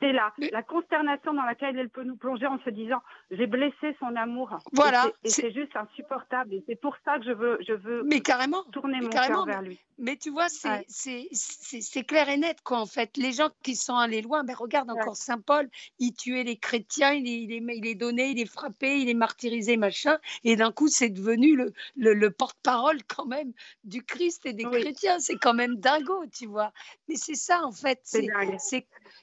C'est 0.00 0.12
la, 0.12 0.32
Mais- 0.38 0.50
la 0.52 0.62
consternation 0.62 1.32
dans 1.32 1.42
laquelle 1.44 1.78
elle 1.78 1.88
peut 1.88 2.02
nous 2.04 2.16
plonger 2.16 2.46
en 2.46 2.58
se 2.64 2.70
disant 2.70 3.00
j'ai 3.30 3.46
blessé 3.46 3.96
son 3.98 4.14
amour. 4.16 4.52
Et 4.52 4.56
Voilà, 4.74 5.04
c'est- 5.24 5.28
Et 5.46 5.48
c'est- 5.48 5.52
juste 5.54 5.74
insupportable. 5.74 6.54
Et 6.54 6.64
c'est 6.68 6.76
pour 6.80 6.96
ça 7.04 7.18
que 7.18 7.24
je 7.24 7.32
veux, 7.32 7.58
je 7.66 7.72
veux 7.72 8.02
Mais 8.04 8.20
carrément. 8.20 8.62
tourner 8.72 8.98
mais 8.98 9.04
mon 9.06 9.10
cœur 9.10 9.46
vers 9.46 9.62
lui. 9.62 9.80
Mais 9.98 10.16
tu 10.16 10.28
vois, 10.30 10.48
c'est 10.50 10.68
Ouais. 10.68 12.04
clair 12.04 12.28
et 12.28 12.36
net, 12.36 12.58
quoi, 12.62 12.78
en 12.80 12.86
fait. 12.86 13.16
Les 13.16 13.32
gens 13.32 13.48
qui 13.62 13.74
sont 13.76 13.96
allés 13.96 14.20
loin, 14.20 14.44
ben 14.44 14.54
regarde 14.54 14.90
Ouais. 14.90 15.00
encore 15.00 15.16
Saint 15.16 15.40
Paul, 15.40 15.68
il 15.98 16.12
tuait 16.12 16.44
les 16.44 16.58
chrétiens, 16.58 17.12
il 17.12 17.24
les, 17.24 17.30
il 17.30 17.48
les- 17.48 17.76
il 17.76 17.82
les 17.82 17.94
donnait, 17.94 18.32
il 18.32 18.36
les 18.36 18.44
frappait, 18.44 19.00
il 19.00 19.06
les 19.06 19.14
martyrisait, 19.14 19.78
machin. 19.78 20.18
Et 20.44 20.56
d'un 20.56 20.72
coup, 20.72 20.88
c'est 20.88 21.08
devenu 21.08 21.56
le, 21.56 21.72
le, 21.96 22.12
le 22.12 22.30
porte-parole, 22.30 22.98
quand 23.04 23.24
même, 23.24 23.52
du 23.84 24.02
Christ 24.04 24.44
et 24.44 24.52
des 24.52 24.66
Oui. 24.66 24.82
chrétiens. 24.82 25.18
C'est 25.18 25.36
quand 25.36 25.54
même 25.54 25.76
dingo, 25.76 26.24
tu 26.30 26.44
vois. 26.46 26.72
Mais 27.08 27.14
c'est 27.16 27.34
ça, 27.34 27.62
en 27.64 27.72
fait. 27.72 28.00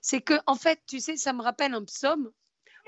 C'est 0.01 0.21
que 0.21 0.33
en 0.47 0.55
fait 0.63 0.79
tu 0.87 0.99
sais 0.99 1.17
ça 1.17 1.33
me 1.33 1.41
rappelle 1.41 1.73
un 1.73 1.83
psaume 1.83 2.31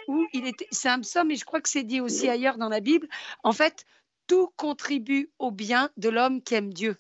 où 0.08 0.26
il 0.34 0.46
était 0.48 0.68
c'est 0.72 0.90
un 0.90 1.02
psaume 1.02 1.32
et 1.32 1.36
je 1.36 1.46
crois 1.46 1.62
que 1.62 1.70
c'est 1.70 1.84
dit 1.84 2.02
aussi 2.02 2.28
ailleurs 2.30 2.58
dans 2.58 2.70
la 2.70 2.80
Bible 2.80 3.08
en 3.44 3.52
fait 3.54 3.86
tout 4.28 4.48
contribue 4.56 5.30
au 5.40 5.52
bien 5.52 5.90
de 5.98 6.10
l'homme 6.10 6.42
qui 6.42 6.56
aime 6.56 6.74
Dieu 6.74 6.98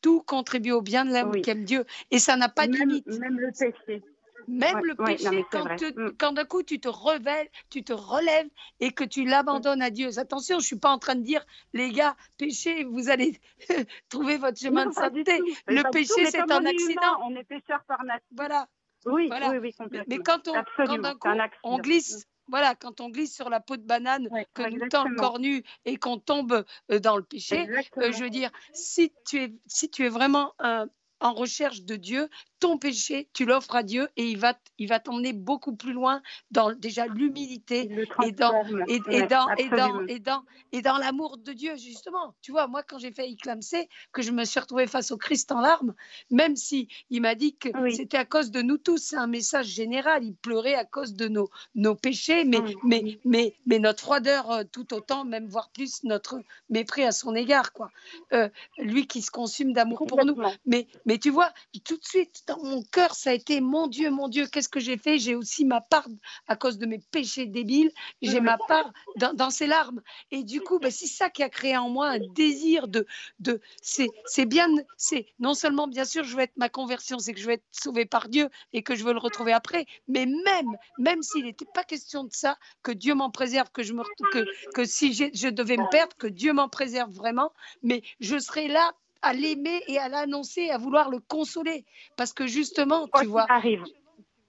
tout 0.00 0.20
contribue 0.22 0.72
au 0.72 0.82
bien 0.82 1.04
de 1.04 1.12
l'homme 1.12 1.32
Oui. 1.32 1.42
qui 1.42 1.50
aime 1.50 1.64
Dieu 1.64 1.84
et 2.10 2.18
ça 2.18 2.36
n'a 2.36 2.48
pas 2.48 2.66
de 2.66 2.72
limite 2.72 3.06
même 3.06 3.38
le 3.38 3.50
péché. 3.52 4.02
même 4.46 4.76
Ouais, 4.76 4.82
le 4.90 4.94
ouais, 5.02 5.04
péché 5.16 5.30
non, 5.36 5.44
quand, 5.50 5.76
te- 5.76 6.00
Mm. 6.00 6.16
quand 6.18 6.32
d'un 6.32 6.44
coup 6.44 6.62
tu 6.62 6.78
te 6.80 6.88
révèles 6.88 7.48
tu 7.70 7.82
te 7.82 7.92
relèves 7.92 8.48
et 8.80 8.92
que 8.92 9.04
tu 9.04 9.24
l'abandonnes 9.24 9.82
à 9.82 9.90
Dieu 9.90 10.18
attention 10.18 10.58
je 10.60 10.66
suis 10.66 10.78
pas 10.78 10.90
en 10.90 10.98
train 10.98 11.16
de 11.16 11.22
dire 11.32 11.44
les 11.74 11.90
gars 11.90 12.16
péchez 12.38 12.84
vous 12.84 13.10
allez 13.10 13.32
trouver 14.08 14.36
votre 14.38 14.58
chemin 14.58 14.84
Non, 14.84 14.90
de 14.90 14.94
sainteté 14.94 15.38
le 15.66 15.82
péché, 15.90 16.24
c'est 16.30 16.40
un 16.40 16.64
accident. 16.64 17.02
humain, 17.02 17.18
on 17.24 17.34
est 17.36 17.44
pécheur 17.44 17.82
par 17.86 18.02
nature. 18.04 18.26
voilà 18.32 18.68
Oui, 19.10 19.28
Voilà. 19.28 19.50
oui, 19.50 19.58
oui, 19.58 19.74
Mais, 19.78 19.84
complètement. 19.84 20.16
mais 20.16 20.22
quand 20.22 20.48
on, 20.48 20.54
Absolument, 20.54 21.14
coup, 21.14 21.28
on 21.64 21.78
glisse, 21.78 22.26
voilà, 22.48 22.74
quand 22.74 23.00
on 23.00 23.10
glisse 23.10 23.34
sur 23.34 23.50
la 23.50 23.60
peau 23.60 23.76
de 23.76 23.82
banane, 23.82 24.28
Ouais, 24.30 24.46
que 24.54 24.62
nous 24.62 24.88
tend 24.88 25.04
le 25.04 25.10
exactement. 25.10 25.16
corps 25.16 25.38
nu 25.38 25.62
et 25.84 25.96
qu'on 25.96 26.18
tombe 26.18 26.64
euh, 26.90 26.98
dans 26.98 27.16
le 27.16 27.22
péché, 27.22 27.68
euh, 27.98 28.12
je 28.12 28.22
veux 28.22 28.30
dire, 28.30 28.50
si 28.72 29.12
tu 29.26 29.42
es, 29.42 29.52
si 29.66 29.90
tu 29.90 30.04
es 30.04 30.08
vraiment 30.08 30.54
euh, 30.62 30.86
en 31.20 31.32
recherche 31.32 31.82
de 31.82 31.96
Dieu, 31.96 32.28
ton 32.60 32.78
péché, 32.78 33.28
tu 33.32 33.44
l'offres 33.44 33.76
à 33.76 33.82
Dieu 33.82 34.08
et 34.16 34.24
il 34.28 34.38
va, 34.38 34.54
il 34.78 34.88
va 34.88 34.98
t'emmener 35.00 35.32
beaucoup 35.32 35.76
plus 35.76 35.92
loin 35.92 36.22
dans 36.50 36.72
déjà 36.72 37.06
l'humilité 37.06 37.90
et 38.24 38.32
dans, 38.32 38.64
et, 38.88 39.00
et 39.10 39.22
dans, 39.26 39.48
et 39.56 39.68
dans, 39.68 40.06
et 40.06 40.18
dans, 40.18 40.42
et 40.72 40.82
dans 40.82 40.98
l'amour 40.98 41.38
de 41.38 41.52
Dieu, 41.52 41.76
justement. 41.76 42.34
Tu 42.42 42.52
vois, 42.52 42.66
moi, 42.66 42.82
quand 42.82 42.98
j'ai 42.98 43.12
fait 43.12 43.30
éclamer, 43.30 43.88
que 44.12 44.22
je 44.22 44.30
me 44.32 44.44
suis 44.44 44.60
retrouvée 44.60 44.86
face 44.86 45.10
au 45.10 45.16
Christ 45.16 45.52
en 45.52 45.60
larmes, 45.60 45.94
même 46.30 46.56
si 46.56 46.88
il 47.10 47.22
m'a 47.22 47.34
dit 47.34 47.56
que 47.56 47.68
Oui. 47.80 47.94
c'était 47.94 48.16
à 48.16 48.24
cause 48.24 48.50
de 48.50 48.62
nous 48.62 48.78
tous, 48.78 48.98
c'est 48.98 49.16
un 49.16 49.26
message 49.26 49.66
général. 49.66 50.24
Il 50.24 50.34
pleurait 50.34 50.74
à 50.74 50.84
cause 50.84 51.14
de 51.14 51.28
nos, 51.28 51.48
nos 51.74 51.94
péchés, 51.94 52.44
mais, 52.44 52.58
Mm. 52.60 52.74
mais, 52.84 53.18
mais, 53.24 53.54
mais 53.66 53.78
notre 53.78 54.00
froideur 54.00 54.50
euh, 54.50 54.64
tout 54.70 54.92
autant, 54.94 55.24
même 55.24 55.46
voire 55.48 55.70
plus 55.70 56.02
notre 56.04 56.40
mépris 56.70 57.04
à 57.04 57.12
son 57.12 57.34
égard, 57.34 57.72
quoi. 57.72 57.90
Euh, 58.32 58.48
lui 58.78 59.06
qui 59.06 59.22
se 59.22 59.30
consume 59.30 59.72
d'amour 59.72 60.04
pour 60.06 60.24
nous. 60.24 60.36
Mais, 60.66 60.86
mais 61.06 61.18
tu 61.18 61.30
vois, 61.30 61.52
tout 61.84 61.96
de 61.96 62.04
suite, 62.04 62.44
dans 62.48 62.62
mon 62.62 62.82
cœur, 62.82 63.14
ça 63.14 63.30
a 63.30 63.32
été 63.34 63.60
mon 63.60 63.86
Dieu, 63.86 64.10
mon 64.10 64.28
Dieu, 64.28 64.46
qu'est-ce 64.46 64.68
que 64.68 64.80
j'ai 64.80 64.96
fait? 64.96 65.18
J'ai 65.18 65.34
aussi 65.34 65.64
ma 65.64 65.80
part, 65.80 66.08
à 66.46 66.56
cause 66.56 66.78
de 66.78 66.86
mes 66.86 66.98
péchés 66.98 67.46
débiles, 67.46 67.92
j'ai 68.22 68.40
ma 68.40 68.56
part 68.56 68.90
dans, 69.16 69.50
ces 69.50 69.66
larmes. 69.66 70.00
Et 70.30 70.42
du 70.42 70.60
coup, 70.60 70.78
ben, 70.78 70.90
c'est 70.90 71.06
ça 71.06 71.30
qui 71.30 71.42
a 71.42 71.48
créé 71.48 71.76
en 71.76 71.88
moi 71.88 72.08
un 72.08 72.18
désir 72.34 72.88
de. 72.88 73.06
de 73.38 73.60
c'est 73.82 74.46
bien, 74.46 74.68
c'est 74.96 75.26
non 75.38 75.54
seulement, 75.54 75.86
bien 75.86 76.04
sûr, 76.04 76.24
je 76.24 76.34
veux 76.34 76.42
être 76.42 76.56
ma 76.56 76.68
conversion, 76.68 77.18
c'est 77.18 77.34
que 77.34 77.40
je 77.40 77.46
veux 77.46 77.52
être 77.52 77.64
sauvé 77.70 78.06
par 78.06 78.28
Dieu 78.28 78.48
et 78.72 78.82
que 78.82 78.94
je 78.94 79.04
veux 79.04 79.12
le 79.12 79.18
retrouver 79.18 79.52
après, 79.52 79.86
mais 80.08 80.26
même, 80.26 80.76
même 80.98 81.22
s'il 81.22 81.44
n'était 81.44 81.66
pas 81.74 81.84
question 81.84 82.24
de 82.24 82.32
ça, 82.32 82.56
que 82.82 82.92
Dieu 82.92 83.14
m'en 83.14 83.30
préserve, 83.30 83.70
que, 83.72 83.82
je 83.82 83.92
me, 83.92 84.02
que, 84.32 84.44
que 84.72 84.84
si 84.84 85.12
je 85.12 85.48
devais 85.48 85.76
me 85.76 85.88
perdre, 85.90 86.16
que 86.16 86.26
Dieu 86.26 86.52
m'en 86.52 86.68
préserve 86.68 87.12
vraiment, 87.12 87.52
mais 87.82 88.02
je 88.20 88.38
serai 88.38 88.68
là 88.68 88.94
à 89.22 89.32
l'aimer 89.32 89.82
et 89.88 89.98
à 89.98 90.08
l'annoncer, 90.08 90.70
à 90.70 90.78
vouloir 90.78 91.10
le 91.10 91.18
consoler. 91.20 91.84
Parce 92.16 92.32
que 92.32 92.46
justement, 92.46 93.08
tu 93.20 93.26
vois, 93.26 93.46
arrive. 93.50 93.84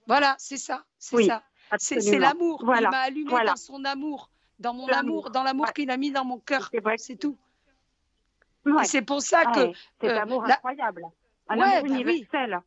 voilà, 0.06 0.34
c'est 0.38 0.56
ça, 0.56 0.84
c'est 0.98 1.16
Oui, 1.16 1.26
ça. 1.26 1.42
C'est 1.78 2.00
c'est 2.00 2.18
l'amour. 2.18 2.62
Voilà, 2.64 2.88
Il 2.88 2.90
m'a 2.90 2.98
allumé 2.98 3.30
voilà. 3.30 3.50
dans 3.52 3.56
son 3.56 3.84
amour, 3.84 4.30
dans 4.58 4.74
mon 4.74 4.86
L'amour, 4.88 5.00
amour, 5.26 5.30
dans 5.30 5.42
l'amour 5.44 5.66
ouais. 5.66 5.72
qu'il 5.72 5.90
a 5.90 5.96
mis 5.96 6.10
dans 6.10 6.24
mon 6.24 6.38
cœur. 6.38 6.68
C'est 6.72 6.80
vrai. 6.80 6.98
C'est 6.98 7.16
tout. 7.16 7.38
Ouais. 8.66 8.84
C'est 8.84 9.02
pour 9.02 9.22
ça 9.22 9.44
que, 9.46 9.66
ouais, 9.68 9.72
cet 10.00 10.10
euh, 10.10 10.20
incroyable. 10.44 11.04
Un 11.48 11.60
amour 11.60 11.64
bah 11.66 11.80
oui. 11.82 11.90
universel. 11.90 12.60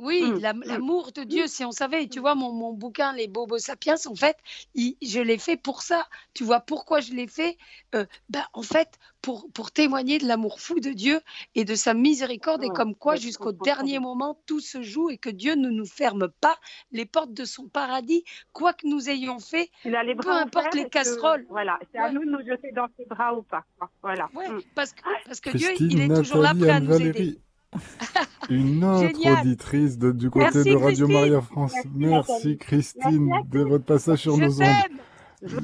Oui, 0.00 0.22
Mm, 0.22 0.38
la- 0.40 0.52
mm. 0.54 0.62
l'amour 0.64 1.12
de 1.12 1.24
Dieu, 1.24 1.46
si 1.46 1.62
on 1.64 1.72
savait, 1.72 2.06
tu 2.08 2.20
vois, 2.20 2.34
mon, 2.34 2.52
mon 2.52 2.72
bouquin, 2.72 3.12
Les 3.12 3.28
Bobos 3.28 3.58
Sapiens, 3.58 3.96
en 4.06 4.14
fait, 4.14 4.36
il- 4.74 4.96
je 5.02 5.20
l'ai 5.20 5.36
fait 5.36 5.56
pour 5.58 5.82
ça. 5.82 6.06
Tu 6.32 6.42
vois, 6.42 6.60
pourquoi 6.60 7.00
je 7.00 7.12
l'ai 7.12 7.26
fait? 7.26 7.58
Euh, 7.94 8.06
ben, 8.30 8.44
En 8.54 8.62
fait, 8.62 8.98
pour, 9.20 9.46
pour 9.52 9.70
témoigner 9.70 10.18
de 10.18 10.26
l'amour 10.26 10.60
fou 10.60 10.80
de 10.80 10.90
Dieu 10.90 11.20
et 11.54 11.64
de 11.66 11.74
sa 11.74 11.92
miséricorde, 11.92 12.64
et 12.64 12.68
comme 12.70 12.94
quoi, 12.94 13.16
jusqu'au 13.16 13.52
dernier 13.52 13.98
moment, 13.98 14.40
tout 14.46 14.60
se 14.60 14.80
joue 14.82 15.10
et 15.10 15.18
que 15.18 15.28
Dieu 15.30 15.54
ne 15.54 15.68
nous 15.68 15.86
ferme 15.86 16.28
pas 16.40 16.58
les 16.92 17.04
portes 17.04 17.34
de 17.34 17.44
son 17.44 17.68
paradis, 17.68 18.24
quoi 18.54 18.72
que 18.72 18.86
nous 18.86 19.10
ayons 19.10 19.38
fait. 19.38 19.70
Il 19.84 19.94
a 19.94 20.02
les 20.02 20.14
Peu 20.14 20.22
bras 20.22 20.40
importe 20.40 20.74
les 20.74 20.84
que- 20.84 20.88
casseroles. 20.90 21.44
Voilà, 21.50 21.78
c'est 21.92 21.98
à 21.98 22.10
nous 22.10 22.24
de 22.24 22.30
nous 22.30 22.46
jeter 22.46 22.72
dans 22.72 22.88
ses 22.96 23.04
bras 23.04 23.34
ou 23.34 23.42
pas. 23.42 23.64
Voilà. 24.02 24.30
Ouais, 24.34 24.46
parce 24.74 24.92
que, 24.92 25.02
parce 25.26 25.40
que 25.40 25.50
Dieu, 25.50 25.68
il 25.78 26.00
est 26.00 26.08
toujours 26.14 26.40
là 26.42 26.54
prêt 26.54 26.70
à 26.70 26.80
nous 26.80 26.98
aider. 27.00 27.38
Une 28.50 28.82
autre 28.84 29.08
Génial. 29.08 29.40
auditrice 29.40 29.98
de- 29.98 30.12
du 30.12 30.30
côté 30.30 30.44
Merci, 30.54 30.70
de 30.70 30.76
Radio 30.76 31.06
Christine. 31.06 31.12
Maria 31.12 31.40
France. 31.42 31.74
Merci. 31.94 32.56
Christine 32.58 33.26
Merci 33.26 33.48
de 33.50 33.60
votre 33.60 33.84
passage 33.84 34.18
sur 34.20 34.36
nos 34.36 34.62
ondes. 34.62 35.42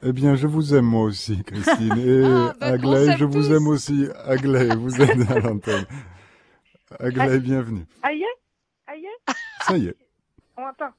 Eh 0.00 0.12
bien, 0.12 0.36
je 0.36 0.46
vous 0.46 0.76
aime 0.76 0.84
moi 0.84 1.02
aussi, 1.02 1.42
Christine. 1.42 1.92
Et 1.98 2.22
Ah, 2.24 2.54
ben, 2.60 2.68
on 2.70 2.72
Aglaé, 2.92 3.16
je 3.18 3.24
vous 3.24 3.42
tous. 3.42 3.50
aime 3.50 3.66
aussi. 3.66 4.06
Aglaé, 4.26 4.76
vous 4.76 5.02
êtes 5.02 5.28
à 5.28 5.40
l'antenne. 5.40 5.84
Aglaé, 7.00 7.40
bienvenue. 7.40 7.84
Aïe, 8.04 8.22
aïe, 8.86 9.04
Ça 9.62 9.76
y 9.76 9.86
est. 9.88 9.96
on 10.56 10.62
entend. 10.62 10.90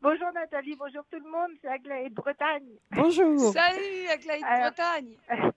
Bonjour 0.00 0.28
Nathalie, 0.34 0.76
bonjour 0.78 1.02
tout 1.10 1.18
le 1.22 1.30
monde, 1.30 1.50
c'est 1.60 1.68
Aglaé 1.68 2.08
de 2.08 2.14
Bretagne. 2.14 2.64
Bonjour. 2.92 3.52
Salut, 3.52 4.06
Aglaé 4.10 4.40
de 4.40 4.44
Alors- 4.46 4.70
Bretagne. 4.72 5.52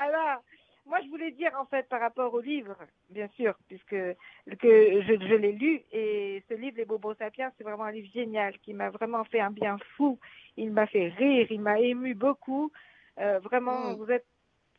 Alors, 0.00 0.42
moi 0.86 0.98
je 1.04 1.08
voulais 1.08 1.30
dire 1.32 1.52
en 1.58 1.66
fait 1.66 1.88
par 1.88 2.00
rapport 2.00 2.32
au 2.32 2.40
livre, 2.40 2.76
bien 3.10 3.28
sûr, 3.36 3.54
puisque 3.68 3.90
que 3.90 4.14
je, 5.02 5.26
je 5.28 5.34
l'ai 5.34 5.52
lu 5.52 5.82
et 5.92 6.42
ce 6.48 6.54
livre, 6.54 6.76
Les 6.76 6.84
Bobos 6.84 7.14
Sapiens, 7.14 7.50
c'est 7.56 7.64
vraiment 7.64 7.84
un 7.84 7.92
livre 7.92 8.10
génial 8.12 8.58
qui 8.60 8.72
m'a 8.74 8.90
vraiment 8.90 9.24
fait 9.24 9.40
un 9.40 9.50
bien 9.50 9.76
fou. 9.96 10.18
Il 10.56 10.70
m'a 10.72 10.86
fait 10.86 11.08
rire, 11.08 11.46
il 11.50 11.60
m'a 11.60 11.80
ému 11.80 12.14
beaucoup. 12.14 12.70
Euh, 13.18 13.38
vraiment, 13.40 13.90
Mm. 13.92 13.96
vous 13.96 14.10
êtes, 14.10 14.26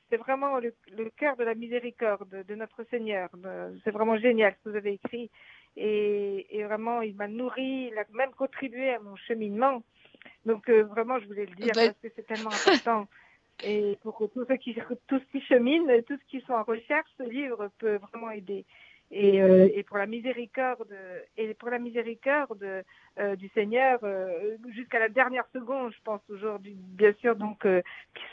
c'est 0.10 0.18
vraiment 0.18 0.60
le, 0.60 0.74
le 0.96 1.10
cœur 1.10 1.36
de 1.36 1.44
la 1.44 1.54
miséricorde 1.56 2.44
de 2.48 2.56
notre 2.56 2.84
Seigneur. 2.86 3.30
Euh, 3.46 3.72
C'est 3.84 3.92
vraiment 3.92 4.18
génial 4.18 4.54
ce 4.54 4.64
que 4.64 4.70
vous 4.70 4.76
avez 4.78 4.94
écrit. 4.94 5.30
Et, 5.76 6.48
et 6.58 6.64
vraiment, 6.64 7.02
il 7.02 7.16
m'a 7.16 7.28
nourri, 7.28 7.90
il 7.92 7.98
a 7.98 8.06
même 8.14 8.32
contribué 8.32 8.92
à 8.94 9.00
mon 9.00 9.16
cheminement. 9.16 9.84
Donc 10.46 10.70
euh, 10.70 10.84
vraiment, 10.84 11.20
je 11.20 11.28
voulais 11.28 11.46
le 11.46 11.56
dire 11.56 11.74
Ben- 11.76 11.88
parce 11.88 12.00
que 12.00 12.08
c'est 12.16 12.26
tellement 12.26 12.50
important. 12.50 13.08
Et 13.64 13.98
pour 14.04 14.18
que 14.18 14.26
tous 14.26 14.46
ceux 14.46 14.58
qui 14.58 14.78
tous 15.08 15.22
qui 15.32 15.42
cheminent, 15.42 15.92
tous 16.08 16.20
qui 16.30 16.42
sont 16.42 16.54
en 16.54 16.64
recherche, 16.64 17.10
ce 17.18 17.24
livre 17.24 17.70
peut 17.80 17.96
vraiment 17.98 18.32
aider. 18.32 18.66
Et, 19.10 19.42
euh, 19.42 19.70
et 19.74 19.84
pour 19.84 19.98
la 19.98 20.06
miséricorde 20.06 20.94
et 21.38 21.54
pour 21.54 21.70
la 21.70 21.80
miséricorde 21.80 22.84
euh, 23.20 23.36
du 23.38 23.48
Seigneur 23.50 24.00
euh, 24.04 24.58
jusqu'à 24.76 25.00
la 25.00 25.08
dernière 25.08 25.48
seconde, 25.54 25.94
je 25.94 26.02
pense 26.04 26.20
aujourd'hui, 26.30 26.76
bien 26.78 27.14
sûr. 27.22 27.38
Donc, 27.38 27.66
euh, 27.66 27.82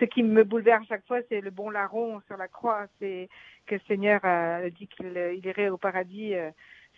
ce 0.01 0.05
qui 0.05 0.25
me 0.25 0.43
bouleverse 0.43 0.85
chaque 0.89 1.07
fois, 1.07 1.21
c'est 1.29 1.41
le 1.41 1.51
bon 1.51 1.71
larron 1.71 2.21
sur 2.27 2.37
la 2.37 2.49
croix. 2.49 2.87
C'est 2.99 3.29
que 3.67 3.77
le 3.77 3.81
Seigneur 3.87 4.21
a 4.25 4.69
dit 4.69 4.89
qu'il 4.89 5.17
il 5.37 5.47
irait 5.47 5.69
au 5.69 5.79
paradis. 5.79 6.35
euh, 6.35 6.51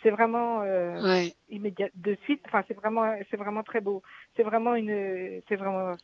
c'est 0.03 0.11
vraiment 0.11 0.63
euh, 0.63 1.03
Ouais. 1.03 1.35
immédiat 1.51 1.89
de 1.95 2.15
suite. 2.25 2.43
Enfin, 2.47 2.63
c'est 2.69 2.75
vraiment, 2.75 3.15
c'est 3.31 3.37
vraiment 3.37 3.63
très 3.63 3.81
beau. 3.81 4.03
C'est 4.37 4.43
vraiment 4.43 4.75
une, 4.75 5.41
c'est 5.49 5.57
vraiment, 5.57 5.95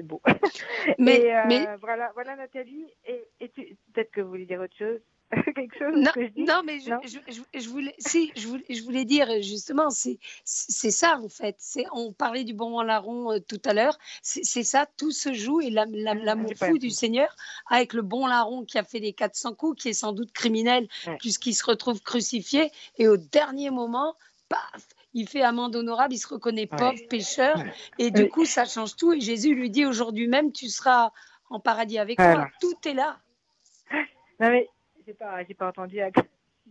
c'est 0.00 0.06
beau. 0.06 0.20
Mais, 0.98 1.20
et, 1.20 1.34
euh, 1.36 1.42
mais 1.46 1.66
voilà, 1.80 2.10
voilà 2.14 2.36
Nathalie. 2.36 2.86
Et, 3.06 3.24
et 3.40 3.48
tu, 3.50 3.76
peut-être 3.92 4.10
que 4.10 4.20
vous 4.22 4.30
voulez 4.30 4.46
dire 4.46 4.60
autre 4.60 4.76
chose, 4.76 4.98
quelque 5.54 5.78
chose 5.78 5.94
non, 5.94 6.10
que 6.12 6.22
je 6.26 6.30
dis? 6.32 6.42
non, 6.44 6.62
mais 6.64 6.80
je, 6.80 6.90
Non? 6.90 7.00
je, 7.04 7.18
je- 7.32 7.60
je 7.60 7.68
voulais, 7.68 7.94
si, 7.98 8.32
je 8.36 8.48
voulais, 8.48 8.64
je 8.68 8.82
voulais 8.82 9.04
dire 9.04 9.28
justement, 9.42 9.90
c'est, 9.90 10.18
ça 10.44 11.18
en 11.18 11.28
fait. 11.28 11.54
C'est, 11.58 11.84
on 11.92 12.12
parlait 12.12 12.44
du 12.44 12.54
bon 12.54 12.80
larron 12.80 13.32
euh, 13.32 13.38
tout 13.40 13.60
à 13.64 13.74
l'heure. 13.74 13.96
C'est, 14.22 14.64
ça, 14.64 14.86
tout 14.96 15.12
se 15.12 15.32
joue 15.32 15.60
et 15.60 15.70
la- 15.70 15.86
la- 15.86 16.14
l'amour 16.14 16.52
pas 16.58 16.68
fou 16.68 16.78
du 16.78 16.90
Seigneur 16.90 17.34
avec 17.68 17.92
le 17.92 18.02
bon 18.02 18.26
larron 18.26 18.64
qui 18.64 18.78
a 18.78 18.84
fait 18.84 18.98
les 18.98 19.12
400 19.12 19.54
coups, 19.54 19.82
qui 19.82 19.88
est 19.90 19.94
sans 19.94 20.12
doute 20.12 20.32
criminel 20.32 20.88
Ouais. 21.06 21.16
puisqu'il 21.18 21.54
se 21.54 21.64
retrouve 21.64 22.00
crucifié 22.02 22.70
et 22.98 23.06
au 23.06 23.16
dernier 23.16 23.70
moment, 23.70 24.16
paf, 24.48 24.88
il 25.14 25.28
fait 25.28 25.42
amende 25.42 25.74
honorable, 25.76 26.14
il 26.14 26.18
se 26.18 26.28
reconnaît 26.32 26.68
Ouais. 26.70 26.78
pauvre 26.78 27.08
pécheur 27.08 27.56
et 27.98 28.10
du 28.10 28.28
coup 28.28 28.44
ça 28.44 28.64
change 28.64 28.96
tout 28.96 29.12
et 29.12 29.20
Jésus 29.20 29.54
lui 29.54 29.70
dit 29.70 29.84
aujourd'hui 29.86 30.28
même 30.28 30.52
tu 30.52 30.68
seras 30.68 31.10
en 31.48 31.58
paradis 31.60 31.98
avec 31.98 32.18
Voilà. 32.18 32.36
moi. 32.36 32.48
Tout 32.60 32.88
est 32.88 32.94
là. 32.94 33.18
Non 34.38 34.50
mais 34.50 34.68
j'ai 35.06 35.14
pas, 35.14 35.42
j'ai 35.44 35.54
pas 35.54 35.68
entendu. 35.68 35.98
Je 35.98 36.20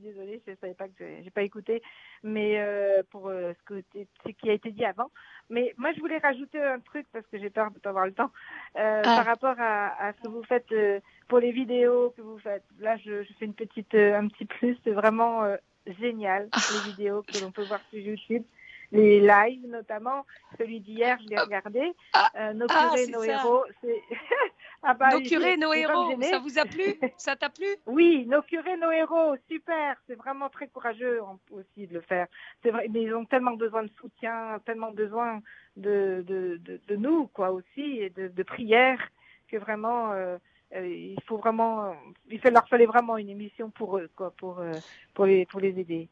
suis 0.02 0.14
désolée, 0.14 0.42
je 0.48 0.54
savais 0.62 0.74
pas 0.74 0.88
que 0.88 1.04
j'ai 1.24 1.30
pas 1.32 1.42
écouté, 1.42 1.82
mais 2.24 2.60
euh, 2.60 3.04
pour 3.12 3.28
euh, 3.28 3.52
ce, 3.60 3.64
que, 3.66 3.84
ce 4.26 4.30
qui 4.32 4.50
a 4.50 4.54
été 4.54 4.72
dit 4.72 4.86
avant. 4.86 5.12
Mais 5.50 5.74
moi, 5.78 5.92
je 5.94 6.00
voulais 6.00 6.20
rajouter 6.20 6.62
un 6.62 6.80
truc 6.80 7.06
parce 7.12 7.26
que 7.28 7.38
j'ai 7.40 7.50
peur 7.50 7.72
de 7.72 7.80
pas 7.80 7.90
avoir 7.90 8.06
le 8.06 8.14
temps 8.14 8.32
euh, 8.78 9.02
Ah. 9.04 9.16
par 9.18 9.26
rapport 9.26 9.56
à, 9.60 9.88
à 10.02 10.14
ce 10.14 10.22
que 10.22 10.28
vous 10.30 10.44
faites 10.44 10.72
euh, 10.72 11.00
pour 11.28 11.40
les 11.40 11.52
vidéos 11.52 12.12
que 12.16 12.22
vous 12.22 12.38
faites. 12.40 12.64
Là, 12.80 12.96
je, 12.98 13.24
je 13.24 13.34
fais 13.34 13.46
une 13.46 13.56
petite, 13.56 13.94
euh, 13.96 14.16
un 14.18 14.28
petit 14.30 14.46
plus. 14.46 14.78
C'est 14.84 14.92
vraiment 14.92 15.44
euh, 15.44 15.58
génial 15.94 16.50
les 16.74 16.92
vidéos 16.92 17.24
que 17.24 17.40
l'on 17.44 17.52
peut 17.52 17.64
voir 17.66 17.82
sur 17.90 18.00
YouTube. 18.00 18.44
Les 18.92 19.20
lives 19.20 19.68
notamment, 19.68 20.26
celui 20.58 20.80
d'hier, 20.80 21.20
je 21.22 21.28
l'ai 21.28 21.38
regardé. 21.38 21.94
Ah. 22.14 22.32
Euh, 22.36 22.54
nos 22.54 22.66
Ah, 22.72 22.90
curés, 22.90 23.06
nos 23.08 23.24
ça. 23.24 23.34
héros, 23.34 23.64
ah 24.82 24.94
bah, 24.96 25.10
nos 25.12 25.22
curés, 25.22 25.58
nos 25.58 25.74
héros, 25.74 26.20
ça 26.24 26.40
vous 26.40 26.58
a 26.58 26.66
plu? 26.66 26.84
Ça 27.18 27.36
t'a 27.36 27.50
plu? 27.50 27.68
Oui, 27.86 28.26
nos 28.28 28.42
curés, 28.42 28.78
nos 28.78 28.90
héros, 28.90 29.36
super. 29.48 29.96
C'est 30.08 30.16
vraiment 30.16 30.50
très 30.50 30.68
courageux 30.70 31.20
aussi 31.52 31.86
de 31.86 31.94
le 31.94 32.02
faire. 32.02 32.26
C'est 32.64 32.72
vrai, 32.72 32.88
mais 32.90 33.04
ils 33.04 33.14
ont 33.14 33.26
tellement 33.26 33.52
besoin 33.54 33.84
de 33.84 33.92
soutien, 34.02 34.60
tellement 34.66 34.92
besoin 34.92 35.42
de, 35.78 36.24
de, 36.28 36.58
de, 36.64 36.82
de 36.88 36.96
nous, 36.96 37.28
quoi, 37.28 37.52
aussi, 37.52 38.00
et 38.00 38.10
de, 38.10 38.28
de 38.28 38.44
prières, 38.44 39.08
que 39.50 39.58
vraiment, 39.58 40.14
euh, 40.14 40.38
il 40.76 41.18
faut 41.26 41.38
vraiment, 41.38 41.96
il 42.30 42.40
fa- 42.40 42.52
leur 42.52 42.68
fallait 42.68 42.86
vraiment 42.86 43.18
une 43.18 43.30
émission 43.30 43.70
pour 43.72 43.98
eux, 43.98 44.10
quoi, 44.16 44.32
pour, 44.32 44.60
euh, 44.60 44.72
pour, 45.14 45.26
les, 45.26 45.46
pour 45.46 45.60
les 45.60 45.80
aider. 45.80 46.10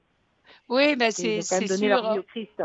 Oui, 0.70 0.96
Et 1.00 1.12
c'est 1.12 1.60
donné 1.66 1.78
sûr. 1.78 1.88
leur 1.88 2.14
vie 2.14 2.20
au 2.20 2.24
Christ. 2.24 2.62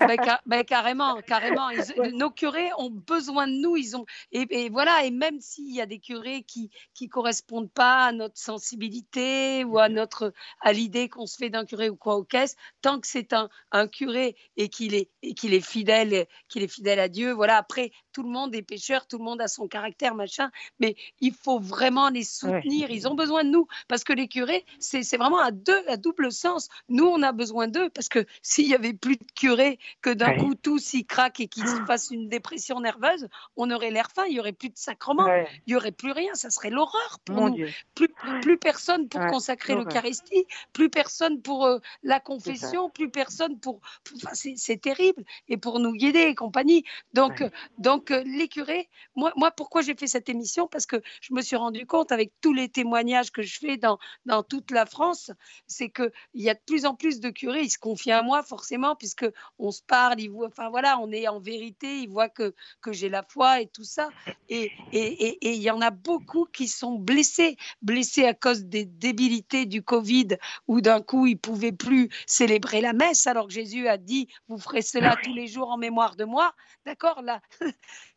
Ca- 0.00 0.40
ben, 0.46 0.64
carrément, 0.64 1.20
carrément. 1.22 1.70
Ils- 1.70 1.78
Ouais. 1.98 2.10
Nos 2.12 2.30
curés 2.30 2.70
ont 2.78 2.90
besoin 2.90 3.46
de 3.46 3.52
nous. 3.52 3.76
Ils 3.76 3.96
ont 3.96 4.04
et, 4.32 4.46
et 4.50 4.68
voilà. 4.70 5.04
Et 5.04 5.10
même 5.10 5.40
s'il 5.40 5.72
y 5.74 5.80
a 5.80 5.86
des 5.86 6.00
curés 6.00 6.42
qui 6.42 6.70
qui 6.94 7.08
correspondent 7.08 7.70
pas 7.70 8.06
à 8.06 8.12
notre 8.12 8.36
sensibilité 8.38 9.64
ou 9.64 9.78
à 9.78 9.88
notre 9.88 10.32
à 10.60 10.72
l'idée 10.72 11.08
qu'on 11.08 11.26
se 11.26 11.36
fait 11.36 11.50
d'un 11.50 11.64
curé 11.64 11.90
ou 11.90 11.96
quoi 11.96 12.16
au 12.16 12.24
caisse, 12.24 12.56
tant 12.82 13.00
que 13.00 13.06
c'est 13.06 13.32
un, 13.32 13.48
un 13.72 13.86
curé 13.88 14.36
et 14.56 14.68
qu'il 14.68 14.94
est 14.94 15.10
et 15.22 15.34
qu'il 15.34 15.54
est 15.54 15.60
fidèle, 15.66 16.26
qu'il 16.48 16.62
est 16.62 16.68
fidèle 16.72 17.00
à 17.00 17.08
Dieu. 17.08 17.32
Voilà. 17.32 17.56
Après, 17.56 17.92
tout 18.12 18.22
le 18.22 18.30
monde 18.30 18.54
est 18.54 18.62
pécheur, 18.62 19.06
tout 19.06 19.18
le 19.18 19.24
monde 19.24 19.40
a 19.40 19.48
son 19.48 19.68
caractère, 19.68 20.14
machin. 20.14 20.50
Mais 20.80 20.96
il 21.20 21.32
faut 21.32 21.58
vraiment 21.60 22.08
les 22.08 22.24
soutenir. 22.24 22.90
Ils 22.90 23.06
ont 23.08 23.14
besoin 23.14 23.44
de 23.44 23.50
nous 23.50 23.66
parce 23.88 24.04
que 24.04 24.12
les 24.12 24.28
curés, 24.28 24.64
c'est 24.78 25.02
c'est 25.02 25.16
vraiment 25.16 25.38
à 25.38 25.50
deux, 25.50 25.82
à 25.88 25.96
double 25.96 26.32
sens. 26.32 26.68
Nous, 26.88 27.06
on 27.06 27.17
a 27.22 27.32
besoin 27.32 27.68
d'eux 27.68 27.90
parce 27.90 28.08
que 28.08 28.24
s'il 28.42 28.66
y 28.68 28.74
avait 28.74 28.92
plus 28.92 29.16
de 29.16 29.24
curés, 29.34 29.78
que 30.02 30.10
d'un 30.10 30.28
Ouais. 30.28 30.36
coup 30.36 30.54
tous 30.54 30.94
ils 30.94 31.04
craquent 31.06 31.40
et 31.40 31.48
qu'ils 31.48 31.68
se 31.68 31.82
fassent 31.86 32.10
une 32.10 32.28
dépression 32.28 32.80
nerveuse, 32.80 33.28
on 33.56 33.70
aurait 33.70 33.90
l'air 33.90 34.10
fin, 34.14 34.24
il 34.26 34.34
y 34.34 34.40
aurait 34.40 34.52
plus 34.52 34.68
de 34.70 34.76
sacrement, 34.78 35.24
Ouais, 35.24 35.48
il 35.66 35.72
y 35.72 35.76
aurait 35.76 35.92
plus 35.92 36.12
rien, 36.12 36.34
ça 36.34 36.50
serait 36.50 36.70
l'horreur 36.70 37.18
pour 37.24 37.36
mon 37.36 37.48
nous. 37.50 37.56
Dieu. 37.56 37.70
Plus, 37.94 38.08
plus 38.42 38.58
personne 38.58 39.08
pour 39.08 39.20
Ouais, 39.20 39.28
consacrer 39.30 39.74
l'Eucharistie, 39.74 40.46
plus 40.72 40.90
personne 40.90 41.40
pour 41.42 41.64
euh, 41.66 41.78
la 42.02 42.20
confession, 42.20 42.90
plus 42.90 43.10
personne 43.10 43.58
pour. 43.58 43.80
pour- 44.04 44.16
enfin, 44.16 44.34
c'est 44.34 44.80
terrible 44.80 45.24
et 45.48 45.56
pour 45.56 45.80
nous 45.80 45.92
guider 45.92 46.20
et 46.20 46.34
compagnie. 46.34 46.84
Donc, 47.14 47.40
euh, 47.42 47.50
donc 47.78 48.10
euh, 48.10 48.22
les 48.24 48.48
curés, 48.48 48.88
moi, 49.16 49.32
moi 49.36 49.50
pourquoi 49.50 49.82
j'ai 49.82 49.94
fait 49.94 50.06
cette 50.06 50.28
émission? 50.28 50.66
Parce 50.68 50.86
que 50.86 50.96
je 51.20 51.32
me 51.34 51.42
suis 51.42 51.56
rendu 51.56 51.86
compte 51.86 52.12
avec 52.12 52.32
tous 52.40 52.52
les 52.52 52.68
témoignages 52.68 53.30
que 53.32 53.42
je 53.42 53.58
fais 53.58 53.76
dans, 53.76 53.98
dans 54.26 54.42
toute 54.42 54.70
la 54.70 54.86
France, 54.86 55.30
c'est 55.66 55.90
qu'il 55.90 56.10
y 56.34 56.50
a 56.50 56.54
de 56.54 56.60
plus 56.66 56.86
en 56.86 56.94
plus 56.94 57.07
de 57.16 57.30
curés, 57.30 57.62
il 57.62 57.70
se 57.70 57.78
confie 57.78 58.12
à 58.12 58.22
moi 58.22 58.42
forcément, 58.42 58.94
puisque 58.94 59.26
on 59.58 59.70
se 59.70 59.82
parle, 59.82 60.20
il 60.20 60.28
voit, 60.28 60.48
enfin 60.48 60.68
voilà, 60.70 60.98
on 61.00 61.10
est 61.10 61.26
en 61.28 61.40
vérité, 61.40 62.00
il 62.00 62.08
voit 62.08 62.28
que, 62.28 62.54
que 62.80 62.92
j'ai 62.92 63.08
la 63.08 63.22
foi 63.22 63.60
et 63.60 63.66
tout 63.66 63.84
ça. 63.84 64.08
Et 64.48 64.70
il 64.92 64.98
et, 64.98 65.38
et, 65.48 65.56
y 65.56 65.70
en 65.70 65.80
a 65.80 65.90
beaucoup 65.90 66.46
qui 66.52 66.68
sont 66.68 66.94
blessés, 66.96 67.56
blessés 67.82 68.24
à 68.24 68.34
cause 68.34 68.64
des 68.64 68.84
débilités 68.84 69.66
du 69.66 69.82
Covid, 69.82 70.28
où 70.66 70.80
d'un 70.80 71.00
coup, 71.00 71.26
ils 71.26 71.38
pouvaient 71.38 71.72
plus 71.72 72.08
célébrer 72.26 72.80
la 72.80 72.92
messe, 72.92 73.26
alors 73.26 73.48
que 73.48 73.52
Jésus 73.52 73.88
a 73.88 73.96
dit, 73.96 74.28
vous 74.48 74.58
ferez 74.58 74.82
cela 74.82 75.16
tous 75.22 75.34
les 75.34 75.46
jours 75.46 75.70
en 75.70 75.78
mémoire 75.78 76.16
de 76.16 76.24
moi. 76.24 76.54
D'accord 76.84 77.22
Là, 77.22 77.40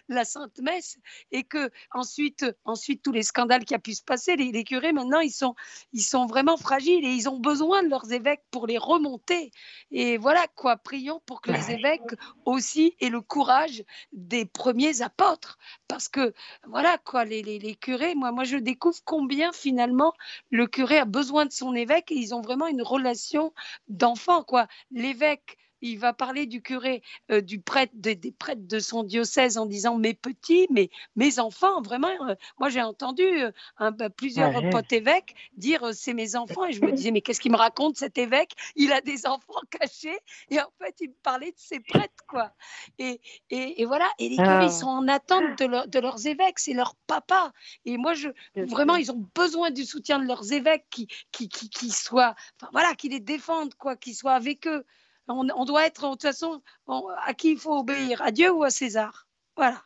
la 0.09 0.25
Sainte 0.25 0.59
Messe 0.59 0.97
et 1.31 1.43
que 1.43 1.69
ensuite, 1.91 2.45
ensuite 2.65 3.01
tous 3.01 3.11
les 3.11 3.23
scandales 3.23 3.65
qui 3.65 3.75
a 3.75 3.79
pu 3.79 3.93
se 3.93 4.03
passer, 4.03 4.35
les, 4.35 4.63
curés 4.63 4.93
maintenant 4.93 5.19
ils 5.19 5.31
sont, 5.31 5.55
ils 5.93 6.03
sont 6.03 6.25
vraiment 6.25 6.57
fragiles 6.57 7.05
et 7.05 7.11
ils 7.11 7.29
ont 7.29 7.39
besoin 7.39 7.83
de 7.83 7.89
leurs 7.89 8.11
évêques 8.11 8.43
pour 8.51 8.67
les 8.67 8.77
remonter. 8.77 9.51
Et 9.91 10.17
voilà 10.17 10.45
quoi, 10.55 10.77
prions 10.77 11.21
pour 11.25 11.41
que 11.41 11.51
les 11.51 11.71
évêques 11.71 12.15
aussi 12.45 12.95
aient 12.99 13.09
le 13.09 13.21
courage 13.21 13.83
des 14.11 14.45
premiers 14.45 15.01
apôtres, 15.01 15.57
parce 15.87 16.07
que 16.07 16.33
voilà 16.67 16.97
quoi, 16.97 17.25
les, 17.25 17.41
les, 17.41 17.59
les 17.59 17.75
curés, 17.75 18.15
moi, 18.15 18.31
moi 18.31 18.43
je 18.43 18.57
découvre 18.57 18.99
combien 19.05 19.51
finalement 19.51 20.13
le 20.49 20.67
curé 20.67 20.97
a 20.97 21.05
besoin 21.05 21.45
de 21.45 21.51
son 21.51 21.73
évêque 21.73 22.11
et 22.11 22.15
ils 22.15 22.33
ont 22.33 22.41
vraiment 22.41 22.67
une 22.67 22.81
relation 22.81 23.53
d'enfant 23.87 24.43
quoi. 24.43 24.67
L'évêque 24.91 25.57
il 25.81 25.99
va 25.99 26.13
parler 26.13 26.45
du 26.45 26.61
curé, 26.61 27.01
euh, 27.31 27.41
du 27.41 27.59
prêtre, 27.59 27.93
des, 27.95 28.15
prêtres 28.31 28.67
de 28.67 28.79
son 28.79 29.03
diocèse 29.03 29.57
en 29.57 29.65
disant 29.65 29.97
mes 29.97 30.13
petits, 30.13 30.67
mes, 30.69 30.89
mes 31.15 31.39
enfants. 31.39 31.81
Vraiment, 31.81 32.09
euh, 32.27 32.35
moi 32.59 32.69
j'ai 32.69 32.81
entendu 32.81 33.23
euh, 33.23 33.51
bah, 33.91 34.09
plusieurs 34.09 34.69
potes 34.69 34.93
évêques 34.93 35.35
dire 35.57 35.93
c'est 35.93 36.13
mes 36.13 36.35
enfants 36.35 36.65
et 36.65 36.73
je 36.73 36.81
me 36.81 36.91
disais 36.91 37.11
mais 37.11 37.21
qu'est-ce 37.21 37.41
qu'il 37.41 37.51
me 37.51 37.57
raconte 37.57 37.97
cet 37.97 38.17
évêque? 38.17 38.53
Il 38.75 38.91
a 38.93 39.01
des 39.01 39.25
enfants 39.25 39.61
cachés 39.79 40.17
et 40.49 40.59
en 40.59 40.71
fait 40.79 40.95
il 41.01 41.09
me 41.09 41.15
parlait 41.23 41.51
de 41.51 41.57
ses 41.57 41.79
prêtres 41.79 42.23
quoi. 42.27 42.51
Et, 42.99 43.19
et, 43.49 43.85
voilà, 43.85 44.09
et 44.19 44.29
les 44.29 44.37
curés 44.37 44.65
ils 44.65 44.67
ah. 44.67 44.69
sont 44.69 44.87
en 44.87 45.07
attente 45.07 45.57
de, 45.59 45.87
de 45.87 45.99
leurs 45.99 46.27
évêques, 46.27 46.59
c'est 46.59 46.73
leur 46.73 46.95
papa. 47.07 47.51
Et 47.85 47.97
moi 47.97 48.13
je 48.13 48.29
vraiment 48.55 48.95
ils 48.95 49.11
ont 49.11 49.27
besoin 49.35 49.71
du 49.71 49.85
soutien 49.85 50.19
de 50.19 50.25
leurs 50.25 50.51
évêques 50.53 50.85
qui 50.89 51.07
qui, 51.31 51.49
qui, 51.49 51.69
qui 51.69 51.89
soient, 51.89 52.35
enfin 52.59 52.69
voilà, 52.71 52.93
qui 52.95 53.09
les 53.09 53.19
défendent 53.19 53.75
quoi, 53.75 53.95
qui 53.95 54.13
soient 54.13 54.33
avec 54.33 54.67
eux 54.67 54.85
on, 55.33 55.65
doit 55.65 55.85
être, 55.85 56.05
de 56.05 56.11
toute 56.11 56.21
façon, 56.21 56.61
à 56.87 57.33
qui 57.33 57.51
il 57.51 57.59
faut 57.59 57.77
obéir, 57.77 58.21
à 58.21 58.31
Dieu 58.31 58.51
ou 58.51 58.63
à 58.63 58.69
César. 58.69 59.27
Voilà. 59.55 59.83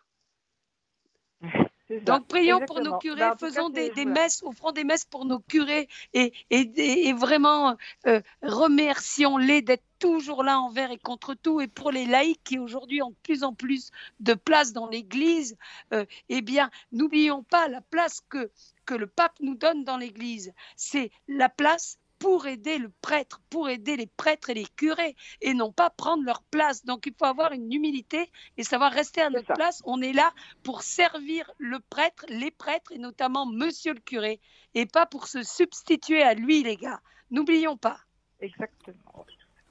Donc 2.01 2.27
prions 2.27 2.61
pour 2.65 2.81
nos 2.81 2.97
curés, 2.97 3.19
bah, 3.19 3.35
faisons 3.39 3.69
des, 3.69 3.91
messes, 4.05 4.41
offrons 4.43 4.71
des 4.71 4.83
messes 4.83 5.05
pour 5.05 5.25
nos 5.25 5.39
curés 5.39 5.87
et, 6.13 6.33
et, 6.49 7.13
vraiment 7.13 7.77
euh, 8.07 8.21
remercions-les 8.41 9.61
d'être 9.61 9.83
toujours 9.99 10.43
là 10.43 10.59
envers 10.59 10.89
et 10.89 10.97
contre 10.97 11.35
tout. 11.35 11.61
Et 11.61 11.67
pour 11.67 11.91
les 11.91 12.07
laïcs 12.07 12.43
qui 12.43 12.57
aujourd'hui 12.57 13.03
ont 13.03 13.11
de 13.11 13.15
plus 13.21 13.43
en 13.43 13.53
plus 13.53 13.91
de 14.19 14.33
place 14.33 14.73
dans 14.73 14.87
l'Église, 14.87 15.57
euh, 15.93 16.05
eh 16.29 16.41
bien, 16.41 16.71
n'oublions 16.91 17.43
pas 17.43 17.67
la 17.67 17.81
place 17.81 18.21
que, 18.29 18.49
que 18.85 18.95
le 18.95 19.05
pape 19.05 19.35
nous 19.39 19.55
donne 19.55 19.83
dans 19.83 19.97
l'Église. 19.97 20.53
C'est 20.75 21.11
la 21.27 21.49
place 21.49 21.99
pour 22.19 22.47
aider 22.47 22.77
le 22.77 22.91
prêtre, 23.01 23.41
pour 23.49 23.69
aider 23.69 23.97
les 23.97 24.07
prêtres 24.07 24.49
et 24.49 24.53
les 24.53 24.65
curés, 24.75 25.15
et 25.41 25.53
non 25.53 25.71
pas 25.71 25.89
prendre 25.89 26.23
leur 26.23 26.43
place. 26.43 26.85
Donc 26.85 27.05
il 27.05 27.13
faut 27.17 27.25
avoir 27.25 27.51
une 27.51 27.71
humilité 27.71 28.31
et 28.57 28.63
savoir 28.63 28.91
rester 28.91 29.21
à 29.21 29.29
notre 29.29 29.53
place. 29.53 29.81
On 29.85 30.01
est 30.01 30.13
là 30.13 30.33
pour 30.63 30.81
servir 30.81 31.51
le 31.57 31.79
prêtre, 31.89 32.25
les 32.29 32.51
prêtres, 32.51 32.91
et 32.91 32.99
notamment 32.99 33.45
monsieur 33.45 33.93
le 33.93 33.99
curé, 33.99 34.39
et 34.73 34.85
pas 34.85 35.05
pour 35.05 35.27
se 35.27 35.43
substituer 35.43 36.23
à 36.23 36.33
lui, 36.33 36.63
les 36.63 36.77
gars. 36.77 37.01
N'oublions 37.31 37.77
pas. 37.77 37.97
Exactement. 38.39 39.25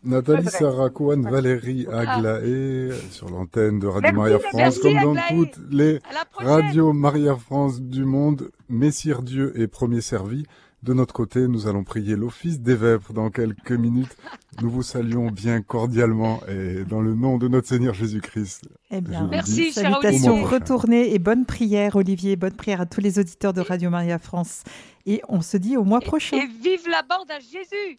Nathalie 0.04 0.48
Sarah 0.48 0.90
Valérie 0.94 1.86
ah. 1.90 2.00
Aglaé 2.00 2.90
sur 3.10 3.30
l'antenne 3.30 3.78
de 3.78 3.86
Radio 3.86 4.12
Maria 4.12 4.38
France, 4.38 4.78
comme 4.78 5.02
dans 5.02 5.16
toutes 5.28 5.58
les 5.70 5.98
radios 6.34 6.92
Maria 6.92 7.36
France 7.36 7.80
du 7.80 8.04
monde, 8.04 8.50
Messire 8.68 9.22
Dieu 9.22 9.58
est 9.58 9.66
premier 9.66 10.02
servi. 10.02 10.44
De 10.84 10.92
notre 10.92 11.14
côté, 11.14 11.48
nous 11.48 11.66
allons 11.66 11.82
prier 11.82 12.14
l'office 12.14 12.60
des 12.60 12.74
vêpres 12.74 13.14
dans 13.14 13.30
quelques 13.30 13.72
minutes. 13.72 14.14
Nous 14.60 14.68
vous 14.68 14.82
saluons 14.82 15.30
bien 15.30 15.62
cordialement 15.62 16.40
et 16.46 16.84
dans 16.84 17.00
le 17.00 17.14
nom 17.14 17.38
de 17.38 17.48
notre 17.48 17.66
Seigneur 17.66 17.94
Jésus-Christ. 17.94 18.68
Eh 18.90 19.00
bien, 19.00 19.26
merci, 19.26 19.72
salutations 19.72 20.44
retournées 20.44 21.14
et 21.14 21.18
bonne 21.18 21.46
prière, 21.46 21.96
Olivier, 21.96 22.36
bonne 22.36 22.52
prière 22.52 22.82
à 22.82 22.86
tous 22.86 23.00
les 23.00 23.18
auditeurs 23.18 23.54
de 23.54 23.62
Radio 23.62 23.88
Maria 23.88 24.18
France. 24.18 24.62
Et 25.06 25.22
on 25.30 25.40
se 25.40 25.56
dit 25.56 25.78
au 25.78 25.84
mois 25.84 26.00
prochain. 26.00 26.36
Et 26.36 26.46
vive 26.46 26.86
la 26.90 27.00
bande 27.00 27.30
à 27.30 27.40
Jésus 27.40 27.96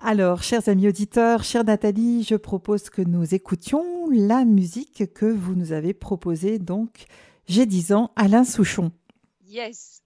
alors, 0.00 0.44
chers 0.44 0.68
amis 0.68 0.86
auditeurs, 0.86 1.42
chère 1.42 1.64
Nathalie, 1.64 2.22
je 2.22 2.36
propose 2.36 2.88
que 2.88 3.02
nous 3.02 3.34
écoutions 3.34 4.08
la 4.12 4.44
musique 4.44 5.12
que 5.12 5.26
vous 5.26 5.56
nous 5.56 5.72
avez 5.72 5.92
proposée. 5.92 6.60
Donc, 6.60 7.06
j'ai 7.48 7.66
10 7.66 7.94
ans, 7.94 8.12
Alain 8.14 8.44
Souchon. 8.44 8.92
Yes. 9.48 9.97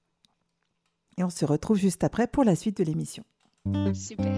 Et 1.22 1.24
on 1.24 1.30
se 1.30 1.44
retrouve 1.44 1.76
juste 1.76 2.02
après 2.02 2.26
pour 2.26 2.42
la 2.42 2.56
suite 2.56 2.78
de 2.78 2.82
l'émission. 2.82 3.22
Super. 3.94 4.32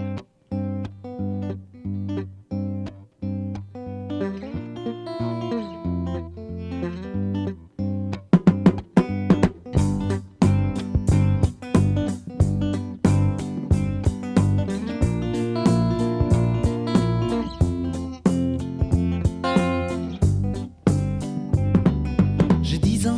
J'ai 22.61 22.77
10 22.77 23.07
ans, 23.07 23.17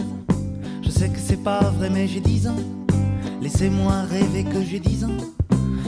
je 0.82 0.90
sais 0.90 1.10
que 1.10 1.20
c'est 1.20 1.44
pas 1.44 1.70
vrai, 1.72 1.90
mais 1.90 2.08
j'ai 2.08 2.22
10 2.22 2.48
ans. 2.48 2.56
Laissez-moi 3.48 4.02
rêver 4.10 4.44
que 4.44 4.62
j'ai 4.62 4.78
10 4.78 5.06
ans. 5.06 5.18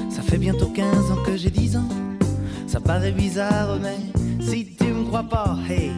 Ça 0.10 0.22
fait 0.22 0.38
bientôt 0.38 0.68
15 0.68 1.12
ans 1.12 1.22
que 1.26 1.36
j'ai 1.36 1.50
10 1.50 1.76
ans. 1.76 1.90
Ça 2.68 2.80
paraît 2.80 3.12
bizarre, 3.12 3.78
mais 3.82 3.98
si 4.40 4.78
tu 4.78 4.86
me 4.86 5.04
crois 5.04 5.24
pas, 5.24 5.58
hey, 5.70 5.92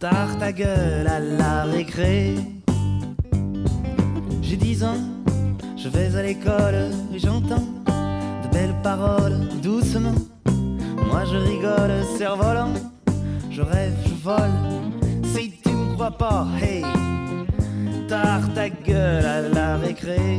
tard 0.00 0.38
ta 0.38 0.50
gueule 0.50 1.06
à 1.06 1.20
la 1.20 1.64
récré. 1.64 2.36
J'ai 4.40 4.56
10 4.56 4.84
ans, 4.84 5.02
je 5.76 5.90
vais 5.90 6.16
à 6.16 6.22
l'école 6.22 6.92
et 7.12 7.18
j'entends 7.18 7.68
de 7.84 8.48
belles 8.54 8.80
paroles 8.82 9.38
doucement. 9.62 10.14
Moi 11.08 11.26
je 11.26 11.36
rigole, 11.36 11.92
cerf-volant, 12.16 12.72
je 13.50 13.60
rêve, 13.60 13.94
je 14.06 14.14
vole. 14.14 14.56
Si 15.34 15.52
tu 15.62 15.68
me 15.68 15.92
crois 15.92 16.16
pas, 16.16 16.46
hey 16.62 16.82
ta 18.08 18.68
gueule 18.68 19.24
à 19.24 19.40
la 19.42 19.76
récré. 19.76 20.38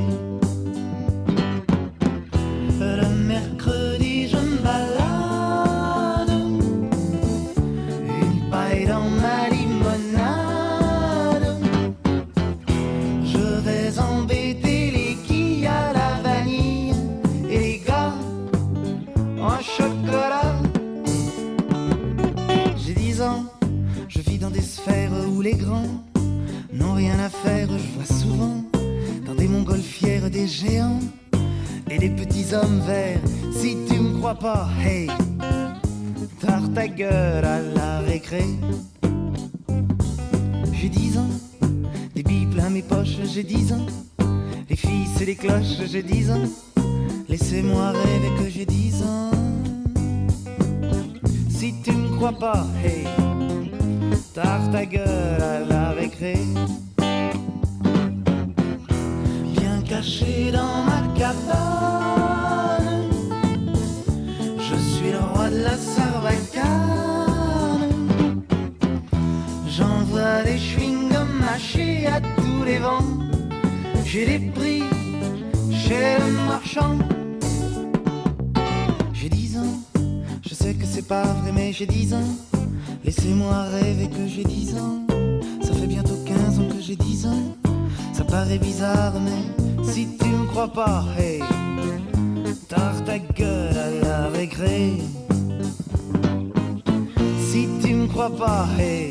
Le 2.80 3.07
mercredi, 3.28 3.93
je 27.30 27.96
vois 27.96 28.06
souvent 28.06 28.64
dans 29.26 29.36
des 29.36 29.48
montgolfières 29.48 30.30
des 30.30 30.46
géants 30.46 31.00
et 31.90 31.98
des 31.98 32.10
petits 32.10 32.54
hommes 32.54 32.82
verts. 32.82 33.22
Si 33.52 33.78
tu 33.88 34.00
me 34.00 34.18
crois 34.18 34.36
pas, 34.36 34.68
hey, 34.84 35.08
tard 36.42 36.64
ta 36.76 36.88
gueule 36.88 37.46
à 37.46 37.62
la 37.62 38.00
récré. 38.00 38.44
J'ai 40.74 40.90
dix 40.90 41.18
ans, 41.18 41.30
des 42.14 42.24
billes 42.24 42.48
plein 42.48 42.70
mes 42.70 42.82
poches, 42.82 43.18
j'ai 43.24 43.44
dix 43.44 43.72
ans. 43.72 43.86
Les 44.70 44.76
filles, 44.76 45.08
c'est 45.16 45.26
les 45.26 45.36
cloches, 45.36 45.80
j'ai 45.86 46.04
dix 46.04 46.30
ans. 46.30 46.44
Laissez-moi 47.30 47.92
rêver 47.92 48.32
que 48.38 48.50
j'ai 48.50 48.66
dix 48.66 49.02
ans. 49.02 49.32
Si 51.50 51.74
tu 51.84 51.94
me 51.94 52.18
crois 52.18 52.34
pas, 52.34 52.68
hey, 52.84 53.06
tard 54.34 54.70
ta 54.72 54.86
gueule 54.86 55.42
à 55.42 55.60
la 55.62 55.92
récré. 55.92 56.36
Caché 59.94 60.52
dans 60.52 60.84
ma 60.89 61.02
cabane. 61.18 63.10
Je 64.58 64.76
suis 64.91 65.12
le 65.12 65.24
roi 65.32 65.50
de 65.50 65.62
la 65.68 65.78
sarbacane. 65.94 66.72
J'envoie 69.68 70.44
des 70.44 70.58
chewing-gums 70.58 71.36
mâchés 71.46 72.08
à 72.08 72.20
tous 72.38 72.64
les 72.66 72.80
vents. 72.80 73.10
J'ai 74.06 74.26
des 74.26 74.39
prix 74.56 74.84
chez 75.72 76.18
le 76.22 76.32
marchand. 76.48 76.98
c'est 80.96 81.08
pas 81.08 81.24
vrai, 81.24 81.52
mais 81.52 81.74
j'ai 81.74 81.88
10 81.88 82.14
ans. 82.14 82.32
Laissez-moi 83.04 83.64
rêver 83.64 84.08
que 84.08 84.28
j'ai 84.28 84.44
10 84.44 84.76
ans. 84.78 85.00
Ça 85.64 85.74
fait 85.74 85.88
bientôt 85.88 86.18
15 86.26 86.60
ans 86.60 86.68
que 86.70 86.80
j'ai 86.80 86.96
10 86.96 87.26
ans. 87.26 87.58
Ça 88.14 88.24
paraît 88.24 88.60
bizarre, 88.60 89.14
mais 89.26 89.64
si 89.84 90.08
tu 90.18 90.26
me 90.28 90.46
crois 90.48 90.68
pas, 90.68 91.04
hey, 91.18 91.40
tard 92.68 93.04
ta 93.06 93.18
gueule 93.20 93.78
à 93.78 93.90
la 94.06 94.28
récré. 94.30 94.94
Si 97.50 97.68
tu 97.82 97.94
me 97.94 98.08
crois 98.08 98.30
pas, 98.30 98.68
hey, 98.80 99.10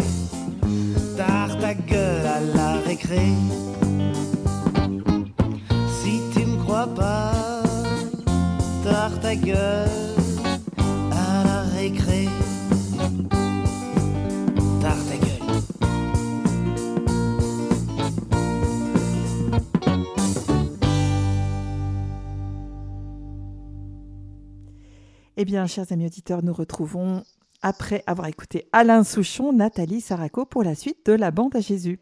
tard 1.17 1.59
ta 1.61 1.75
gueule 1.75 2.27
à 2.27 2.41
la 2.57 2.73
récré. 2.87 3.27
Si 6.03 6.21
tu 6.35 6.47
me 6.47 6.57
crois 6.63 6.87
pas, 6.87 7.33
tard 8.85 9.19
ta 9.21 9.35
gueule 9.35 9.89
à 11.11 11.45
la 11.45 11.63
récré. 11.77 12.29
Eh 25.43 25.45
bien, 25.45 25.67
chers 25.67 25.91
amis 25.91 26.07
auditeurs, 26.07 26.45
nous 26.45 26.53
retrouvons, 26.53 27.25
après 27.63 28.05
avoir 28.07 28.29
écouté 28.29 28.69
Alain 28.71 29.03
Souchon, 29.03 29.53
Nathalie 29.53 30.01
Saraco 30.01 30.47
pour 30.47 30.63
la 30.63 30.77
suite 30.77 31.05
de 31.07 31.15
La 31.15 31.33
Bande 31.33 31.57
à 31.57 31.61
Jésus. 31.61 31.99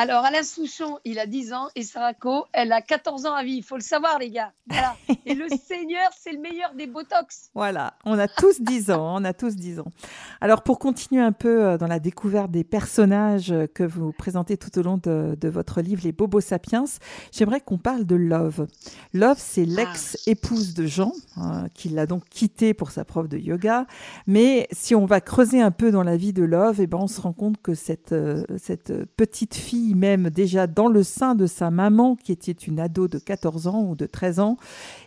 Alors, 0.00 0.24
Alain 0.24 0.44
Souchon, 0.44 1.00
il 1.04 1.18
a 1.18 1.26
10 1.26 1.52
ans 1.52 1.70
et 1.74 1.82
Sarako, 1.82 2.44
elle 2.52 2.70
a 2.70 2.80
14 2.80 3.26
ans 3.26 3.34
à 3.34 3.42
vie. 3.42 3.56
Il 3.56 3.64
faut 3.64 3.74
le 3.74 3.82
savoir, 3.82 4.20
les 4.20 4.30
gars. 4.30 4.52
Voilà. 4.68 4.94
Et 5.26 5.34
le 5.34 5.48
Seigneur, 5.48 6.10
c'est 6.18 6.32
le 6.32 6.38
meilleur 6.38 6.72
des 6.74 6.86
Botox. 6.86 7.50
Voilà, 7.54 7.94
on 8.04 8.18
a 8.18 8.28
tous 8.28 8.60
10 8.60 8.90
ans, 8.90 9.16
on 9.16 9.24
a 9.24 9.32
tous 9.32 9.56
10 9.56 9.80
ans. 9.80 9.92
Alors 10.40 10.62
pour 10.62 10.78
continuer 10.78 11.20
un 11.20 11.32
peu 11.32 11.64
euh, 11.64 11.78
dans 11.78 11.86
la 11.86 11.98
découverte 11.98 12.50
des 12.50 12.64
personnages 12.64 13.52
que 13.74 13.82
vous 13.82 14.12
présentez 14.12 14.56
tout 14.56 14.78
au 14.78 14.82
long 14.82 14.98
de, 14.98 15.36
de 15.38 15.48
votre 15.48 15.80
livre 15.80 16.02
Les 16.04 16.12
Bobos 16.12 16.40
Sapiens, 16.40 16.84
j'aimerais 17.32 17.60
qu'on 17.60 17.78
parle 17.78 18.04
de 18.04 18.14
Love. 18.14 18.66
Love, 19.12 19.38
c'est 19.38 19.64
l'ex-épouse 19.64 20.74
de 20.74 20.86
Jean, 20.86 21.12
hein, 21.36 21.66
qui 21.74 21.88
l'a 21.88 22.06
donc 22.06 22.24
quitté 22.28 22.72
pour 22.72 22.90
sa 22.90 23.04
prof 23.04 23.28
de 23.28 23.36
yoga. 23.36 23.86
Mais 24.26 24.68
si 24.72 24.94
on 24.94 25.06
va 25.06 25.20
creuser 25.20 25.60
un 25.60 25.70
peu 25.70 25.90
dans 25.90 26.02
la 26.02 26.16
vie 26.16 26.32
de 26.32 26.44
Love, 26.44 26.80
eh 26.80 26.86
ben 26.86 26.98
on 26.98 27.08
se 27.08 27.20
rend 27.20 27.32
compte 27.32 27.60
que 27.60 27.74
cette, 27.74 28.12
euh, 28.12 28.44
cette 28.58 28.92
petite 29.16 29.54
fille, 29.54 29.87
même 29.94 30.30
déjà 30.30 30.66
dans 30.66 30.88
le 30.88 31.02
sein 31.02 31.34
de 31.34 31.46
sa 31.46 31.70
maman, 31.70 32.16
qui 32.16 32.32
était 32.32 32.52
une 32.52 32.80
ado 32.80 33.08
de 33.08 33.18
14 33.18 33.66
ans 33.66 33.82
ou 33.82 33.96
de 33.96 34.06
13 34.06 34.40
ans, 34.40 34.56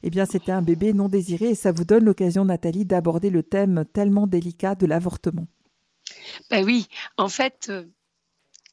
eh 0.04 0.10
bien 0.10 0.26
c'était 0.26 0.52
un 0.52 0.62
bébé 0.62 0.94
non 0.94 1.10
désiré. 1.10 1.50
Et 1.50 1.56
ça 1.56 1.72
vous 1.72 1.86
donne 1.86 2.06
l'occasion, 2.06 2.46
Nathalie, 2.46 2.86
d'aborder 2.86 3.30
le 3.30 3.44
thème 3.44 3.86
tellement 3.94 4.28
délicat 4.28 4.76
de 4.76 4.86
l'avortement. 4.86 5.48
Ben 6.50 6.64
oui, 6.66 6.88
en 7.18 7.30
fait, 7.30 7.68
euh, 7.70 7.86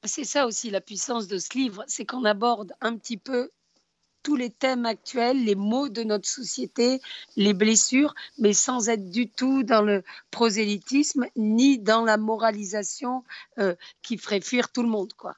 c'est 0.05 0.25
ça 0.25 0.47
aussi 0.47 0.71
la 0.71 0.81
puissance 0.81 1.29
de 1.29 1.39
ce 1.39 1.57
livre, 1.57 1.85
c'est 1.87 2.05
qu'on 2.05 2.25
aborde 2.25 2.73
un 2.81 2.97
petit 2.97 3.17
peu 3.17 3.51
tous 4.29 4.37
les 4.37 4.51
thèmes 4.51 4.85
actuels, 4.85 5.43
les 5.43 5.55
maux 5.55 5.89
de 5.89 6.03
notre 6.03 6.29
société, 6.29 7.01
les 7.37 7.55
blessures, 7.55 8.15
mais 8.37 8.53
sans 8.53 8.91
être 8.91 9.09
du 9.09 9.31
tout 9.31 9.63
dans 9.63 9.81
le 9.81 10.03
prosélytisme 10.31 11.25
ni 11.35 11.79
dans 11.79 12.05
la 12.05 12.19
moralisation 12.19 13.25
euh, 13.59 13.75
qui 14.03 14.19
ferait 14.19 14.43
fuir 14.43 14.71
tout 14.71 14.83
le 14.83 14.91
monde. 14.91 15.15
Quoi. 15.15 15.35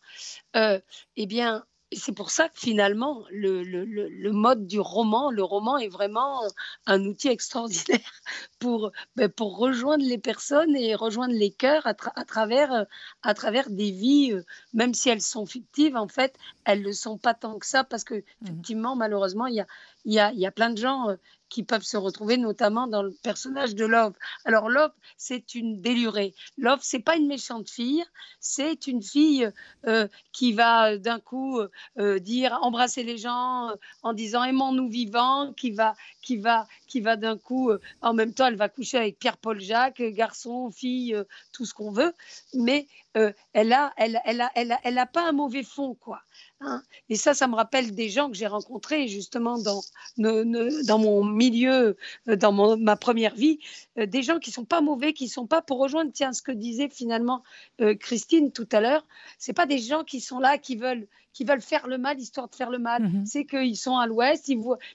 Euh, 0.57 0.81
eh 1.17 1.27
bien, 1.27 1.65
c'est 1.93 2.13
pour 2.13 2.31
ça 2.31 2.49
que 2.49 2.59
finalement, 2.59 3.25
le, 3.31 3.63
le, 3.65 3.85
le, 3.85 4.33
mode 4.33 4.67
du 4.67 4.79
roman, 4.79 5.31
le 5.31 5.43
roman 5.43 5.77
est 5.77 5.89
vraiment 5.89 6.43
un 6.87 7.05
outil 7.05 7.29
extraordinaire 7.29 8.13
pour, 8.61 8.93
ben, 9.17 9.29
pour 9.29 9.59
rejoindre 9.59 10.05
les 10.05 10.19
personnes 10.19 10.77
et 10.77 10.95
rejoindre 10.95 11.35
les 11.35 11.51
cœurs 11.51 11.87
à, 11.87 11.95
tra 11.95 12.13
à, 12.15 12.25
travers, 12.25 12.87
à 13.23 13.35
travers 13.35 13.71
des 13.71 13.91
vies, 13.91 14.33
euh, 14.33 14.45
même 14.73 14.95
si 14.95 15.09
elles 15.09 15.23
sont 15.23 15.47
fictives, 15.47 15.97
en 15.97 16.09
fait, 16.09 16.37
elles 16.65 16.81
ne 16.81 16.87
le 16.87 16.93
sont 16.93 17.19
pas 17.19 17.35
tant 17.35 17.59
que 17.59 17.67
ça, 17.67 17.83
parce 17.83 18.05
que, 18.05 18.15
mmh. 18.15 18.25
effectivement, 18.43 18.95
malheureusement, 18.95 19.47
il 19.47 19.57
y 19.57 19.61
a, 19.61 19.67
il 20.05 20.13
y, 20.13 20.21
a, 20.21 20.33
il 20.33 20.39
y 20.39 20.47
a 20.47 20.53
plein 20.53 20.71
de 20.71 20.79
gens 20.79 21.11
euh, 21.11 21.17
qui 21.51 21.63
peuvent 21.63 21.83
se 21.83 21.97
retrouver 21.97 22.39
notamment 22.39 22.87
dans 22.87 23.03
le 23.03 23.13
personnage 23.23 23.75
de 23.75 23.85
Love. 23.85 24.15
Alors 24.45 24.71
Love, 24.71 24.93
c'est 25.19 25.55
une 25.55 25.81
délurée. 25.83 26.35
Love, 26.57 26.81
c'est 26.83 27.01
pas 27.01 27.17
une 27.17 27.27
méchante 27.27 27.69
fille, 27.69 28.05
c'est 28.41 28.87
une 28.87 29.03
fille 29.03 29.51
euh, 29.87 30.09
qui 30.33 30.53
va 30.53 30.97
d'un 30.97 31.21
coup 31.21 31.61
euh, 31.99 32.19
dire 32.19 32.59
embrasser 32.63 33.03
les 33.03 33.19
gens 33.19 33.71
euh, 33.71 33.75
en 34.03 34.13
disant 34.13 34.45
aimons-nous 34.45 34.89
vivants, 34.89 35.53
qui 35.53 35.73
va 35.73 35.95
qui 36.23 36.37
va 36.37 36.67
qui 36.87 37.01
va 37.01 37.17
d'un 37.17 37.37
coup 37.37 37.71
euh, 37.71 37.81
en 38.01 38.15
même 38.15 38.33
temps 38.33 38.47
elle 38.47 38.57
va 38.57 38.69
coucher 38.69 38.99
avec 38.99 39.19
Pierre-Paul 39.19 39.61
Jacques, 39.61 40.03
garçon, 40.03 40.71
fille, 40.71 41.17
tout 41.53 41.67
ce 41.67 41.75
qu'on 41.75 41.91
veut, 41.91 42.13
mais 42.55 42.87
elle 43.15 43.73
a 43.73 43.93
elle 43.97 44.21
elle 44.25 44.41
a 44.41 44.51
elle 44.55 44.73
a, 44.73 44.81
elle 44.85 44.99
a 44.99 45.07
pas 45.07 45.29
un 45.29 45.33
mauvais 45.33 45.63
fond 45.63 45.95
quoi. 45.95 46.23
Hein. 46.63 46.83
Et 47.09 47.17
ça, 47.17 47.33
ça 47.33 47.49
me 47.49 47.55
rappelle 47.55 47.95
des 47.95 48.11
gens 48.11 48.29
que 48.31 48.37
j'ai 48.37 48.47
rencontrés 48.47 49.09
justement 49.09 49.59
dans, 49.59 49.81
dans 50.19 50.99
mon 50.99 51.25
milieu, 51.25 51.97
euh, 52.29 52.37
dans 52.37 52.53
mon, 52.53 52.77
ma 52.77 52.97
première 52.97 53.35
vie, 53.35 53.59
euh, 53.99 54.05
des 54.05 54.23
gens 54.23 54.39
qui 54.39 54.51
sont 54.51 54.67
pas 54.67 54.83
mauvais, 54.83 55.15
qui 55.15 55.29
sont 55.29 55.47
pas 55.47 55.63
pour 55.63 55.79
rejoindre, 55.79 56.13
tiens, 56.13 56.35
ce 56.35 56.43
que 56.43 56.53
disait 56.53 56.91
finalement 56.91 57.43
euh, 57.81 57.95
Christine 57.95 58.53
tout 58.53 58.69
à 58.73 58.81
l'heure, 58.81 59.07
c'est 59.39 59.55
pas 59.55 59.67
des 59.67 59.79
gens 59.79 60.05
qui 60.05 60.21
sont 60.21 60.39
là, 60.39 60.59
qui 60.59 60.77
veulent, 60.77 61.07
qui 61.33 61.45
veulent 61.45 61.61
faire 61.61 61.87
le 61.87 61.99
mal, 61.99 62.19
histoire 62.19 62.49
de 62.49 62.55
faire 62.55 62.71
le 62.71 62.79
mal. 62.79 63.03
-hmm. 63.03 63.27
C'est 63.27 63.45
qu'ils 63.45 63.77
sont 63.77 63.97
à 63.97 64.07
l'ouest, 64.07 64.49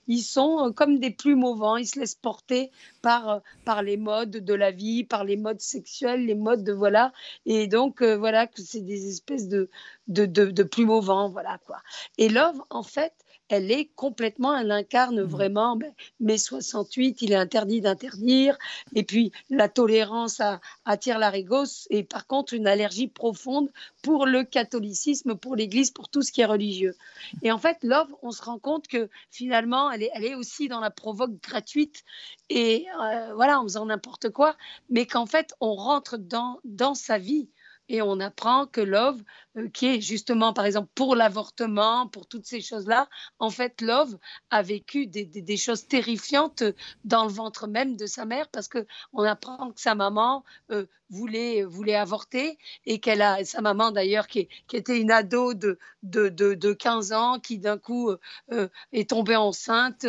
ils, 0.07 0.21
sont 0.21 0.73
comme 0.75 0.99
des 0.99 1.11
plumes 1.11 1.43
au 1.43 1.55
vent, 1.55 1.77
ils 1.77 1.87
se 1.87 1.99
laissent 1.99 2.15
porter 2.15 2.71
par, 3.01 3.41
par 3.63 3.83
les 3.83 3.97
modes 3.97 4.37
de 4.51 4.53
la 4.53 4.71
vie, 4.71 5.03
par 5.03 5.23
les 5.23 5.37
modes 5.37 5.61
sexuels, 5.61 6.25
les 6.25 6.35
modes 6.35 6.63
de 6.63 6.73
voilà. 6.73 7.13
Et 7.45 7.67
donc, 7.67 8.01
voilà, 8.01 8.47
que 8.47 8.61
c'est 8.61 8.81
des 8.81 9.07
espèces 9.09 9.47
de, 9.47 9.69
de, 10.07 10.25
de, 10.25 10.45
de 10.51 10.63
plumes 10.63 10.91
au 10.91 11.01
vent, 11.01 11.29
voilà 11.29 11.57
quoi. 11.65 11.79
Et 12.17 12.29
Love, 12.29 12.61
en 12.69 12.83
fait, 12.83 13.13
elle 13.49 13.71
est 13.71 13.85
complètement, 13.95 14.57
elle 14.57 14.71
incarne 14.71 15.21
vraiment 15.21 15.75
ben, 15.75 15.93
mai 16.19 16.37
68, 16.37 17.21
il 17.21 17.31
est 17.31 17.35
interdit 17.35 17.81
d'interdire, 17.81 18.57
et 18.93 19.03
puis 19.03 19.31
la 19.49 19.69
tolérance 19.69 20.39
à, 20.39 20.59
attire 20.85 21.19
la 21.19 21.29
régos, 21.29 21.87
et 21.89 22.03
par 22.03 22.27
contre 22.27 22.53
une 22.53 22.67
allergie 22.67 23.07
profonde 23.07 23.69
pour 24.01 24.25
le 24.25 24.43
catholicisme, 24.43 25.35
pour 25.35 25.55
l'Église, 25.55 25.91
pour 25.91 26.09
tout 26.09 26.21
ce 26.21 26.31
qui 26.31 26.41
est 26.41 26.45
religieux. 26.45 26.95
Et 27.43 27.51
en 27.51 27.57
fait, 27.57 27.77
Love, 27.83 28.13
on 28.21 28.31
se 28.31 28.41
rend 28.41 28.59
compte 28.59 28.87
que 28.87 29.09
finalement, 29.29 29.91
elle 29.91 30.03
est, 30.03 30.11
elle 30.13 30.25
est 30.25 30.35
aussi 30.35 30.67
dans 30.67 30.79
la 30.79 30.91
provoque 30.91 31.39
gratuite, 31.41 32.03
et 32.49 32.85
euh, 33.01 33.33
voilà, 33.35 33.59
en 33.59 33.63
faisant 33.63 33.85
n'importe 33.85 34.29
quoi, 34.29 34.55
mais 34.89 35.05
qu'en 35.05 35.25
fait, 35.25 35.53
on 35.59 35.75
rentre 35.75 36.17
dans, 36.17 36.59
dans 36.63 36.95
sa 36.95 37.17
vie 37.17 37.49
et 37.89 38.01
on 38.01 38.19
apprend 38.19 38.65
que 38.65 38.81
Love, 38.81 39.21
euh, 39.57 39.69
qui 39.69 39.87
est 39.87 40.01
justement, 40.01 40.53
par 40.53 40.65
exemple, 40.65 40.89
pour 40.95 41.15
l'avortement, 41.15 42.07
pour 42.07 42.27
toutes 42.27 42.45
ces 42.45 42.61
choses-là, 42.61 43.07
en 43.39 43.49
fait, 43.49 43.81
Love 43.81 44.17
a 44.49 44.61
vécu 44.61 45.07
des, 45.07 45.57
choses 45.57 45.87
terrifiantes 45.87 46.63
dans 47.03 47.25
le 47.25 47.31
ventre 47.31 47.67
même 47.67 47.95
de 47.95 48.05
sa 48.05 48.25
mère 48.25 48.47
parce 48.49 48.67
qu'on 48.67 49.23
apprend 49.23 49.71
que 49.71 49.79
sa 49.79 49.95
maman 49.95 50.43
euh, 50.71 50.85
voulait, 51.09 51.63
avorter 51.95 52.57
et 52.85 52.99
qu'elle 52.99 53.21
a, 53.21 53.45
sa 53.45 53.61
maman 53.61 53.91
d'ailleurs, 53.91 54.27
qui, 54.27 54.49
était 54.73 54.99
une 54.99 55.11
ado 55.11 55.53
de, 55.53 55.79
de, 56.03 56.29
de, 56.29 56.55
de 56.55 56.73
15 56.73 57.13
ans, 57.13 57.39
qui 57.39 57.59
d'un 57.59 57.77
coup 57.77 58.11
euh, 58.51 58.67
est 58.91 59.09
tombée 59.11 59.35
enceinte 59.35 60.07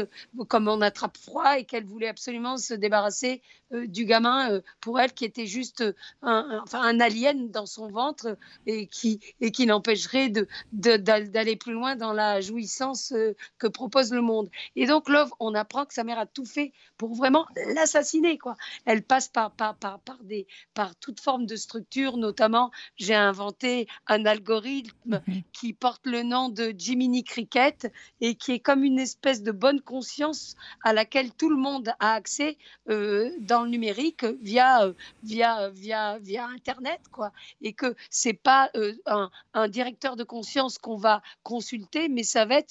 comme 0.48 0.66
on 0.68 0.80
attrape 0.80 1.16
froid 1.16 1.58
et 1.58 1.64
qu'elle 1.64 1.84
voulait 1.84 2.08
absolument 2.08 2.56
se 2.56 2.74
débarrasser 2.74 3.42
du 3.72 4.04
gamin 4.04 4.60
pour 4.80 5.00
elle 5.00 5.12
qui 5.12 5.24
était 5.24 5.46
juste 5.46 5.84
un, 6.22 6.46
un, 6.50 6.62
enfin, 6.62 6.80
un 6.82 7.00
alien 7.00 7.50
dans 7.50 7.65
son 7.66 7.88
ventre 7.88 8.36
et 8.66 8.86
qui, 8.86 9.20
et 9.40 9.50
qui 9.50 9.66
l'empêcherait 9.66 10.28
de, 10.28 10.46
d'aller 10.72 11.56
plus 11.56 11.72
loin 11.72 11.96
dans 11.96 12.12
la 12.12 12.40
jouissance 12.40 13.12
euh, 13.12 13.34
que 13.58 13.66
propose 13.66 14.12
le 14.12 14.22
monde. 14.22 14.48
Et 14.76 14.86
donc, 14.86 15.08
Love, 15.08 15.30
on 15.40 15.54
apprend 15.54 15.84
que 15.86 15.94
sa 15.94 16.04
mère 16.04 16.18
a 16.18 16.26
tout 16.26 16.44
fait 16.44 16.72
pour 16.96 17.14
vraiment 17.14 17.46
l'assassiner. 17.74 18.38
Quoi. 18.38 18.56
Elle 18.84 19.02
passe 19.02 19.28
par, 19.28 19.50
par, 19.50 19.74
par, 19.76 19.98
par, 20.00 20.22
des, 20.24 20.46
par 20.74 20.96
toute 20.96 21.20
forme 21.20 21.46
de 21.46 21.56
structure, 21.56 22.16
notamment, 22.16 22.70
j'ai 22.96 23.14
inventé 23.14 23.86
un 24.06 24.24
algorithme 24.24 25.20
-hmm. 25.28 25.42
qui 25.52 25.72
porte 25.72 26.06
le 26.06 26.22
nom 26.22 26.48
de 26.48 26.74
Jiminy 26.76 27.24
Cricket 27.24 27.92
et 28.20 28.34
qui 28.34 28.52
est 28.52 28.60
comme 28.60 28.84
une 28.84 28.98
espèce 28.98 29.42
de 29.42 29.52
bonne 29.52 29.80
conscience 29.80 30.54
à 30.82 30.92
laquelle 30.92 31.32
tout 31.32 31.50
le 31.50 31.56
monde 31.56 31.92
a 32.00 32.14
accès 32.14 32.56
euh, 32.88 33.30
dans 33.40 33.62
le 33.62 33.70
numérique 33.70 34.24
via, 34.40 34.92
via, 35.22 35.70
via, 35.70 36.18
via 36.18 36.46
Internet. 36.46 37.00
Quoi. 37.10 37.32
Et 37.62 37.72
que 37.72 37.94
c'est 38.10 38.34
pas 38.34 38.70
euh, 38.76 38.94
un, 39.06 39.68
directeur 39.68 40.16
de 40.16 40.24
conscience 40.24 40.78
qu'on 40.78 40.96
va 40.96 41.22
consulter, 41.42 42.08
mais 42.08 42.22
ça 42.22 42.44
va 42.44 42.56
être 42.56 42.70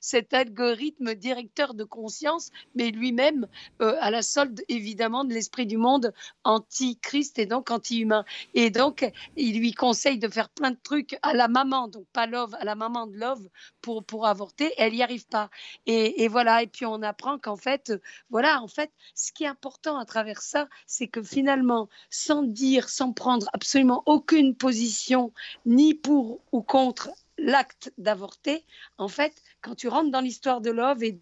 cet 0.00 0.34
algorithme 0.34 1.14
directeur 1.14 1.74
de 1.74 1.84
conscience, 1.84 2.50
mais 2.74 2.90
lui-même 2.90 3.46
euh, 3.80 3.96
à 4.00 4.10
la 4.10 4.22
solde 4.22 4.62
évidemment 4.68 5.24
de 5.24 5.34
l'esprit 5.34 5.66
du 5.66 5.76
monde 5.76 6.12
anti-Christ 6.44 7.38
et 7.38 7.46
donc 7.46 7.70
anti-humain. 7.70 8.24
Et 8.54 8.70
donc, 8.70 9.10
il 9.36 9.58
lui 9.58 9.72
conseille 9.72 10.18
de 10.18 10.28
faire 10.28 10.48
plein 10.48 10.70
de 10.70 10.78
trucs 10.82 11.18
à 11.22 11.34
la 11.34 11.48
maman, 11.48 11.88
donc 11.88 12.06
pas 12.12 12.26
Love, 12.26 12.54
à 12.58 12.64
la 12.64 12.74
maman 12.74 13.06
de 13.06 13.16
Love 13.16 13.48
pour, 13.80 14.04
pour 14.04 14.26
avorter. 14.26 14.72
Elle 14.76 14.92
n'y 14.92 15.02
arrive 15.02 15.26
pas. 15.26 15.50
Et, 15.86 16.24
et, 16.24 16.28
voilà. 16.28 16.62
Et 16.62 16.66
puis 16.66 16.86
on 16.86 17.02
apprend 17.02 17.38
qu'en 17.38 17.56
fait, 17.56 17.92
voilà, 18.30 18.62
en 18.62 18.68
fait, 18.68 18.90
ce 19.14 19.32
qui 19.32 19.44
est 19.44 19.48
important 19.48 19.98
à 19.98 20.04
travers 20.04 20.42
ça, 20.42 20.68
c'est 20.86 21.08
que 21.08 21.22
finalement, 21.22 21.88
sans 22.10 22.42
dire, 22.42 22.88
sans 22.88 23.12
prendre 23.12 23.48
absolument 23.52 24.02
aucune 24.26 24.56
position, 24.56 25.32
ni 25.66 25.94
pour 25.94 26.40
ou 26.50 26.60
contre 26.60 27.10
l'acte 27.38 27.92
d'avorter, 27.96 28.64
en 28.98 29.06
fait, 29.06 29.40
quand 29.60 29.76
tu 29.76 29.86
rentres 29.86 30.10
dans 30.10 30.20
l'histoire 30.20 30.60
de 30.60 30.70
Love 30.70 31.04
et 31.04 31.20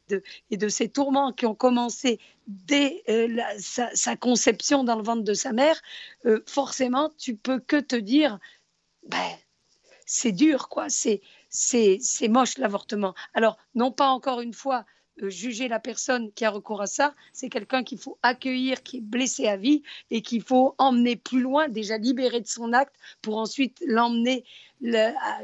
de, 0.57 0.69
ces 0.69 0.89
tourments 0.89 1.33
qui 1.33 1.45
ont 1.45 1.55
commencé 1.55 2.19
dès 2.47 3.03
euh, 3.11 3.43
sa, 3.59 4.17
conception 4.17 4.85
dans 4.85 4.97
le 4.97 5.03
ventre 5.03 5.23
de 5.23 5.35
sa 5.35 5.53
mère, 5.53 5.79
euh, 6.25 6.43
forcément, 6.47 7.11
tu 7.19 7.37
peux 7.37 7.59
que 7.59 7.79
te 7.79 7.97
dire, 7.97 8.39
ben, 9.07 9.37
c'est 10.07 10.33
dur, 10.33 10.71
quoi, 10.71 10.87
c'est 10.89 11.21
moche 12.31 12.57
l'avortement. 12.57 13.15
Alors, 13.35 13.59
non 13.75 13.93
pas 13.93 14.09
encore 14.09 14.41
une 14.41 14.55
fois 14.55 14.87
juger 15.23 15.69
la 15.69 15.81
personne 15.81 16.33
qui 16.33 16.45
a 16.45 16.51
recours 16.51 16.83
à 16.83 16.87
ça, 16.87 17.15
c'est 17.33 17.49
quelqu'un 17.49 17.85
qu'il 17.85 17.99
faut 17.99 18.19
accueillir, 18.23 18.83
qui 18.83 18.99
est 18.99 19.01
blessé 19.01 19.47
à 19.47 19.57
vie 19.57 19.83
et 20.11 20.23
qu'il 20.23 20.43
faut 20.43 20.75
emmener 20.79 21.17
plus 21.17 21.41
loin, 21.41 21.69
déjà 21.69 21.99
libérer 21.99 22.41
de 22.41 22.47
son 22.47 22.73
acte 22.73 22.95
pour 23.23 23.39
ensuite 23.39 23.83
l'emmener 23.87 24.45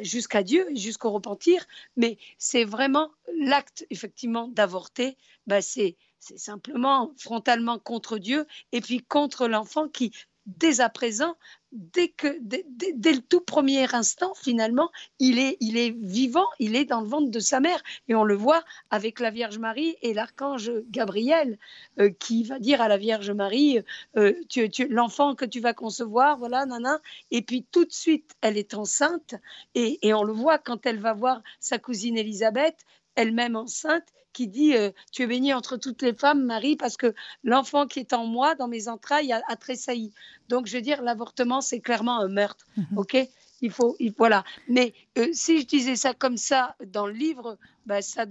jusqu'à 0.00 0.42
Dieu, 0.42 0.66
jusqu'au 0.74 1.10
repentir. 1.10 1.64
Mais 1.96 2.18
c'est 2.38 2.64
vraiment 2.64 3.10
l'acte, 3.38 3.86
effectivement, 3.90 4.48
d'avorter, 4.48 5.16
bah, 5.46 5.62
c'est 5.62 5.96
simplement 6.18 7.12
frontalement 7.16 7.78
contre 7.78 8.18
Dieu 8.18 8.46
et 8.72 8.80
puis 8.80 9.00
contre 9.02 9.48
l'enfant 9.48 9.88
qui, 9.88 10.12
dès 10.58 10.80
à 10.80 10.88
présent, 10.88 11.36
dès, 11.72 12.08
que, 12.08 12.38
dès, 12.40 13.12
le 13.12 13.20
tout 13.20 13.40
premier 13.40 13.92
instant, 13.94 14.34
finalement, 14.34 14.90
il 15.18 15.38
est, 15.38 15.56
il 15.60 15.76
est 15.76 15.90
vivant, 15.90 16.46
il 16.58 16.74
est 16.74 16.84
dans 16.84 17.00
le 17.00 17.06
ventre 17.06 17.30
de 17.30 17.38
sa 17.38 17.60
mère. 17.60 17.82
Et 18.08 18.14
on 18.14 18.24
le 18.24 18.34
voit 18.34 18.62
avec 18.90 19.20
la 19.20 19.30
Vierge 19.30 19.58
Marie 19.58 19.96
et 20.02 20.14
l'archange 20.14 20.70
Gabriel, 20.90 21.58
euh, 21.98 22.10
qui 22.10 22.44
va 22.44 22.58
dire 22.58 22.80
à 22.80 22.88
la 22.88 22.96
Vierge 22.96 23.30
Marie, 23.30 23.80
euh, 24.16 24.32
tu, 24.48 24.68
l'enfant 24.88 25.34
que 25.34 25.44
tu 25.44 25.60
vas 25.60 25.74
concevoir, 25.74 26.38
voilà, 26.38 26.66
nana. 26.66 27.00
Et 27.30 27.42
puis 27.42 27.64
tout 27.70 27.84
de 27.84 27.92
suite, 27.92 28.32
elle 28.40 28.58
est 28.58 28.74
enceinte. 28.74 29.34
Et, 29.74 30.06
et 30.06 30.14
on 30.14 30.24
le 30.24 30.32
voit 30.32 30.58
quand 30.58 30.86
elle 30.86 30.98
va 30.98 31.12
voir 31.12 31.42
sa 31.60 31.78
cousine 31.78 32.16
Élisabeth, 32.16 32.76
elle-même 33.14 33.56
enceinte, 33.56 34.06
qui 34.32 34.48
dit 34.48 34.74
euh, 34.74 34.90
Tu 35.12 35.22
es 35.22 35.26
bénie 35.26 35.52
entre 35.54 35.76
toutes 35.76 36.02
les 36.02 36.14
femmes, 36.14 36.44
Marie, 36.44 36.76
parce 36.76 36.96
que 36.96 37.14
l'enfant 37.44 37.86
qui 37.86 38.00
est 38.00 38.12
en 38.12 38.26
moi, 38.26 38.54
dans 38.54 38.68
mes 38.68 38.88
entrailles, 38.88 39.32
a, 39.32 39.56
tressailli. 39.56 40.12
Donc, 40.48 40.66
je 40.66 40.76
veux 40.76 40.82
dire, 40.82 41.02
l'avortement, 41.02 41.60
c'est 41.60 41.80
clairement 41.80 42.18
un 42.18 42.28
meurtre. 42.28 42.66
Mhm. 42.76 42.98
OK? 42.98 43.16
Il 43.60 43.70
faut, 43.70 43.96
voilà. 44.16 44.44
Mais 44.68 44.94
euh, 45.18 45.28
si 45.32 45.60
je 45.60 45.66
disais 45.66 45.96
ça 45.96 46.14
comme 46.14 46.36
ça 46.36 46.76
dans 46.86 47.06
le 47.06 47.12
livre, 47.12 47.58
bah, 47.86 48.02
ça, 48.02 48.24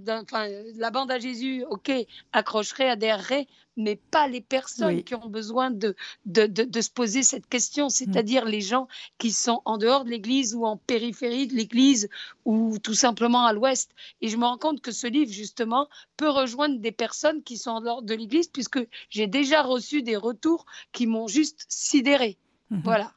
la 0.76 0.92
bande 0.92 1.12
à 1.12 1.20
Jésus, 1.20 1.64
ok, 1.70 1.92
accrocherait, 2.32 2.90
adhérerait, 2.90 3.48
mais 3.78 3.96
pas 3.96 4.28
les 4.28 4.42
personnes 4.42 5.04
qui 5.04 5.16
ont 5.16 5.30
besoin 5.30 5.72
de, 5.72 5.96
de, 6.26 6.46
de, 6.48 6.82
se 6.82 6.90
poser 6.90 7.24
cette 7.24 7.48
question, 7.48 7.88
mm. 7.88 7.90
c'est-à-dire 7.90 8.46
les 8.46 8.62
gens 8.62 8.88
qui 9.18 9.32
sont 9.32 9.62
en 9.66 9.78
dehors 9.78 10.04
de 10.04 10.10
l'Église 10.10 10.54
ou 10.54 10.66
en 10.66 10.78
périphérie 10.78 11.48
de 11.48 11.56
l'Église 11.56 12.10
ou 12.46 12.78
tout 12.80 12.94
simplement 12.94 13.46
à 13.46 13.54
l'Ouest. 13.54 13.92
Et 14.22 14.28
je 14.28 14.38
me 14.38 14.46
rends 14.46 14.58
compte 14.58 14.82
que 14.82 14.92
ce 14.92 15.08
livre, 15.08 15.32
justement, 15.32 15.88
peut 16.18 16.30
rejoindre 16.30 16.80
des 16.80 16.92
personnes 16.92 17.42
qui 17.44 17.58
sont 17.58 17.72
en 17.72 17.82
dehors 17.82 18.02
de 18.02 18.14
l'Église, 18.14 18.48
puisque 18.48 18.80
j'ai 19.10 19.28
déjà 19.28 19.62
reçu 19.62 20.04
des 20.04 20.18
retours 20.18 20.66
qui 20.92 21.08
m'ont 21.08 21.28
juste 21.28 21.66
sidéré. 21.70 22.38
Mm-hmm. 22.72 22.82
Voilà. 22.84 23.14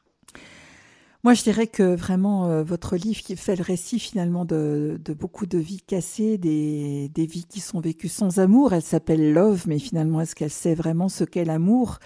Moi, 1.23 1.35
je 1.35 1.43
dirais 1.43 1.67
que 1.67 1.95
vraiment, 1.95 2.47
euh, 2.47 2.63
votre 2.63 2.97
livre 2.97 3.21
qui 3.21 3.37
fait 3.37 3.55
le 3.55 3.63
récit 3.63 3.97
finalement 3.97 4.43
de, 4.43 4.99
beaucoup 5.17 5.45
de 5.45 5.57
vies 5.57 5.79
cassées, 5.79 6.37
des, 6.37 7.09
vies 7.15 7.45
qui 7.47 7.61
sont 7.61 7.79
vécues 7.79 8.09
sans 8.09 8.39
amour. 8.39 8.73
Elle 8.73 8.81
s'appelle 8.81 9.31
Love, 9.31 9.63
mais 9.65 9.79
finalement, 9.79 10.19
est-ce 10.19 10.35
qu'elle 10.35 10.49
sait 10.49 10.75
vraiment 10.75 11.07
ce 11.07 11.23
qu'est 11.23 11.45
l'amour? 11.45 11.99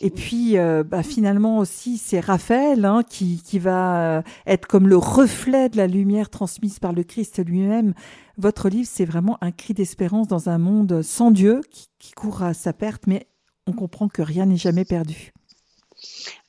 Et 0.00 0.10
puis, 0.10 0.58
euh, 0.58 0.82
bah, 0.82 1.04
finalement 1.04 1.58
aussi, 1.58 1.96
c'est 1.96 2.18
Raphaël 2.18 2.84
hein, 2.84 3.04
qui, 3.08 3.40
va 3.60 4.18
euh, 4.18 4.22
être 4.46 4.66
comme 4.66 4.88
le 4.88 4.96
reflet 4.96 5.68
de 5.68 5.76
la 5.76 5.86
lumière 5.86 6.28
transmise 6.28 6.80
par 6.80 6.92
le 6.92 7.04
Christ 7.04 7.46
lui-même. 7.46 7.94
Votre 8.36 8.68
livre, 8.68 8.88
c'est 8.92 9.04
vraiment 9.04 9.38
un 9.42 9.52
cri 9.52 9.74
d'espérance 9.74 10.26
dans 10.26 10.48
un 10.48 10.58
monde 10.58 11.02
sans 11.02 11.30
Dieu 11.30 11.60
qui, 11.70 11.86
qui 12.00 12.12
court 12.12 12.42
à 12.42 12.52
sa 12.52 12.72
perte, 12.72 13.06
mais 13.06 13.28
on 13.68 13.72
comprend 13.72 14.08
que 14.08 14.22
rien 14.22 14.46
n'est 14.46 14.56
jamais 14.56 14.84
perdu. 14.84 15.32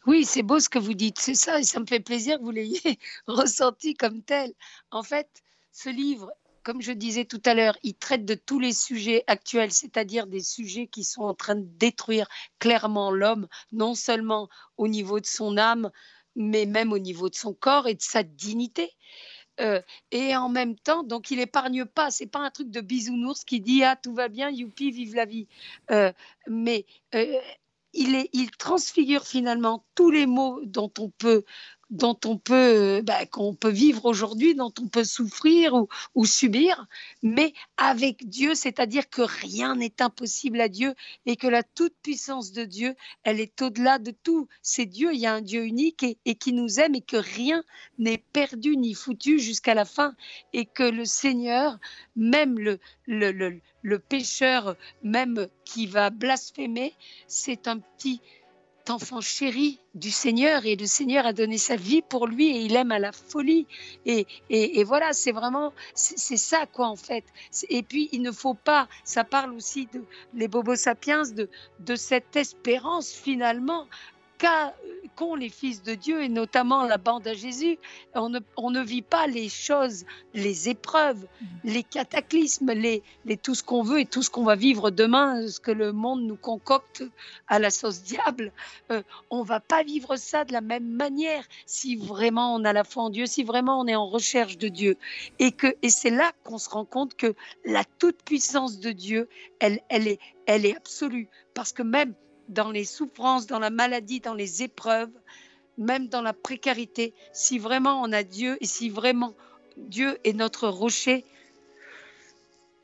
Oui, 0.07 0.23
c'est 0.23 0.41
beau 0.41 0.61
ce 0.61 0.69
que 0.69 0.79
vous 0.79 0.93
dites, 0.93 1.19
c'est 1.19 1.35
ça, 1.35 1.59
et 1.59 1.63
ça 1.63 1.81
me 1.81 1.85
fait 1.85 1.99
plaisir 1.99 2.37
que 2.37 2.43
vous 2.43 2.51
l'ayez 2.51 2.97
ressenti 3.27 3.93
comme 3.93 4.23
tel. 4.23 4.53
En 4.89 5.03
fait, 5.03 5.27
ce 5.73 5.89
livre, 5.89 6.31
comme 6.63 6.81
je 6.81 6.93
disais 6.93 7.25
tout 7.25 7.41
à 7.45 7.53
l'heure, 7.53 7.77
il 7.83 7.93
traite 7.93 8.23
de 8.23 8.33
tous 8.33 8.57
les 8.57 8.71
sujets 8.71 9.25
actuels, 9.27 9.73
c'est-à-dire 9.73 10.25
des 10.25 10.39
sujets 10.39 10.87
qui 10.87 11.03
sont 11.03 11.23
en 11.23 11.33
train 11.33 11.55
de 11.55 11.67
détruire 11.77 12.29
clairement 12.57 13.11
l'homme, 13.11 13.49
non 13.73 13.95
seulement 13.95 14.47
au 14.77 14.87
niveau 14.87 15.19
de 15.19 15.25
son 15.25 15.57
âme, 15.57 15.91
mais 16.37 16.65
même 16.65 16.93
au 16.93 16.99
niveau 16.99 17.27
de 17.29 17.35
son 17.35 17.53
corps 17.53 17.89
et 17.89 17.95
de 17.95 18.01
sa 18.01 18.23
dignité. 18.23 18.93
Euh, 19.59 19.81
et 20.11 20.37
en 20.37 20.47
même 20.47 20.77
temps, 20.77 21.03
donc 21.03 21.31
il 21.31 21.39
épargne 21.39 21.83
pas. 21.83 22.11
C'est 22.11 22.27
pas 22.27 22.39
un 22.39 22.51
truc 22.51 22.69
de 22.69 22.79
bisounours 22.79 23.43
qui 23.43 23.59
dit 23.59 23.83
ah 23.83 23.97
tout 23.97 24.13
va 24.13 24.29
bien, 24.29 24.49
youpi, 24.49 24.91
vive 24.91 25.15
la 25.15 25.25
vie. 25.25 25.47
Euh, 25.91 26.13
mais 26.47 26.85
euh, 27.15 27.25
il, 27.93 28.51
transfigure 28.57 29.25
finalement 29.25 29.85
tous 29.95 30.11
les 30.11 30.25
mots 30.25 30.61
dont 30.65 30.91
on 30.99 31.09
peut 31.09 31.43
dont 31.89 32.17
on 32.25 32.37
peut 32.37 33.01
bah, 33.03 33.25
qu'on 33.25 33.53
peut 33.53 33.69
vivre 33.69 34.05
aujourd'hui, 34.05 34.55
dont 34.55 34.73
on 34.81 34.87
peut 34.87 35.03
souffrir 35.03 35.73
ou, 36.15 36.25
subir, 36.25 36.85
mais 37.23 37.53
avec 37.77 38.27
Dieu, 38.27 38.55
c'est-à-dire 38.55 39.09
que 39.09 39.21
rien 39.21 39.75
n'est 39.75 40.01
impossible 40.01 40.59
à 40.59 40.67
Dieu 40.67 40.93
et 41.25 41.35
que 41.37 41.47
la 41.47 41.63
toute 41.63 41.93
puissance 42.01 42.51
de 42.51 42.65
Dieu, 42.65 42.95
elle 43.23 43.39
est 43.39 43.61
au-delà 43.61 43.99
de 43.99 44.11
tout. 44.11 44.47
C'est 44.61 44.85
Dieu, 44.85 45.13
il 45.13 45.19
y 45.19 45.25
a 45.25 45.33
un 45.33 45.41
Dieu 45.41 45.63
unique 45.63 46.05
et, 46.25 46.35
qui 46.35 46.53
nous 46.53 46.79
aime 46.79 46.95
et 46.95 47.01
que 47.01 47.17
rien 47.17 47.63
n'est 47.97 48.23
perdu 48.33 48.75
ni 48.77 48.93
foutu 48.93 49.39
jusqu'à 49.39 49.73
la 49.73 49.85
fin 49.85 50.13
et 50.53 50.65
que 50.65 50.83
le 50.83 51.05
Seigneur, 51.05 51.77
même 52.15 52.59
le, 52.59 52.79
le 53.07 53.99
pécheur 53.99 54.75
même 55.03 55.47
qui 55.63 55.87
va 55.87 56.09
blasphémer, 56.09 56.93
c'est 57.27 57.67
un 57.67 57.79
petit 57.79 58.21
enfant 58.89 59.21
chéri 59.21 59.79
du 59.95 60.11
Seigneur 60.11 60.65
et 60.65 60.75
le 60.75 60.85
Seigneur 60.85 61.25
a 61.25 61.33
donné 61.33 61.57
sa 61.57 61.75
vie 61.75 62.01
pour 62.01 62.27
lui 62.27 62.47
et 62.55 62.61
il 62.61 62.75
aime 62.75 62.91
à 62.91 62.99
la 62.99 63.11
folie. 63.11 63.65
Et, 64.05 64.27
et, 64.49 64.83
voilà, 64.83 65.13
c'est 65.13 65.31
vraiment, 65.31 65.73
c'est 65.95 66.37
ça 66.37 66.65
quoi 66.71 66.87
en 66.87 66.95
fait. 66.95 67.23
Et 67.69 67.83
puis 67.83 68.09
il 68.11 68.21
ne 68.21 68.31
faut 68.31 68.53
pas, 68.53 68.87
ça 69.03 69.23
parle 69.23 69.53
aussi 69.53 69.87
de 69.93 70.03
les 70.33 70.47
bobos 70.47 70.75
sapiens, 70.75 71.23
de, 71.23 71.49
de 71.79 71.95
cette 71.95 72.35
espérance 72.35 73.11
finalement 73.11 73.87
qu'ont 74.37 75.35
les 75.35 75.49
fils 75.49 75.81
de 75.83 75.95
Dieu 75.95 76.21
et 76.21 76.29
notamment 76.29 76.83
la 76.83 76.97
bande 76.97 77.27
à 77.27 77.33
Jésus. 77.33 77.77
On 78.13 78.29
ne, 78.29 78.39
on 78.55 78.69
ne 78.69 78.81
vit 78.81 79.01
pas 79.01 79.27
les 79.27 79.49
choses, 79.49 80.05
les 80.33 80.69
épreuves, 80.69 81.25
mm. 81.41 81.45
les 81.65 81.83
cataclysmes, 81.83 82.71
les, 82.71 83.03
les 83.25 83.37
tout 83.37 83.55
ce 83.55 83.63
qu'on 83.63 83.83
veut 83.83 84.01
et 84.01 84.05
tout 84.05 84.21
ce 84.21 84.29
qu'on 84.29 84.43
va 84.43 84.55
vivre 84.55 84.91
demain, 84.91 85.47
ce 85.47 85.59
que 85.59 85.71
le 85.71 85.91
monde 85.91 86.23
nous 86.23 86.35
concocte 86.35 87.03
à 87.47 87.59
la 87.59 87.69
sauce 87.69 88.03
diable. 88.03 88.51
Euh, 88.91 89.01
on 89.29 89.43
va 89.43 89.59
pas 89.59 89.83
vivre 89.83 90.15
ça 90.17 90.45
de 90.45 90.53
la 90.53 90.61
même 90.61 90.87
manière 90.87 91.43
si 91.65 91.95
vraiment 91.95 92.53
on 92.55 92.63
a 92.63 92.73
la 92.73 92.83
foi 92.83 93.03
en 93.03 93.09
Dieu, 93.09 93.25
si 93.25 93.43
vraiment 93.43 93.79
on 93.79 93.87
est 93.87 93.95
en 93.95 94.07
recherche 94.07 94.57
de 94.57 94.67
Dieu. 94.67 94.97
Et, 95.39 95.51
que, 95.51 95.75
et 95.81 95.89
c'est 95.89 96.11
là 96.11 96.31
qu'on 96.43 96.57
se 96.57 96.69
rend 96.69 96.85
compte 96.85 97.15
que 97.15 97.33
la 97.65 97.83
toute-puissance 97.97 98.79
de 98.79 98.91
Dieu, 98.91 99.29
elle, 99.59 99.79
elle, 99.89 100.07
est, 100.07 100.19
elle 100.45 100.65
est 100.65 100.75
absolue. 100.75 101.27
Parce 101.53 101.73
que 101.73 101.81
même 101.81 102.13
dans 102.47 102.71
les 102.71 102.85
souffrances, 102.85 103.47
dans 103.47 103.59
la 103.59 103.69
maladie, 103.69 104.19
dans 104.19 104.33
les 104.33 104.63
épreuves, 104.63 105.11
même 105.77 106.07
dans 106.07 106.21
la 106.21 106.33
précarité, 106.33 107.13
si 107.33 107.59
vraiment 107.59 108.01
on 108.01 108.11
a 108.11 108.23
Dieu 108.23 108.57
et 108.61 108.65
si 108.65 108.89
vraiment 108.89 109.35
Dieu 109.77 110.17
est 110.23 110.33
notre 110.33 110.67
rocher, 110.67 111.25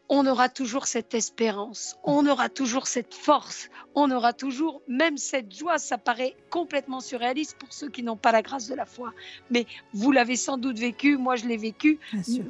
on 0.10 0.28
aura 0.28 0.50
toujours 0.50 0.86
cette 0.86 1.14
espérance, 1.14 1.98
on 2.04 2.28
aura 2.28 2.50
toujours 2.50 2.88
cette 2.88 3.14
force, 3.14 3.70
on 3.96 4.12
aura 4.12 4.34
toujours 4.34 4.82
même 4.88 5.18
cette 5.18 5.56
joie. 5.56 5.78
Ça 5.78 5.98
paraît 5.98 6.36
complètement 6.50 7.00
surréaliste 7.00 7.58
pour 7.58 7.72
ceux 7.72 7.90
qui 7.90 8.04
n'ont 8.04 8.18
pas 8.18 8.32
la 8.32 8.42
grâce 8.42 8.68
de 8.68 8.76
la 8.76 8.86
foi. 8.86 9.14
Mais 9.50 9.66
vous 9.94 10.12
l'avez 10.12 10.36
sans 10.36 10.58
doute 10.58 10.78
vécu, 10.78 11.18
moi 11.18 11.36
je 11.36 11.46
l'ai 11.46 11.58
vécu, 11.58 12.00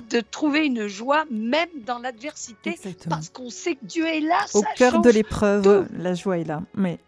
de 0.10 0.20
trouver 0.20 0.66
une 0.66 0.88
joie 0.88 1.26
même 1.30 1.70
dans 1.86 2.00
l'adversité 2.00 2.78
parce 3.10 3.30
qu'on 3.30 3.50
sait 3.50 3.76
que 3.76 3.86
Dieu 3.86 4.06
est 4.08 4.22
là. 4.22 4.46
Au 4.54 4.64
cœur 4.76 5.02
de 5.02 5.10
l'épreuve, 5.10 5.88
la 5.98 6.16
joie 6.16 6.40
est 6.40 6.44
là. 6.46 6.62
Mais 6.74 7.00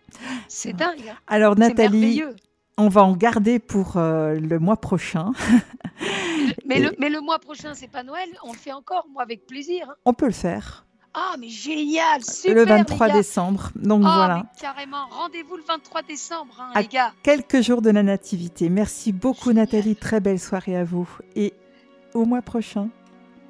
c'est 0.48 0.74
dingue. 0.74 1.10
Hein. 1.10 1.18
Alors 1.28 1.58
Nathalie, 1.58 2.24
On 2.78 2.89
va 2.89 3.04
en 3.04 3.16
garder 3.16 3.60
pour 3.60 3.98
euh, 3.98 4.36
le 4.36 4.60
mois 4.60 4.78
prochain. 4.78 5.32
mais, 6.66 6.80
le, 6.80 6.91
mais 7.00 7.10
le 7.10 7.22
mois 7.22 7.39
prochain, 7.39 7.74
c'est 7.74 7.88
pas 7.91 8.04
Noël. 8.04 8.30
On 8.43 8.52
le 8.52 8.58
fait 8.58 8.74
encore, 8.74 9.06
moi, 9.12 9.24
avec 9.24 9.46
plaisir. 9.46 9.89
hein. 9.89 9.96
On 10.06 10.14
peut 10.14 10.26
le 10.28 10.32
faire. 10.32 10.86
Ah, 11.18 11.36
mais 11.39 11.48
génial, 11.48 12.22
super. 12.26 12.56
le 12.56 12.66
23 12.66 13.08
les 13.08 13.14
gars. 13.14 13.20
décembre. 13.20 13.70
Donc 13.76 14.04
Ah, 14.06 14.16
voilà. 14.18 14.36
mais 14.43 14.60
carrément, 14.60 15.06
rendez-vous 15.12 15.56
le 15.56 15.64
23 15.64 16.02
décembre, 16.02 16.54
hein, 16.60 16.72
À 16.76 16.82
les 16.82 16.88
gars. 16.89 17.14
Quelques 17.24 17.62
jours 17.62 17.82
de 17.82 17.89
la 17.89 18.04
Nativité. 18.04 18.68
Merci 18.70 19.14
beaucoup 19.14 19.54
Nathalie. 19.54 19.96
Très 19.96 20.20
belle 20.20 20.39
soirée 20.39 20.76
à 20.76 20.84
vous. 20.84 21.08
Et 21.38 21.54
au 22.14 22.26
mois 22.26 22.41
prochain. 22.41 22.89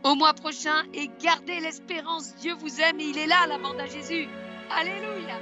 Au 0.04 0.14
mois 0.14 0.34
prochain 0.34 0.84
et 0.94 1.10
gardez 1.20 1.60
l'espérance. 1.60 2.36
Dieu 2.36 2.54
vous 2.54 2.80
aime 2.82 3.00
et 3.00 3.06
il 3.06 3.18
est 3.18 3.26
là, 3.28 3.48
la 3.50 3.58
bande 3.58 3.80
à 3.80 3.88
Jésus. 3.88 4.28
Alléluia. 4.70 5.40